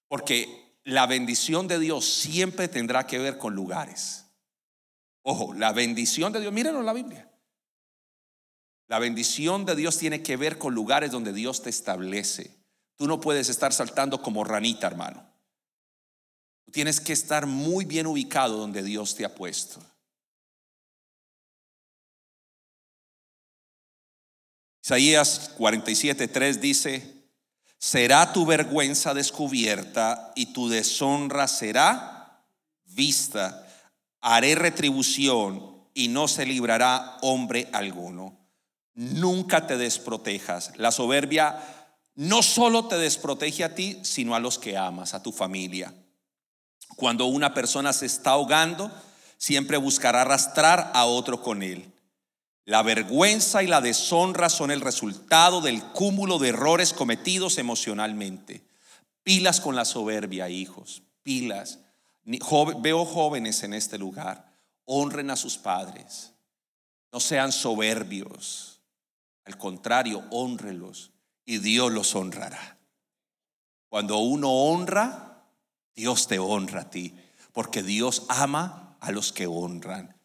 Porque 0.07 0.77
la 0.83 1.05
bendición 1.05 1.67
de 1.67 1.79
Dios 1.79 2.05
siempre 2.05 2.67
tendrá 2.67 3.07
que 3.07 3.17
ver 3.17 3.37
con 3.37 3.55
lugares. 3.55 4.25
Ojo, 5.23 5.53
la 5.53 5.71
bendición 5.71 6.33
de 6.33 6.41
Dios, 6.41 6.51
mírenlo 6.51 6.79
en 6.79 6.85
la 6.85 6.93
Biblia. 6.93 7.31
La 8.87 8.99
bendición 8.99 9.65
de 9.65 9.75
Dios 9.77 9.97
tiene 9.97 10.21
que 10.21 10.35
ver 10.35 10.57
con 10.57 10.75
lugares 10.75 11.11
donde 11.11 11.31
Dios 11.31 11.61
te 11.61 11.69
establece. 11.69 12.57
Tú 12.97 13.07
no 13.07 13.21
puedes 13.21 13.47
estar 13.47 13.71
saltando 13.71 14.21
como 14.21 14.43
ranita, 14.43 14.87
hermano. 14.87 15.25
Tú 16.65 16.73
tienes 16.73 16.99
que 16.99 17.13
estar 17.13 17.45
muy 17.45 17.85
bien 17.85 18.05
ubicado 18.05 18.57
donde 18.57 18.83
Dios 18.83 19.15
te 19.15 19.23
ha 19.23 19.33
puesto. 19.33 19.79
Isaías 24.91 25.51
47:3 25.57 26.59
dice, 26.59 27.29
será 27.77 28.33
tu 28.33 28.45
vergüenza 28.45 29.13
descubierta 29.13 30.33
y 30.35 30.47
tu 30.47 30.67
deshonra 30.67 31.47
será 31.47 32.43
vista. 32.83 33.65
Haré 34.19 34.53
retribución 34.55 35.87
y 35.93 36.09
no 36.09 36.27
se 36.27 36.45
librará 36.45 37.19
hombre 37.21 37.69
alguno. 37.71 38.37
Nunca 38.93 39.65
te 39.65 39.77
desprotejas. 39.77 40.73
La 40.75 40.91
soberbia 40.91 41.57
no 42.15 42.43
solo 42.43 42.89
te 42.89 42.97
desprotege 42.97 43.63
a 43.63 43.73
ti, 43.73 43.97
sino 44.03 44.35
a 44.35 44.41
los 44.41 44.59
que 44.59 44.75
amas, 44.75 45.13
a 45.13 45.23
tu 45.23 45.31
familia. 45.31 45.93
Cuando 46.97 47.27
una 47.27 47.53
persona 47.53 47.93
se 47.93 48.07
está 48.07 48.31
ahogando, 48.31 48.91
siempre 49.37 49.77
buscará 49.77 50.23
arrastrar 50.23 50.91
a 50.93 51.05
otro 51.05 51.41
con 51.41 51.63
él. 51.63 51.93
La 52.65 52.83
vergüenza 52.83 53.63
y 53.63 53.67
la 53.67 53.81
deshonra 53.81 54.49
son 54.49 54.69
el 54.71 54.81
resultado 54.81 55.61
del 55.61 55.83
cúmulo 55.83 56.37
de 56.37 56.49
errores 56.49 56.93
cometidos 56.93 57.57
emocionalmente. 57.57 58.63
Pilas 59.23 59.59
con 59.59 59.75
la 59.75 59.85
soberbia, 59.85 60.49
hijos, 60.49 61.03
pilas. 61.23 61.79
veo 62.23 63.05
jóvenes 63.05 63.63
en 63.63 63.73
este 63.73 63.97
lugar, 63.97 64.53
honren 64.85 65.31
a 65.31 65.35
sus 65.35 65.57
padres, 65.57 66.33
no 67.11 67.19
sean 67.19 67.51
soberbios, 67.51 68.81
al 69.45 69.57
contrario, 69.57 70.23
honrenlos 70.29 71.11
y 71.45 71.57
Dios 71.57 71.91
los 71.91 72.15
honrará. 72.15 72.77
Cuando 73.89 74.19
uno 74.19 74.49
honra, 74.49 75.45
Dios 75.95 76.27
te 76.27 76.39
honra 76.39 76.81
a 76.81 76.89
ti, 76.89 77.15
porque 77.51 77.83
Dios 77.83 78.25
ama 78.29 78.97
a 79.01 79.11
los 79.11 79.33
que 79.33 79.47
honran. 79.47 80.15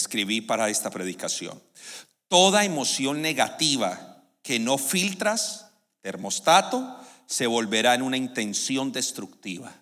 Escribí 0.00 0.40
para 0.40 0.70
esta 0.70 0.88
predicación. 0.88 1.60
Toda 2.28 2.64
emoción 2.64 3.20
negativa 3.20 4.24
que 4.42 4.58
no 4.58 4.78
filtras, 4.78 5.66
termostato, 6.00 6.98
se 7.26 7.46
volverá 7.46 7.94
en 7.94 8.02
una 8.02 8.16
intención 8.16 8.92
destructiva. 8.92 9.72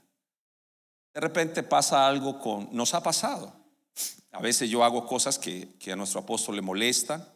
De 1.14 1.20
repente 1.20 1.62
pasa 1.62 2.08
algo 2.08 2.40
con, 2.40 2.68
nos 2.72 2.94
ha 2.94 3.02
pasado. 3.02 3.54
A 4.32 4.40
veces 4.40 4.68
yo 4.68 4.82
hago 4.82 5.06
cosas 5.06 5.38
que, 5.38 5.68
a 5.90 5.96
nuestro 5.96 6.20
apóstol 6.20 6.56
le 6.56 6.62
molestan, 6.62 7.26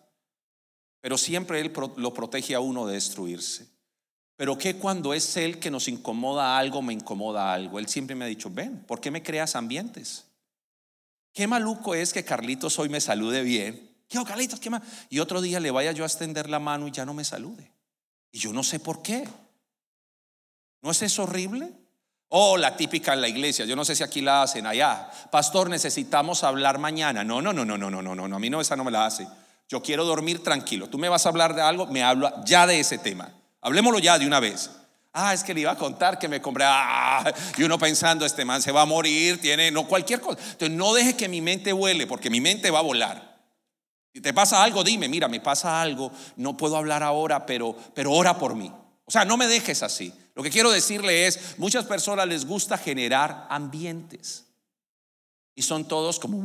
pero 1.01 1.17
siempre 1.17 1.61
él 1.61 1.73
lo 1.97 2.13
protege 2.13 2.57
a 2.57 2.61
uno 2.61 2.85
de 2.87 2.95
destruirse. 2.95 3.69
Pero 4.37 4.59
que 4.59 4.77
cuando 4.77 5.15
es 5.15 5.37
él 5.37 5.61
que 5.61 5.71
nos 5.71 5.87
incomoda 5.87 6.59
algo, 6.59 6.83
me 6.83 6.93
incomoda 6.93 7.53
algo. 7.53 7.79
Él 7.79 7.87
siempre 7.87 8.17
me 8.17 8.25
ha 8.25 8.29
dicho, 8.29 8.51
ven, 8.51 8.85
¿por 8.89 9.01
qué 9.01 9.13
me 9.13 9.23
creas 9.23 9.55
ambientes? 9.55 10.32
Qué 11.33 11.47
maluco 11.47 11.95
es 11.95 12.13
que 12.13 12.25
Carlitos 12.25 12.79
hoy 12.79 12.89
me 12.89 13.01
salude 13.01 13.43
bien. 13.43 13.91
¿Qué, 14.09 14.23
Carlitos? 14.25 14.61
¿Qué 14.61 14.69
más? 14.69 14.83
Y 15.09 15.19
otro 15.21 15.41
día 15.41 15.61
le 15.61 15.71
vaya 15.71 15.93
yo 15.93 16.05
a 16.05 16.07
extender 16.07 16.51
la 16.51 16.59
mano 16.59 16.87
y 16.87 16.91
ya 16.91 17.07
no 17.07 17.15
me 17.15 17.25
salude. 17.25 17.73
Y 18.31 18.39
yo 18.39 18.53
no 18.53 18.63
sé 18.63 18.81
por 18.81 19.03
qué. 19.03 19.27
¿No 20.83 20.91
es 20.91 21.01
eso 21.03 21.23
horrible? 21.23 21.73
Oh, 22.29 22.57
la 22.57 22.77
típica 22.77 23.15
en 23.15 23.21
la 23.21 23.29
iglesia. 23.29 23.65
Yo 23.65 23.77
no 23.77 23.85
sé 23.85 23.95
si 23.95 24.03
aquí 24.03 24.21
la 24.21 24.43
hacen 24.43 24.67
allá. 24.67 25.11
Pastor, 25.31 25.71
necesitamos 25.71 26.45
hablar 26.45 26.79
mañana. 26.79 27.25
No, 27.25 27.41
no, 27.41 27.53
no, 27.53 27.65
no, 27.65 27.79
no, 27.79 27.91
no, 27.91 28.03
no, 28.03 28.15
no. 28.15 28.37
A 28.37 28.39
mí 28.39 28.51
no, 28.51 28.61
esa 28.61 28.77
no 28.77 28.85
me 28.85 28.91
la 28.91 29.07
hace. 29.07 29.27
Yo 29.69 29.83
quiero 29.83 30.05
dormir 30.05 30.43
tranquilo. 30.43 30.89
Tú 30.89 30.99
me 30.99 31.09
vas 31.09 31.25
a 31.25 31.31
hablar 31.31 31.55
de 31.55 31.63
algo, 31.63 31.87
me 31.87 32.03
hablo 32.03 32.31
ya 32.45 32.67
de 32.67 32.81
ese 32.81 32.99
tema. 32.99 33.33
Hablemoslo 33.61 33.99
ya 33.99 34.19
de 34.19 34.27
una 34.27 34.41
vez. 34.41 34.71
Ah, 35.15 35.35
es 35.35 35.45
que 35.45 35.53
le 35.53 35.61
iba 35.61 35.71
a 35.71 35.77
contar 35.77 36.19
que 36.19 36.27
me 36.29 36.41
compré. 36.41 36.65
Ah, 36.67 37.33
y 37.57 37.63
uno 37.63 37.79
pensando, 37.79 38.25
este 38.25 38.45
man 38.45 38.63
se 38.63 38.73
va 38.73 38.83
a 38.83 38.87
morir, 38.87 39.41
tiene, 39.41 39.71
no 39.71 39.87
cualquier 39.87 40.21
cosa. 40.21 40.41
Entonces, 40.41 40.71
no 40.71 40.95
deje 40.95 41.17
que 41.17 41.29
mi 41.29 41.41
mente 41.41 41.73
vuele, 41.73 42.07
porque 42.07 42.31
mi 42.31 42.41
mente 42.41 42.71
va 42.71 42.79
a 42.79 42.83
volar. 42.83 43.33
Si 44.15 44.21
te 44.21 44.33
pasa 44.33 44.63
algo, 44.63 44.83
dime, 44.85 45.09
mira, 45.09 45.29
me 45.29 45.41
pasa 45.41 45.81
algo, 45.81 46.13
no 46.37 46.57
puedo 46.57 46.77
hablar 46.77 47.03
ahora, 47.03 47.45
pero, 47.45 47.77
pero 47.95 48.13
ora 48.13 48.39
por 48.39 48.55
mí. 48.55 48.73
O 49.05 49.11
sea, 49.11 49.25
no 49.25 49.37
me 49.37 49.47
dejes 49.47 49.83
así. 49.83 50.13
Lo 50.35 50.43
que 50.43 50.51
quiero 50.51 50.71
decirle 50.71 51.27
es, 51.27 51.59
muchas 51.59 51.85
personas 51.85 52.27
les 52.27 52.47
gusta 52.47 52.79
generar 52.79 53.47
ambientes. 53.51 54.47
Y 55.55 55.63
son 55.63 55.87
todos 55.87 56.19
como, 56.19 56.43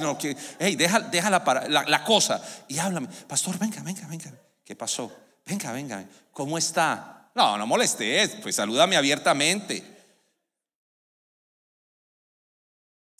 no, 0.00 0.18
que, 0.18 0.36
hey, 0.58 0.74
deja, 0.74 1.30
la, 1.30 1.84
la, 1.86 2.04
cosa 2.04 2.42
y 2.66 2.78
háblame. 2.78 3.06
Pastor, 3.28 3.58
venga, 3.58 3.80
venga, 3.82 4.08
venga. 4.08 4.32
¿Qué 4.64 4.74
pasó? 4.74 5.12
Venga, 5.50 5.72
venga. 5.72 6.08
¿Cómo 6.32 6.56
está? 6.56 7.28
No, 7.34 7.58
no 7.58 7.66
molestes, 7.66 8.36
pues 8.40 8.54
salúdame 8.54 8.96
abiertamente. 8.96 9.82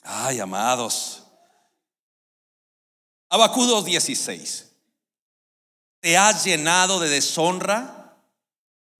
Ay, 0.02 0.38
amados. 0.38 1.24
Abacudos 3.28 3.84
16. 3.84 4.70
¿Te 5.98 6.16
has 6.16 6.44
llenado 6.44 7.00
de 7.00 7.08
deshonra? 7.08 7.96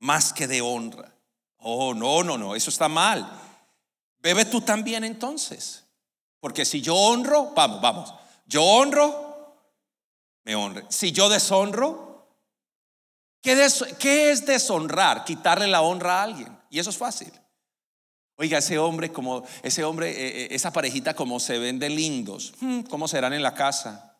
más 0.00 0.32
que 0.32 0.48
de 0.48 0.60
honra. 0.60 1.14
Oh, 1.58 1.94
no, 1.94 2.22
no, 2.22 2.36
no, 2.36 2.56
eso 2.56 2.70
está 2.70 2.88
mal. 2.88 3.30
Bebe 4.18 4.46
tú 4.46 4.60
también 4.62 5.04
entonces. 5.04 5.84
Porque 6.40 6.64
si 6.64 6.80
yo 6.80 6.96
honro, 6.96 7.52
vamos, 7.54 7.80
vamos. 7.80 8.14
Yo 8.46 8.64
honro, 8.64 9.54
me 10.44 10.54
honre. 10.54 10.86
Si 10.88 11.12
yo 11.12 11.28
deshonro, 11.28 12.09
¿qué, 13.42 14.30
es 14.30 14.46
deshonrar? 14.46 15.24
Quitarle 15.24 15.66
la 15.66 15.82
honra 15.82 16.20
a 16.20 16.22
alguien. 16.24 16.58
Y 16.70 16.78
eso 16.78 16.90
es 16.90 16.96
fácil. 16.96 17.32
Oiga, 18.36 18.58
ese 18.58 18.78
hombre, 18.78 19.12
como 19.12 19.44
ese 19.62 19.84
hombre, 19.84 20.10
eh, 20.10 20.42
eh, 20.44 20.48
esa 20.52 20.72
parejita, 20.72 21.14
como 21.14 21.40
se 21.40 21.58
ven 21.58 21.78
de 21.78 21.90
lindos, 21.90 22.54
hmm, 22.60 22.80
¿cómo 22.82 23.06
serán 23.06 23.32
en 23.32 23.42
la 23.42 23.54
casa? 23.54 24.18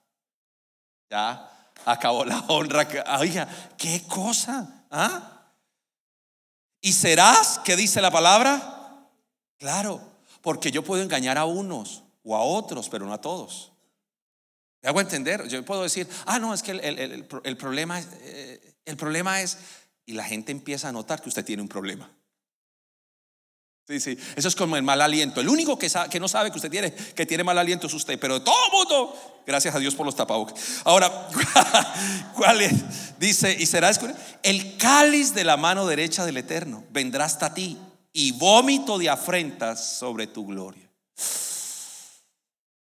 Ya 1.11 1.51
acabó 1.85 2.25
la 2.25 2.39
honra. 2.49 2.87
Oiga, 3.19 3.49
qué 3.79 4.03
cosa. 4.07 4.85
¿Ah? 4.91 5.53
¿Y 6.81 6.93
serás? 6.93 7.61
¿Qué 7.65 7.77
dice 7.77 8.01
la 8.01 8.11
palabra? 8.11 9.09
Claro, 9.59 10.01
porque 10.41 10.71
yo 10.71 10.83
puedo 10.83 11.03
engañar 11.03 11.39
a 11.39 11.45
unos 11.45 12.03
o 12.25 12.37
a 12.37 12.43
otros, 12.43 12.89
pero 12.89 13.07
no 13.07 13.13
a 13.13 13.21
todos. 13.21 13.73
¿Me 14.83 14.89
hago 14.89 15.01
entender? 15.01 15.47
Yo 15.49 15.63
puedo 15.65 15.83
decir, 15.83 16.09
ah, 16.25 16.39
no, 16.39 16.55
es 16.55 16.63
que 16.63 16.73
el, 16.73 17.57
problema, 17.57 17.99
es, 17.99 18.09
eh, 18.23 18.70
el 18.85 18.97
problema 18.97 19.41
es, 19.41 19.59
y 20.07 20.13
la 20.13 20.25
gente 20.25 20.53
empieza 20.53 20.89
a 20.89 20.93
notar 20.93 21.23
que 21.23 21.29
usted 21.29 21.45
tiene 21.45 21.63
un 21.63 21.69
problema. 21.69 22.11
Sí, 23.91 23.99
sí, 23.99 24.19
eso 24.37 24.47
es 24.47 24.55
como 24.55 24.77
el 24.77 24.85
mal 24.85 25.01
aliento. 25.01 25.41
El 25.41 25.49
único 25.49 25.77
que, 25.77 25.91
que 26.09 26.21
no 26.21 26.29
sabe 26.29 26.53
que 26.53 26.59
usted 26.59 26.71
tiene, 26.71 26.93
que 26.95 27.27
tiene 27.27 27.43
mal 27.43 27.59
aliento 27.59 27.89
es 27.89 27.95
usted, 27.95 28.21
pero 28.21 28.41
todo 28.41 28.55
el 28.67 28.73
mundo, 28.73 29.43
gracias 29.45 29.75
a 29.75 29.81
Dios 29.81 29.97
por 29.97 30.07
los 30.07 30.15
tapabocas. 30.15 30.83
Ahora, 30.85 31.29
¿cuál 32.37 32.63
es? 32.63 33.19
Dice, 33.19 33.57
y 33.59 33.67
será 33.67 33.91
el 34.45 34.77
cáliz 34.77 35.35
de 35.35 35.43
la 35.43 35.57
mano 35.57 35.87
derecha 35.87 36.25
del 36.25 36.37
Eterno 36.37 36.85
vendrá 36.91 37.25
hasta 37.25 37.53
ti 37.53 37.79
y 38.13 38.31
vómito 38.33 38.97
de 38.97 39.11
afrentas 39.11 39.99
sobre 39.99 40.29
tu 40.29 40.47
gloria. 40.47 40.89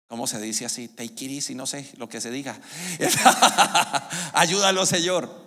¿Cómo 0.08 0.26
se 0.26 0.38
dice 0.42 0.66
así? 0.66 0.88
Take 0.88 1.24
it 1.24 1.30
easy, 1.30 1.54
no 1.54 1.66
sé 1.66 1.90
lo 1.96 2.06
que 2.06 2.20
se 2.20 2.30
diga. 2.30 2.60
Ayúdalo, 4.34 4.84
Señor. 4.84 5.41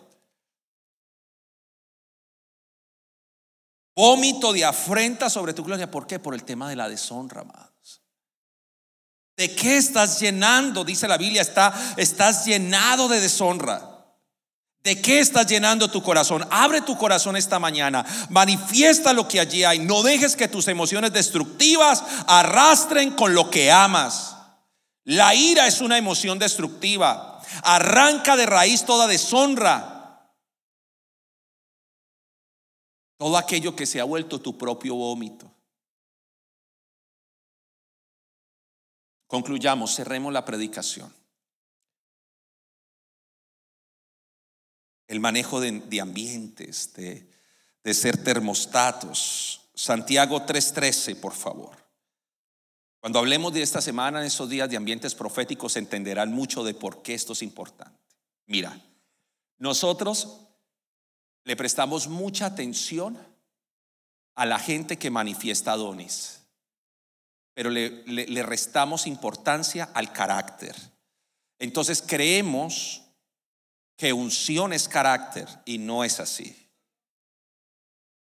Vómito 3.96 4.52
de 4.52 4.66
afrenta 4.66 5.30
sobre 5.30 5.54
tu 5.54 5.64
gloria. 5.64 5.90
¿Por 5.90 6.06
qué? 6.06 6.20
Por 6.20 6.34
el 6.34 6.44
tema 6.44 6.70
de 6.70 6.76
la 6.76 6.90
deshonra, 6.90 7.42
amados. 7.42 8.02
¿De 9.38 9.54
qué 9.56 9.78
estás 9.78 10.20
llenando? 10.20 10.84
Dice 10.84 11.08
la 11.08 11.18
Biblia, 11.18 11.42
está, 11.42 11.74
estás 11.98 12.46
llenado 12.46 13.08
de 13.08 13.20
deshonra. 13.22 13.96
¿De 14.84 15.02
qué 15.02 15.20
estás 15.20 15.48
llenando 15.48 15.90
tu 15.90 16.04
corazón? 16.04 16.48
Abre 16.52 16.82
tu 16.82 16.98
corazón 16.98 17.36
esta 17.36 17.58
mañana. 17.58 18.06
Manifiesta 18.30 19.14
lo 19.14 19.28
que 19.28 19.40
allí 19.40 19.64
hay. 19.64 19.80
No 19.80 20.04
dejes 20.04 20.36
que 20.36 20.48
tus 20.48 20.68
emociones 20.68 21.12
destructivas 21.12 22.04
arrastren 22.28 23.12
con 23.12 23.34
lo 23.34 23.50
que 23.50 23.72
amas. 23.72 24.36
La 25.06 25.34
ira 25.34 25.68
es 25.68 25.82
una 25.82 25.98
emoción 25.98 26.38
destructiva. 26.38 27.42
Arranca 27.64 28.36
de 28.36 28.46
raíz 28.46 28.86
toda 28.86 29.08
deshonra. 29.08 29.95
Todo 33.18 33.38
aquello 33.38 33.76
que 33.76 33.86
se 33.86 34.00
ha 34.00 34.04
vuelto 34.04 34.42
tu 34.42 34.58
propio 34.58 34.96
vómito. 34.96 35.52
Concluyamos, 39.28 39.96
cerremos 39.96 40.32
la 40.32 40.46
predicación. 40.46 41.14
El 45.08 45.20
manejo 45.20 45.62
de, 45.62 46.02
ambientes, 46.02 46.94
de, 46.94 47.30
de 47.84 47.94
ser 47.94 48.24
termostatos. 48.24 49.62
Santiago 49.74 50.42
3:13, 50.46 51.20
por 51.20 51.34
favor. 51.34 51.86
Cuando 53.00 53.20
hablemos 53.20 53.54
de 53.54 53.62
esta 53.62 53.82
semana, 53.82 54.20
en 54.20 54.26
esos 54.26 54.50
días 54.50 54.70
de 54.70 54.78
ambientes 54.78 55.14
proféticos, 55.14 55.76
entenderán 55.76 56.32
mucho 56.32 56.64
de 56.64 56.74
por 56.74 57.04
qué 57.04 57.14
esto 57.14 57.34
es 57.34 57.44
importante. 57.44 58.00
Mira, 58.48 58.82
nosotros 59.58 60.45
le 61.46 61.56
prestamos 61.56 62.08
mucha 62.08 62.48
atención 62.48 63.18
a 64.36 64.46
la 64.46 64.60
gente 64.60 64.98
que 64.98 65.10
manifiesta 65.10 65.76
dones, 65.78 66.42
pero 67.54 67.70
le, 67.70 68.04
le, 68.06 68.44
restamos 68.44 69.08
importancia 69.08 69.90
al 69.94 70.12
carácter. 70.12 70.76
Entonces 71.58 72.04
creemos 72.06 73.04
que 73.96 74.12
unción 74.12 74.74
es 74.74 74.90
carácter 74.90 75.48
y 75.64 75.78
no 75.78 76.04
es 76.04 76.20
así. 76.20 76.68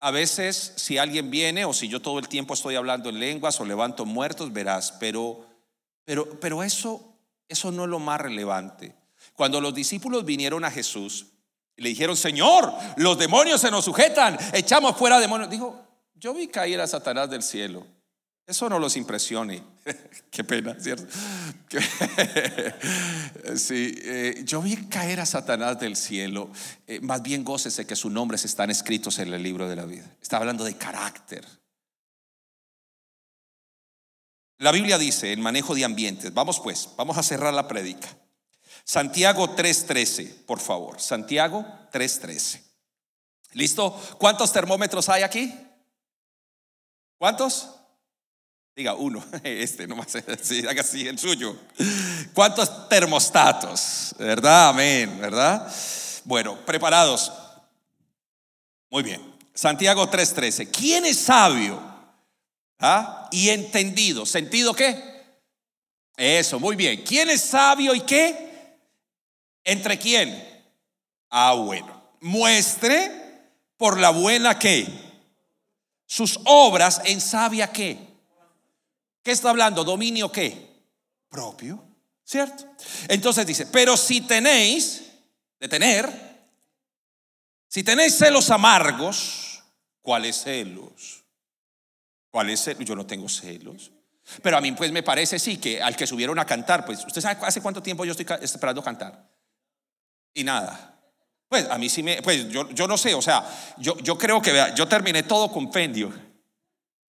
A 0.01 0.13
veces 0.13 0.75
si 0.77 0.99
alguien 0.99 1.31
viene 1.31 1.65
o 1.65 1.73
si 1.73 1.89
yo 1.89 2.01
todo 2.01 2.21
el 2.21 2.29
tiempo 2.29 2.55
estoy 2.55 2.77
hablando 2.77 3.09
en 3.09 3.19
lenguas 3.19 3.59
o 3.59 3.65
levanto 3.65 4.05
muertos, 4.07 4.53
verás, 4.53 4.93
pero 5.01 5.45
pero 6.05 6.39
pero 6.39 6.63
eso 6.63 7.17
eso 7.49 7.73
no 7.73 7.85
es 7.85 7.91
lo 7.91 7.99
más 7.99 8.21
relevante. 8.21 8.95
Cuando 9.35 9.61
los 9.61 9.75
discípulos 9.75 10.25
vinieron 10.25 10.65
a 10.65 10.71
Jesús, 10.71 11.27
le 11.79 11.89
dijeron, 11.91 12.17
Señor, 12.17 12.73
los 12.97 13.19
demonios 13.19 13.61
se 13.61 13.71
nos 13.71 13.85
sujetan, 13.85 14.37
echamos 14.53 14.97
fuera 14.97 15.19
demonios. 15.19 15.49
Dijo, 15.49 15.81
yo 16.15 16.35
vi 16.35 16.49
caer 16.49 16.81
a 16.81 16.87
Satanás 16.87 17.31
del 17.31 17.43
cielo. 17.43 17.87
Eso 18.47 18.69
no 18.69 18.79
los 18.79 18.97
impresione. 18.97 19.63
Qué 20.31 20.43
pena, 20.43 20.75
¿cierto? 20.81 21.07
sí, 23.57 23.95
eh, 23.99 24.43
yo 24.45 24.61
vi 24.61 24.77
caer 24.89 25.21
a 25.21 25.27
Satanás 25.27 25.79
del 25.79 25.97
cielo. 25.97 26.51
Eh, 26.87 26.99
más 27.01 27.23
bien 27.23 27.45
gócese 27.45 27.87
que 27.87 27.95
sus 27.95 28.11
nombres 28.11 28.45
están 28.45 28.71
escritos 28.71 29.19
en 29.19 29.33
el 29.33 29.43
libro 29.43 29.69
de 29.69 29.77
la 29.77 29.85
vida. 29.85 30.17
Está 30.21 30.39
hablando 30.39 30.65
de 30.65 30.77
carácter. 30.77 31.47
La 34.59 34.73
Biblia 34.73 34.99
dice 34.99 35.33
en 35.33 35.41
manejo 35.41 35.75
de 35.75 35.85
ambientes. 35.85 36.35
Vamos 36.35 36.59
pues, 36.59 36.89
vamos 36.97 37.17
a 37.19 37.23
cerrar 37.23 37.55
la 37.55 37.69
prédica. 37.69 38.09
Santiago 38.89 39.55
3:13, 39.55 40.47
por 40.47 40.61
favor. 40.61 40.99
Santiago 40.99 41.63
3:13. 41.93 42.63
¿Listo? 43.53 43.95
¿Cuántos 44.17 44.51
termómetros 44.51 45.11
hay 45.11 45.23
aquí? 45.23 45.55
¿Cuántos? 47.19 47.69
Diga 48.75 48.95
uno, 48.95 49.23
este 49.45 49.87
nomás, 49.87 50.17
sí, 50.43 50.67
haga 50.67 50.81
así, 50.81 51.07
el 51.07 51.19
suyo. 51.19 51.55
¿Cuántos 52.33 52.89
termostatos? 52.89 54.15
¿Verdad? 54.19 54.71
Amén, 54.71 55.19
¿verdad? 55.21 55.71
Bueno, 56.25 56.57
preparados. 56.65 57.31
Muy 58.89 59.03
bien. 59.03 59.35
Santiago 59.53 60.11
3:13. 60.11 60.71
¿Quién 60.71 61.05
es 61.05 61.19
sabio? 61.19 61.79
¿Ah? 62.79 63.29
Y 63.33 63.51
entendido. 63.51 64.25
¿Sentido 64.25 64.73
qué? 64.73 65.19
Eso, 66.17 66.59
muy 66.59 66.75
bien. 66.75 67.05
¿Quién 67.05 67.29
es 67.29 67.43
sabio 67.43 67.95
y 67.95 68.01
qué? 68.01 68.48
¿Entre 69.69 69.99
quién? 69.99 70.65
Ah, 71.31 71.53
bueno. 71.53 72.03
Muestre 72.21 73.13
por 73.77 73.99
la 74.01 74.11
buena 74.11 74.59
que 74.59 74.87
sus 76.07 76.41
obras 76.45 77.03
en 77.05 77.21
sabia 77.21 77.71
qué 77.71 78.09
¿Qué 79.23 79.33
está 79.33 79.51
hablando? 79.51 79.85
¿Dominio 79.85 80.33
qué? 80.33 80.57
Propio, 81.29 81.85
¿cierto? 82.25 82.65
Entonces 83.09 83.47
dice, 83.47 83.67
pero 83.67 83.95
si 83.95 84.23
tenéis, 84.23 85.03
de 85.61 85.69
tener, 85.69 86.11
si 87.69 87.83
tenéis 87.83 88.17
celos 88.17 88.49
amargos, 88.49 89.63
¿cuáles 90.01 90.43
celos? 90.43 91.25
¿Cuáles 92.31 92.59
celos? 92.61 92.87
Yo 92.87 92.97
no 92.97 93.05
tengo 93.05 93.29
celos. 93.29 93.91
Pero 94.43 94.57
a 94.57 94.63
mí 94.63 94.73
pues 94.73 94.93
me 94.93 95.03
parece 95.03 95.39
sí 95.39 95.59
que 95.59 95.83
al 95.83 95.95
que 95.95 96.07
subieron 96.07 96.39
a 96.39 96.47
cantar, 96.47 96.87
pues 96.87 97.05
usted 97.05 97.21
sabe 97.21 97.39
hace 97.47 97.61
cuánto 97.61 97.83
tiempo 97.83 98.07
yo 98.07 98.13
estoy 98.13 98.27
esperando 98.41 98.83
cantar. 98.83 99.29
Y 100.39 100.45
nada. 100.45 100.97
Pues 101.49 101.69
a 101.69 101.77
mí 101.79 101.89
sí 101.89 102.01
me, 102.01 102.23
pues 102.23 102.49
yo, 102.49 102.71
yo 102.71 102.87
no 102.87 102.97
sé, 102.97 103.13
o 103.13 103.21
sea, 103.21 103.45
yo, 103.77 103.99
yo 103.99 104.17
creo 104.17 104.41
que 104.41 104.73
yo 104.77 104.87
terminé 104.87 105.25
todo 105.25 105.51
compendio. 105.51 106.13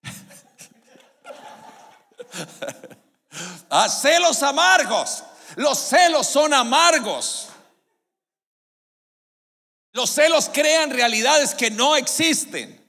ah, 3.69 3.89
celos 3.89 4.41
amargos. 4.43 5.25
Los 5.57 5.77
celos 5.77 6.25
son 6.25 6.53
amargos. 6.53 7.49
Los 9.91 10.09
celos 10.09 10.49
crean 10.53 10.89
realidades 10.89 11.53
que 11.53 11.69
no 11.69 11.97
existen. 11.97 12.81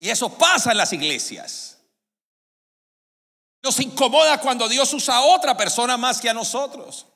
Y 0.00 0.10
eso 0.10 0.36
pasa 0.36 0.72
en 0.72 0.78
las 0.78 0.92
iglesias. 0.92 1.79
Nos 3.62 3.78
incomoda 3.80 4.40
cuando 4.40 4.68
Dios 4.68 4.92
usa 4.94 5.16
a 5.16 5.22
otra 5.22 5.56
persona 5.56 5.96
más 5.96 6.20
que 6.20 6.30
a 6.30 6.34
nosotros. 6.34 7.06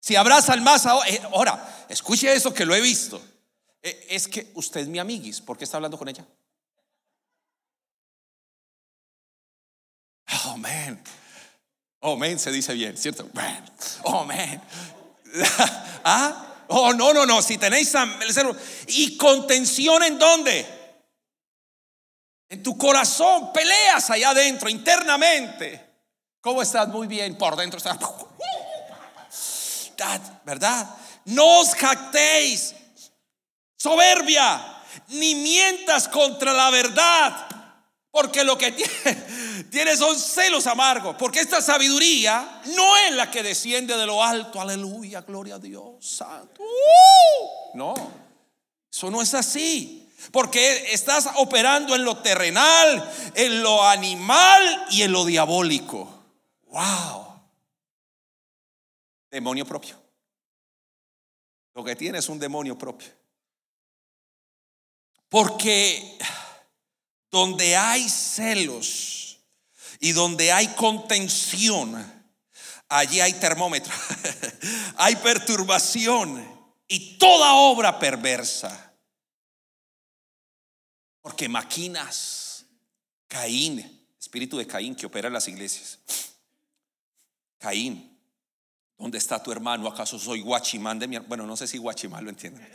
Si 0.00 0.16
abrazan 0.16 0.62
más 0.62 0.86
eh, 1.06 1.20
ahora, 1.32 1.86
escuche 1.88 2.32
eso 2.32 2.52
que 2.52 2.64
lo 2.64 2.74
he 2.74 2.80
visto. 2.80 3.20
Eh, 3.82 4.06
es 4.10 4.26
que 4.26 4.50
usted 4.54 4.80
es 4.80 4.88
mi 4.88 4.98
amiguis, 4.98 5.40
¿por 5.40 5.56
qué 5.56 5.64
está 5.64 5.76
hablando 5.76 5.98
con 5.98 6.08
ella? 6.08 6.26
Oh, 10.46 10.56
man. 10.56 11.02
Oh, 12.00 12.16
man 12.16 12.38
se 12.38 12.50
dice 12.52 12.74
bien, 12.74 12.96
¿cierto? 12.96 13.28
Oh, 14.04 14.24
man. 14.24 14.62
¿Ah? 16.04 16.44
Oh, 16.68 16.92
no, 16.92 17.12
no, 17.12 17.24
no. 17.24 17.40
Si 17.42 17.56
tenéis 17.58 17.92
y 18.88 19.16
contención 19.16 20.02
en 20.02 20.18
dónde? 20.18 20.77
En 22.50 22.62
tu 22.62 22.78
corazón, 22.78 23.52
peleas 23.52 24.10
allá 24.10 24.30
adentro, 24.30 24.68
internamente. 24.68 25.88
¿Cómo 26.40 26.62
estás? 26.62 26.88
Muy 26.88 27.06
bien. 27.06 27.36
Por 27.36 27.56
dentro 27.56 27.76
estás. 27.76 27.98
¿Verdad? 30.44 30.88
No 31.26 31.60
os 31.60 31.74
jactéis. 31.74 32.74
Soberbia. 33.76 34.76
Ni 35.08 35.34
mientas 35.34 36.08
contra 36.08 36.52
la 36.52 36.70
verdad. 36.70 37.46
Porque 38.10 38.42
lo 38.42 38.56
que 38.56 38.72
tiene, 39.70 39.96
son 39.96 40.18
celos 40.18 40.66
amargos. 40.66 41.16
Porque 41.18 41.40
esta 41.40 41.60
sabiduría 41.60 42.62
no 42.74 42.96
es 42.96 43.12
la 43.12 43.30
que 43.30 43.42
desciende 43.42 43.96
de 43.96 44.06
lo 44.06 44.24
alto. 44.24 44.60
Aleluya, 44.60 45.20
gloria 45.20 45.56
a 45.56 45.58
Dios. 45.58 45.96
Santo. 46.00 46.62
Uh, 46.62 47.76
no, 47.76 47.94
eso 48.90 49.10
no 49.10 49.20
es 49.20 49.34
así. 49.34 49.97
Porque 50.32 50.92
estás 50.92 51.28
operando 51.36 51.94
en 51.94 52.04
lo 52.04 52.18
terrenal, 52.18 53.12
en 53.34 53.62
lo 53.62 53.86
animal 53.86 54.86
y 54.90 55.02
en 55.02 55.12
lo 55.12 55.24
diabólico. 55.24 56.24
Wow. 56.66 57.40
Demonio 59.30 59.64
propio. 59.64 60.00
Lo 61.74 61.84
que 61.84 61.96
tiene 61.96 62.18
es 62.18 62.28
un 62.28 62.38
demonio 62.38 62.76
propio. 62.76 63.08
Porque 65.28 66.18
donde 67.30 67.76
hay 67.76 68.08
celos 68.08 69.38
y 70.00 70.12
donde 70.12 70.50
hay 70.52 70.68
contención, 70.68 72.04
allí 72.88 73.20
hay 73.20 73.34
termómetro, 73.34 73.92
hay 74.96 75.16
perturbación 75.16 76.58
y 76.88 77.18
toda 77.18 77.54
obra 77.54 77.98
perversa. 77.98 78.87
Porque 81.20 81.48
maquinas, 81.48 82.64
Caín, 83.26 84.06
espíritu 84.18 84.58
de 84.58 84.66
Caín 84.66 84.94
que 84.94 85.06
opera 85.06 85.28
en 85.28 85.34
las 85.34 85.48
iglesias. 85.48 85.98
Caín, 87.58 88.18
¿Dónde 88.98 89.16
está 89.16 89.40
tu 89.40 89.52
hermano? 89.52 89.86
¿Acaso 89.86 90.18
soy 90.18 90.40
guachimán 90.40 90.98
de 90.98 91.06
mi 91.06 91.14
hermano? 91.14 91.28
Bueno, 91.28 91.46
no 91.46 91.56
sé 91.56 91.68
si 91.68 91.78
guachimán 91.78 92.24
lo 92.24 92.30
entienden. 92.30 92.68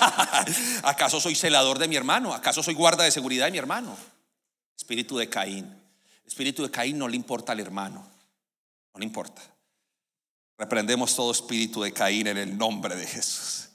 ¿Acaso 0.82 1.20
soy 1.20 1.34
celador 1.34 1.78
de 1.78 1.88
mi 1.88 1.96
hermano? 1.96 2.32
¿Acaso 2.32 2.62
soy 2.62 2.72
guarda 2.72 3.04
de 3.04 3.10
seguridad 3.10 3.44
de 3.44 3.52
mi 3.52 3.58
hermano? 3.58 3.94
Espíritu 4.74 5.18
de 5.18 5.28
Caín. 5.28 5.70
Espíritu 6.26 6.62
de 6.62 6.70
Caín 6.70 6.96
no 6.96 7.06
le 7.06 7.16
importa 7.16 7.52
al 7.52 7.60
hermano. 7.60 8.02
No 8.94 8.98
le 8.98 9.04
importa. 9.04 9.42
Reprendemos 10.56 11.14
todo 11.14 11.30
espíritu 11.30 11.82
de 11.82 11.92
Caín 11.92 12.28
en 12.28 12.38
el 12.38 12.56
nombre 12.56 12.96
de 12.96 13.06
Jesús. 13.06 13.68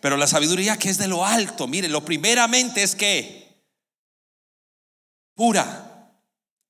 Pero 0.00 0.16
la 0.16 0.28
sabiduría 0.28 0.76
que 0.76 0.88
es 0.88 0.98
de 0.98 1.08
lo 1.08 1.26
alto, 1.26 1.66
mire, 1.66 1.88
lo 1.88 2.04
primeramente 2.04 2.84
es 2.84 2.94
que 2.94 3.43
pura. 5.34 6.10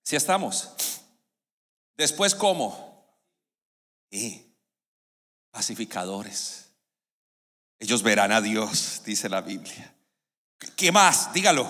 Si 0.03 0.17
estamos. 0.17 0.71
Después, 1.97 2.35
¿cómo? 2.35 3.07
Y 4.11 4.43
pacificadores. 5.51 6.71
Ellos 7.79 8.03
verán 8.03 8.33
a 8.33 8.41
Dios, 8.41 9.03
dice 9.05 9.29
la 9.29 9.41
Biblia. 9.41 9.95
¿Qué 10.77 10.93
más? 10.93 11.33
Dígalo. 11.33 11.69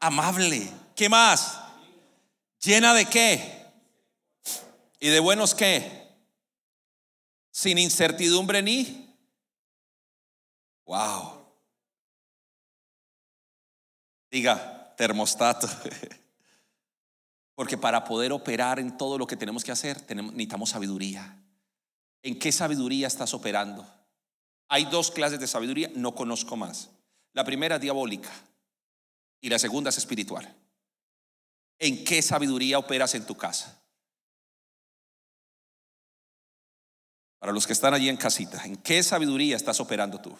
Amable. 0.00 0.70
¿Qué 0.94 1.08
más? 1.08 1.58
¿Llena 2.60 2.94
de 2.94 3.06
qué? 3.06 3.66
¿Y 4.98 5.08
de 5.08 5.20
buenos 5.20 5.54
qué? 5.54 6.08
Sin 7.50 7.78
incertidumbre 7.78 8.62
ni. 8.62 9.16
Wow. 10.84 11.46
Diga, 14.30 14.94
termostato. 14.96 15.68
Porque 17.60 17.76
para 17.76 18.04
poder 18.04 18.32
operar 18.32 18.78
en 18.78 18.96
todo 18.96 19.18
lo 19.18 19.26
que 19.26 19.36
tenemos 19.36 19.64
que 19.64 19.70
hacer, 19.70 20.02
necesitamos 20.16 20.70
sabiduría. 20.70 21.36
¿En 22.22 22.38
qué 22.38 22.52
sabiduría 22.52 23.06
estás 23.06 23.34
operando? 23.34 23.86
Hay 24.68 24.86
dos 24.86 25.10
clases 25.10 25.38
de 25.40 25.46
sabiduría, 25.46 25.90
no 25.94 26.14
conozco 26.14 26.56
más. 26.56 26.88
La 27.34 27.44
primera 27.44 27.74
es 27.74 27.82
diabólica 27.82 28.30
y 29.42 29.50
la 29.50 29.58
segunda 29.58 29.90
es 29.90 29.98
espiritual. 29.98 30.56
¿En 31.78 32.02
qué 32.02 32.22
sabiduría 32.22 32.78
operas 32.78 33.14
en 33.14 33.26
tu 33.26 33.36
casa? 33.36 33.78
Para 37.40 37.52
los 37.52 37.66
que 37.66 37.74
están 37.74 37.92
allí 37.92 38.08
en 38.08 38.16
casita, 38.16 38.64
¿en 38.64 38.76
qué 38.78 39.02
sabiduría 39.02 39.56
estás 39.56 39.80
operando 39.80 40.18
tú? 40.18 40.34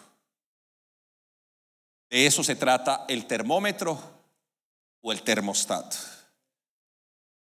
De 2.09 2.25
eso 2.25 2.43
se 2.43 2.55
trata 2.55 3.05
el 3.07 3.27
termómetro 3.27 4.01
o 5.01 5.11
el 5.11 5.21
termostato. 5.21 6.20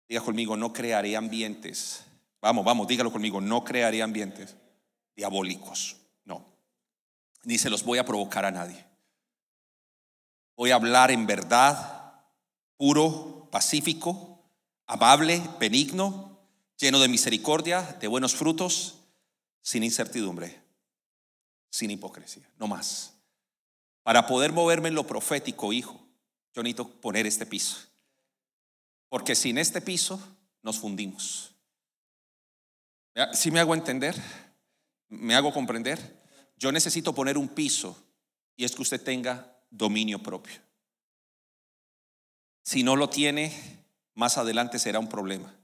Diga 0.10 0.22
conmigo, 0.22 0.58
no 0.58 0.74
crearé 0.74 1.16
ambientes 1.16 2.04
Vamos, 2.42 2.64
vamos, 2.64 2.88
dígalo 2.88 3.12
conmigo, 3.12 3.42
no 3.42 3.64
crearé 3.64 4.02
ambientes 4.02 4.56
diabólicos, 5.16 5.98
no. 6.24 6.46
Ni 7.44 7.58
se 7.58 7.70
los 7.70 7.84
voy 7.84 7.98
a 7.98 8.06
provocar 8.06 8.46
a 8.46 8.52
nadie. 8.52 8.86
Voy 10.56 10.72
a 10.72 10.76
hablar 10.76 11.12
en 11.12 11.26
verdad, 11.26 12.24
puro, 12.78 13.50
pacífico, 13.52 14.42
amable, 14.88 15.42
benigno, 15.60 16.40
lleno 16.78 17.00
de 17.00 17.10
misericordia, 17.10 17.82
de 18.00 18.08
buenos 18.08 18.36
frutos, 18.36 19.00
sin 19.62 19.84
incertidumbre, 19.84 20.62
sin 21.70 21.92
hipocresía, 21.92 22.50
no 22.58 22.68
más. 22.68 23.16
Para 24.04 24.28
poder 24.28 24.54
moverme 24.54 24.88
en 24.88 24.96
lo 24.96 25.06
profético, 25.06 25.74
hijo, 25.74 26.00
yo 26.54 26.64
necesito 26.64 26.90
poner 27.02 27.28
este 27.28 27.46
piso. 27.46 27.89
Porque 29.10 29.36
sin 29.36 29.58
este 29.58 29.82
piso 29.82 30.22
nos 30.62 30.80
fundimos. 30.80 31.56
Si 33.34 33.52
me 33.52 33.60
hago 33.60 33.74
entender? 33.74 34.16
¿Me 35.10 35.36
hago 35.36 35.52
comprender? 35.52 36.24
Yo 36.58 36.72
necesito 36.72 37.14
poner 37.14 37.38
un 37.38 37.50
piso 37.50 38.02
y 38.56 38.64
es 38.64 38.76
que 38.76 38.82
usted 38.82 39.02
tenga 39.02 39.58
dominio 39.70 40.22
propio. 40.22 40.62
Si 42.64 42.84
no 42.84 42.96
lo 42.96 43.10
tiene, 43.10 43.52
más 44.14 44.38
adelante 44.38 44.78
será 44.78 45.00
un 45.00 45.10
problema. 45.10 45.56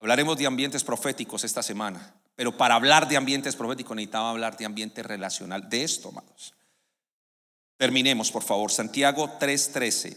Hablaremos 0.00 0.38
de 0.38 0.46
ambientes 0.46 0.84
proféticos 0.84 1.44
esta 1.44 1.62
semana, 1.62 2.14
pero 2.34 2.56
para 2.56 2.74
hablar 2.74 3.08
de 3.08 3.16
ambientes 3.16 3.56
proféticos 3.56 3.96
necesitaba 3.96 4.30
hablar 4.30 4.56
de 4.56 4.64
ambiente 4.64 5.02
relacional, 5.02 5.68
de 5.68 5.84
esto, 5.84 6.08
amados. 6.08 6.54
Terminemos, 7.76 8.30
por 8.30 8.42
favor. 8.42 8.70
Santiago 8.70 9.38
3:13. 9.38 10.16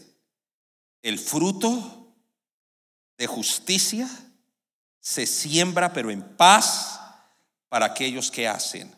El 1.02 1.18
fruto 1.18 1.97
de 3.18 3.26
justicia 3.26 4.08
se 5.00 5.26
siembra, 5.26 5.92
pero 5.92 6.10
en 6.10 6.22
paz 6.36 7.00
para 7.68 7.86
aquellos 7.86 8.30
que 8.30 8.48
hacen 8.48 8.94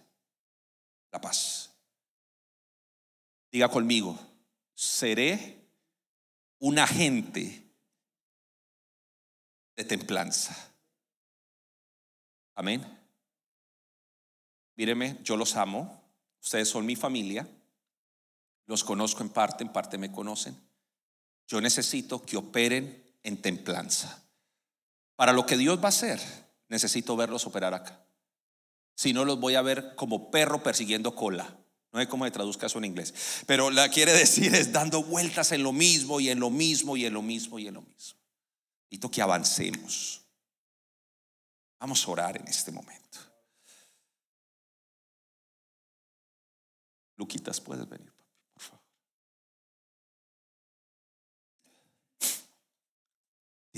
la 1.10 1.20
paz. 1.20 1.70
Diga 3.50 3.68
conmigo, 3.68 4.18
seré 4.74 5.66
un 6.58 6.78
agente 6.78 7.66
de 9.76 9.84
templanza. 9.84 10.54
Amén. 12.54 12.98
Míreme, 14.76 15.18
yo 15.22 15.36
los 15.36 15.56
amo, 15.56 16.02
ustedes 16.40 16.68
son 16.68 16.86
mi 16.86 16.94
familia, 16.94 17.48
los 18.66 18.84
conozco 18.84 19.22
en 19.22 19.30
parte, 19.30 19.64
en 19.64 19.72
parte 19.72 19.98
me 19.98 20.12
conocen. 20.12 20.56
Yo 21.48 21.60
necesito 21.60 22.22
que 22.24 22.36
operen 22.36 23.09
en 23.22 23.40
templanza. 23.40 24.22
Para 25.16 25.32
lo 25.32 25.46
que 25.46 25.56
Dios 25.56 25.78
va 25.78 25.86
a 25.86 25.88
hacer, 25.88 26.20
necesito 26.68 27.16
verlos 27.16 27.46
operar 27.46 27.74
acá. 27.74 28.04
Si 28.94 29.12
no, 29.12 29.24
los 29.24 29.40
voy 29.40 29.54
a 29.54 29.62
ver 29.62 29.94
como 29.96 30.30
perro 30.30 30.62
persiguiendo 30.62 31.14
cola. 31.14 31.56
No 31.92 32.00
sé 32.00 32.08
cómo 32.08 32.24
se 32.24 32.30
traduzca 32.30 32.66
eso 32.66 32.78
en 32.78 32.84
inglés. 32.84 33.42
Pero 33.46 33.70
la 33.70 33.88
quiere 33.88 34.12
decir 34.16 34.54
es 34.54 34.72
dando 34.72 35.02
vueltas 35.02 35.52
en 35.52 35.62
lo 35.62 35.72
mismo 35.72 36.20
y 36.20 36.28
en 36.28 36.40
lo 36.40 36.50
mismo 36.50 36.96
y 36.96 37.06
en 37.06 37.14
lo 37.14 37.22
mismo 37.22 37.58
y 37.58 37.68
en 37.68 37.74
lo 37.74 37.82
mismo. 37.82 38.18
Necesito 38.84 39.10
que 39.10 39.22
avancemos. 39.22 40.22
Vamos 41.78 42.06
a 42.06 42.10
orar 42.10 42.36
en 42.36 42.46
este 42.46 42.70
momento. 42.70 43.18
Luquitas, 47.16 47.60
puedes 47.60 47.88
venir, 47.88 48.12
papi, 48.12 48.34
por 48.52 48.62
favor. 48.62 48.84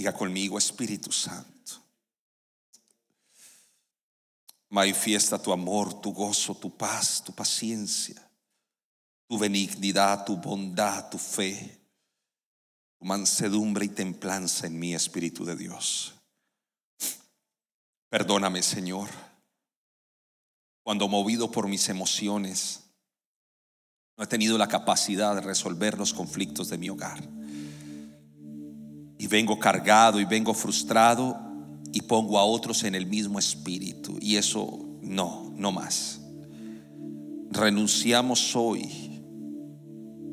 Diga 0.03 0.13
conmigo, 0.13 0.59
Espíritu 0.59 1.13
Santo. 1.13 1.81
Manifiesta 4.71 5.41
tu 5.41 5.53
amor, 5.53 6.01
tu 6.01 6.13
gozo, 6.13 6.57
tu 6.57 6.77
paz, 6.77 7.23
tu 7.23 7.33
paciencia, 7.33 8.21
tu 9.29 9.39
benignidad, 9.39 10.25
tu 10.25 10.37
bondad, 10.39 11.09
tu 11.09 11.19
fe, 11.19 11.87
tu 12.99 13.05
mansedumbre 13.05 13.85
y 13.85 13.91
templanza 13.91 14.67
en 14.67 14.77
mi 14.77 14.93
Espíritu 14.93 15.45
de 15.45 15.55
Dios. 15.55 16.15
Perdóname, 18.09 18.61
Señor, 18.65 19.09
cuando 20.83 21.07
movido 21.07 21.49
por 21.53 21.69
mis 21.69 21.89
emociones 21.89 22.81
no 24.17 24.25
he 24.25 24.27
tenido 24.27 24.59
la 24.59 24.67
capacidad 24.67 25.37
de 25.37 25.43
resolver 25.43 25.97
los 25.97 26.13
conflictos 26.13 26.71
de 26.71 26.79
mi 26.79 26.91
hogar. 26.91 27.23
Y 29.23 29.29
vengo 29.29 29.57
cargado 29.57 30.19
y 30.19 30.25
vengo 30.25 30.53
frustrado 30.53 31.39
y 31.93 32.03
pongo 32.03 32.41
a 32.41 32.45
otros 32.45 32.83
en 32.83 32.97
el 32.97 33.07
mismo 33.07 33.39
espíritu. 33.39 34.19
Y 34.21 34.35
eso 34.35 34.85
no, 35.01 35.53
no 35.57 35.71
más. 35.71 36.23
Renunciamos 37.53 38.57
hoy 38.57 39.23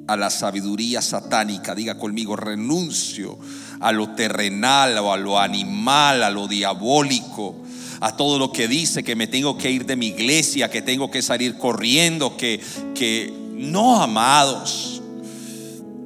a 0.07 0.17
la 0.17 0.31
sabiduría 0.31 1.03
satánica. 1.03 1.75
Diga 1.75 1.99
conmigo, 1.99 2.35
renuncio 2.35 3.37
a 3.79 3.91
lo 3.91 4.15
terrenal 4.15 4.97
o 4.97 5.13
a 5.13 5.17
lo 5.17 5.37
animal, 5.37 6.23
a 6.23 6.31
lo 6.31 6.47
diabólico, 6.47 7.61
a 7.99 8.17
todo 8.17 8.39
lo 8.39 8.51
que 8.51 8.67
dice 8.67 9.03
que 9.03 9.15
me 9.15 9.27
tengo 9.27 9.55
que 9.55 9.69
ir 9.69 9.85
de 9.85 9.97
mi 9.97 10.07
iglesia, 10.07 10.71
que 10.71 10.81
tengo 10.81 11.11
que 11.11 11.21
salir 11.21 11.59
corriendo, 11.59 12.35
que, 12.35 12.59
que 12.95 13.31
no 13.53 14.01
amados 14.01 14.98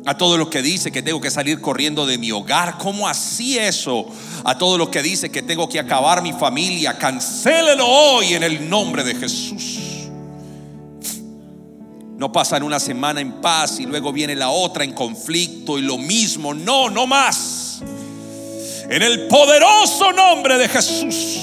a 0.05 0.17
todo 0.17 0.37
lo 0.37 0.49
que 0.49 0.61
dice 0.61 0.91
que 0.91 1.01
tengo 1.01 1.21
que 1.21 1.31
salir 1.31 1.61
corriendo 1.61 2.05
de 2.05 2.17
mi 2.17 2.31
hogar. 2.31 2.77
¿Cómo 2.77 3.07
así 3.07 3.57
eso? 3.57 4.05
A 4.43 4.57
todo 4.57 4.77
lo 4.77 4.91
que 4.91 5.01
dice 5.01 5.31
que 5.31 5.41
tengo 5.41 5.69
que 5.69 5.79
acabar 5.79 6.21
mi 6.21 6.33
familia. 6.33 6.97
Cancélelo 6.97 7.87
hoy 7.87 8.33
en 8.33 8.43
el 8.43 8.69
nombre 8.69 9.03
de 9.03 9.15
Jesús. 9.15 9.79
No 12.17 12.31
pasan 12.31 12.63
una 12.63 12.79
semana 12.79 13.21
en 13.21 13.41
paz 13.41 13.79
y 13.79 13.85
luego 13.85 14.13
viene 14.13 14.35
la 14.35 14.49
otra 14.49 14.83
en 14.83 14.93
conflicto 14.93 15.79
y 15.79 15.81
lo 15.81 15.97
mismo. 15.97 16.53
No, 16.53 16.89
no 16.89 17.07
más. 17.07 17.81
En 18.89 19.01
el 19.01 19.27
poderoso 19.27 20.11
nombre 20.11 20.57
de 20.57 20.67
Jesús. 20.67 21.39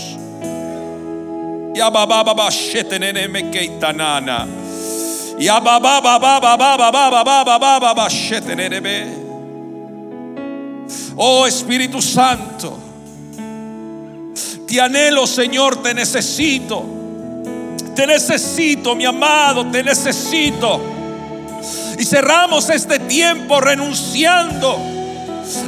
Oh 11.17 11.47
Espíritu 11.47 12.03
Santo, 12.03 12.79
te 14.67 14.81
anhelo 14.81 15.27
Señor, 15.27 15.83
te 15.83 15.95
necesito. 15.95 16.85
Te 17.95 18.07
necesito, 18.07 18.95
mi 18.95 19.07
amado, 19.07 19.67
te 19.71 19.83
necesito. 19.83 20.81
Y 21.99 22.05
cerramos 22.05 22.69
este 22.69 22.99
tiempo 22.99 23.63
renunciando 23.63 24.79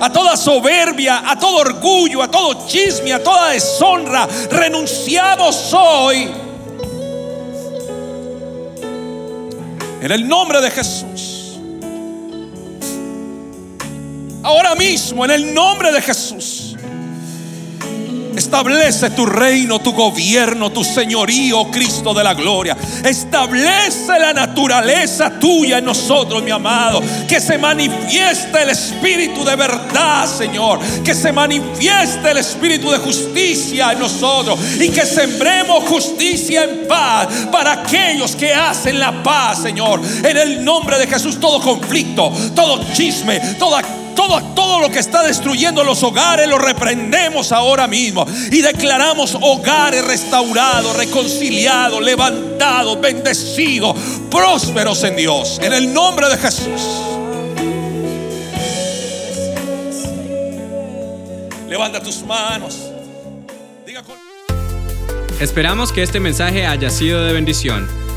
a 0.01 0.13
toda 0.13 0.37
soberbia, 0.37 1.23
a 1.27 1.39
todo 1.39 1.57
orgullo, 1.57 2.23
a 2.23 2.31
todo 2.31 2.67
chisme, 2.67 3.13
a 3.13 3.23
toda 3.23 3.49
deshonra. 3.51 4.29
Renunciamos 4.51 5.73
hoy 5.73 6.52
En 10.03 10.11
el 10.11 10.27
nombre 10.27 10.61
de 10.61 10.69
Jesús. 10.69 11.61
Ahora 14.43 14.75
mismo, 14.75 15.25
en 15.25 15.31
el 15.31 15.55
nombre 15.55 15.93
de 15.93 16.03
Jesús. 16.03 16.62
Establece 18.37 19.11
tu 19.11 19.27
reino, 19.27 19.79
tu 19.81 19.93
gobierno, 19.93 20.71
tu 20.71 20.83
señorío, 20.85 21.71
Cristo 21.71 22.15
de 22.15 22.25
la 22.25 22.35
gloria. 22.35 22.77
Establece 23.05 24.19
la 24.19 24.33
naturaleza 24.33 25.39
tuya 25.39 25.79
en 25.79 25.85
nosotros, 25.85 26.43
mi 26.43 26.51
amado. 26.51 27.03
Que 27.29 27.41
se 27.41 27.59
manifieste 27.59 28.63
el 28.63 28.71
espíritu 28.71 29.45
de 29.45 29.57
verdad, 29.57 30.27
Señor. 30.27 30.81
Que 31.05 31.15
se 31.15 31.33
manifieste 31.33 32.31
el 32.31 32.39
espíritu 32.39 32.91
de 32.91 32.99
justicia 32.99 33.93
en 33.93 33.99
nosotros. 33.99 34.59
Y 34.79 34.89
que 34.89 35.05
sembremos 35.05 35.85
justicia 35.85 36.65
en 36.65 36.87
paz 36.89 37.29
para 37.51 37.73
aquellos 37.73 38.35
que 38.37 38.53
hacen 38.55 38.99
la 38.99 39.23
paz, 39.23 39.63
Señor. 39.63 40.01
En 40.25 40.37
el 40.37 40.65
nombre 40.65 40.99
de 40.99 41.07
Jesús, 41.07 41.39
todo 41.39 41.61
conflicto, 41.61 42.33
todo 42.55 42.85
chisme, 42.95 43.41
toda 43.59 43.83
todo, 44.15 44.41
todo 44.55 44.81
lo 44.81 44.91
que 44.91 44.99
está 44.99 45.23
destruyendo 45.23 45.85
los 45.85 46.03
hogares 46.03 46.49
lo 46.49 46.59
reprendemos 46.59 47.53
ahora 47.53 47.87
mismo 47.87 48.27
y 48.51 48.61
declaramos 48.61 49.37
hogares 49.41 50.05
restaurados, 50.05 50.97
reconciliados, 50.97 52.03
levantados, 52.03 53.01
bendecidos, 53.01 53.97
prósperos 54.31 55.03
en 55.05 55.17
Dios. 55.17 55.61
En 55.63 55.73
el 55.73 55.93
nombre 55.93 56.29
de 56.29 56.37
Jesús. 56.37 56.83
Levanta 61.69 62.03
tus 62.03 62.23
manos. 62.23 62.93
Esperamos 65.41 65.91
que 65.91 66.03
este 66.03 66.21
mensaje 66.21 66.67
haya 66.67 66.91
sido 66.91 67.25
de 67.25 67.33
bendición. 67.33 67.89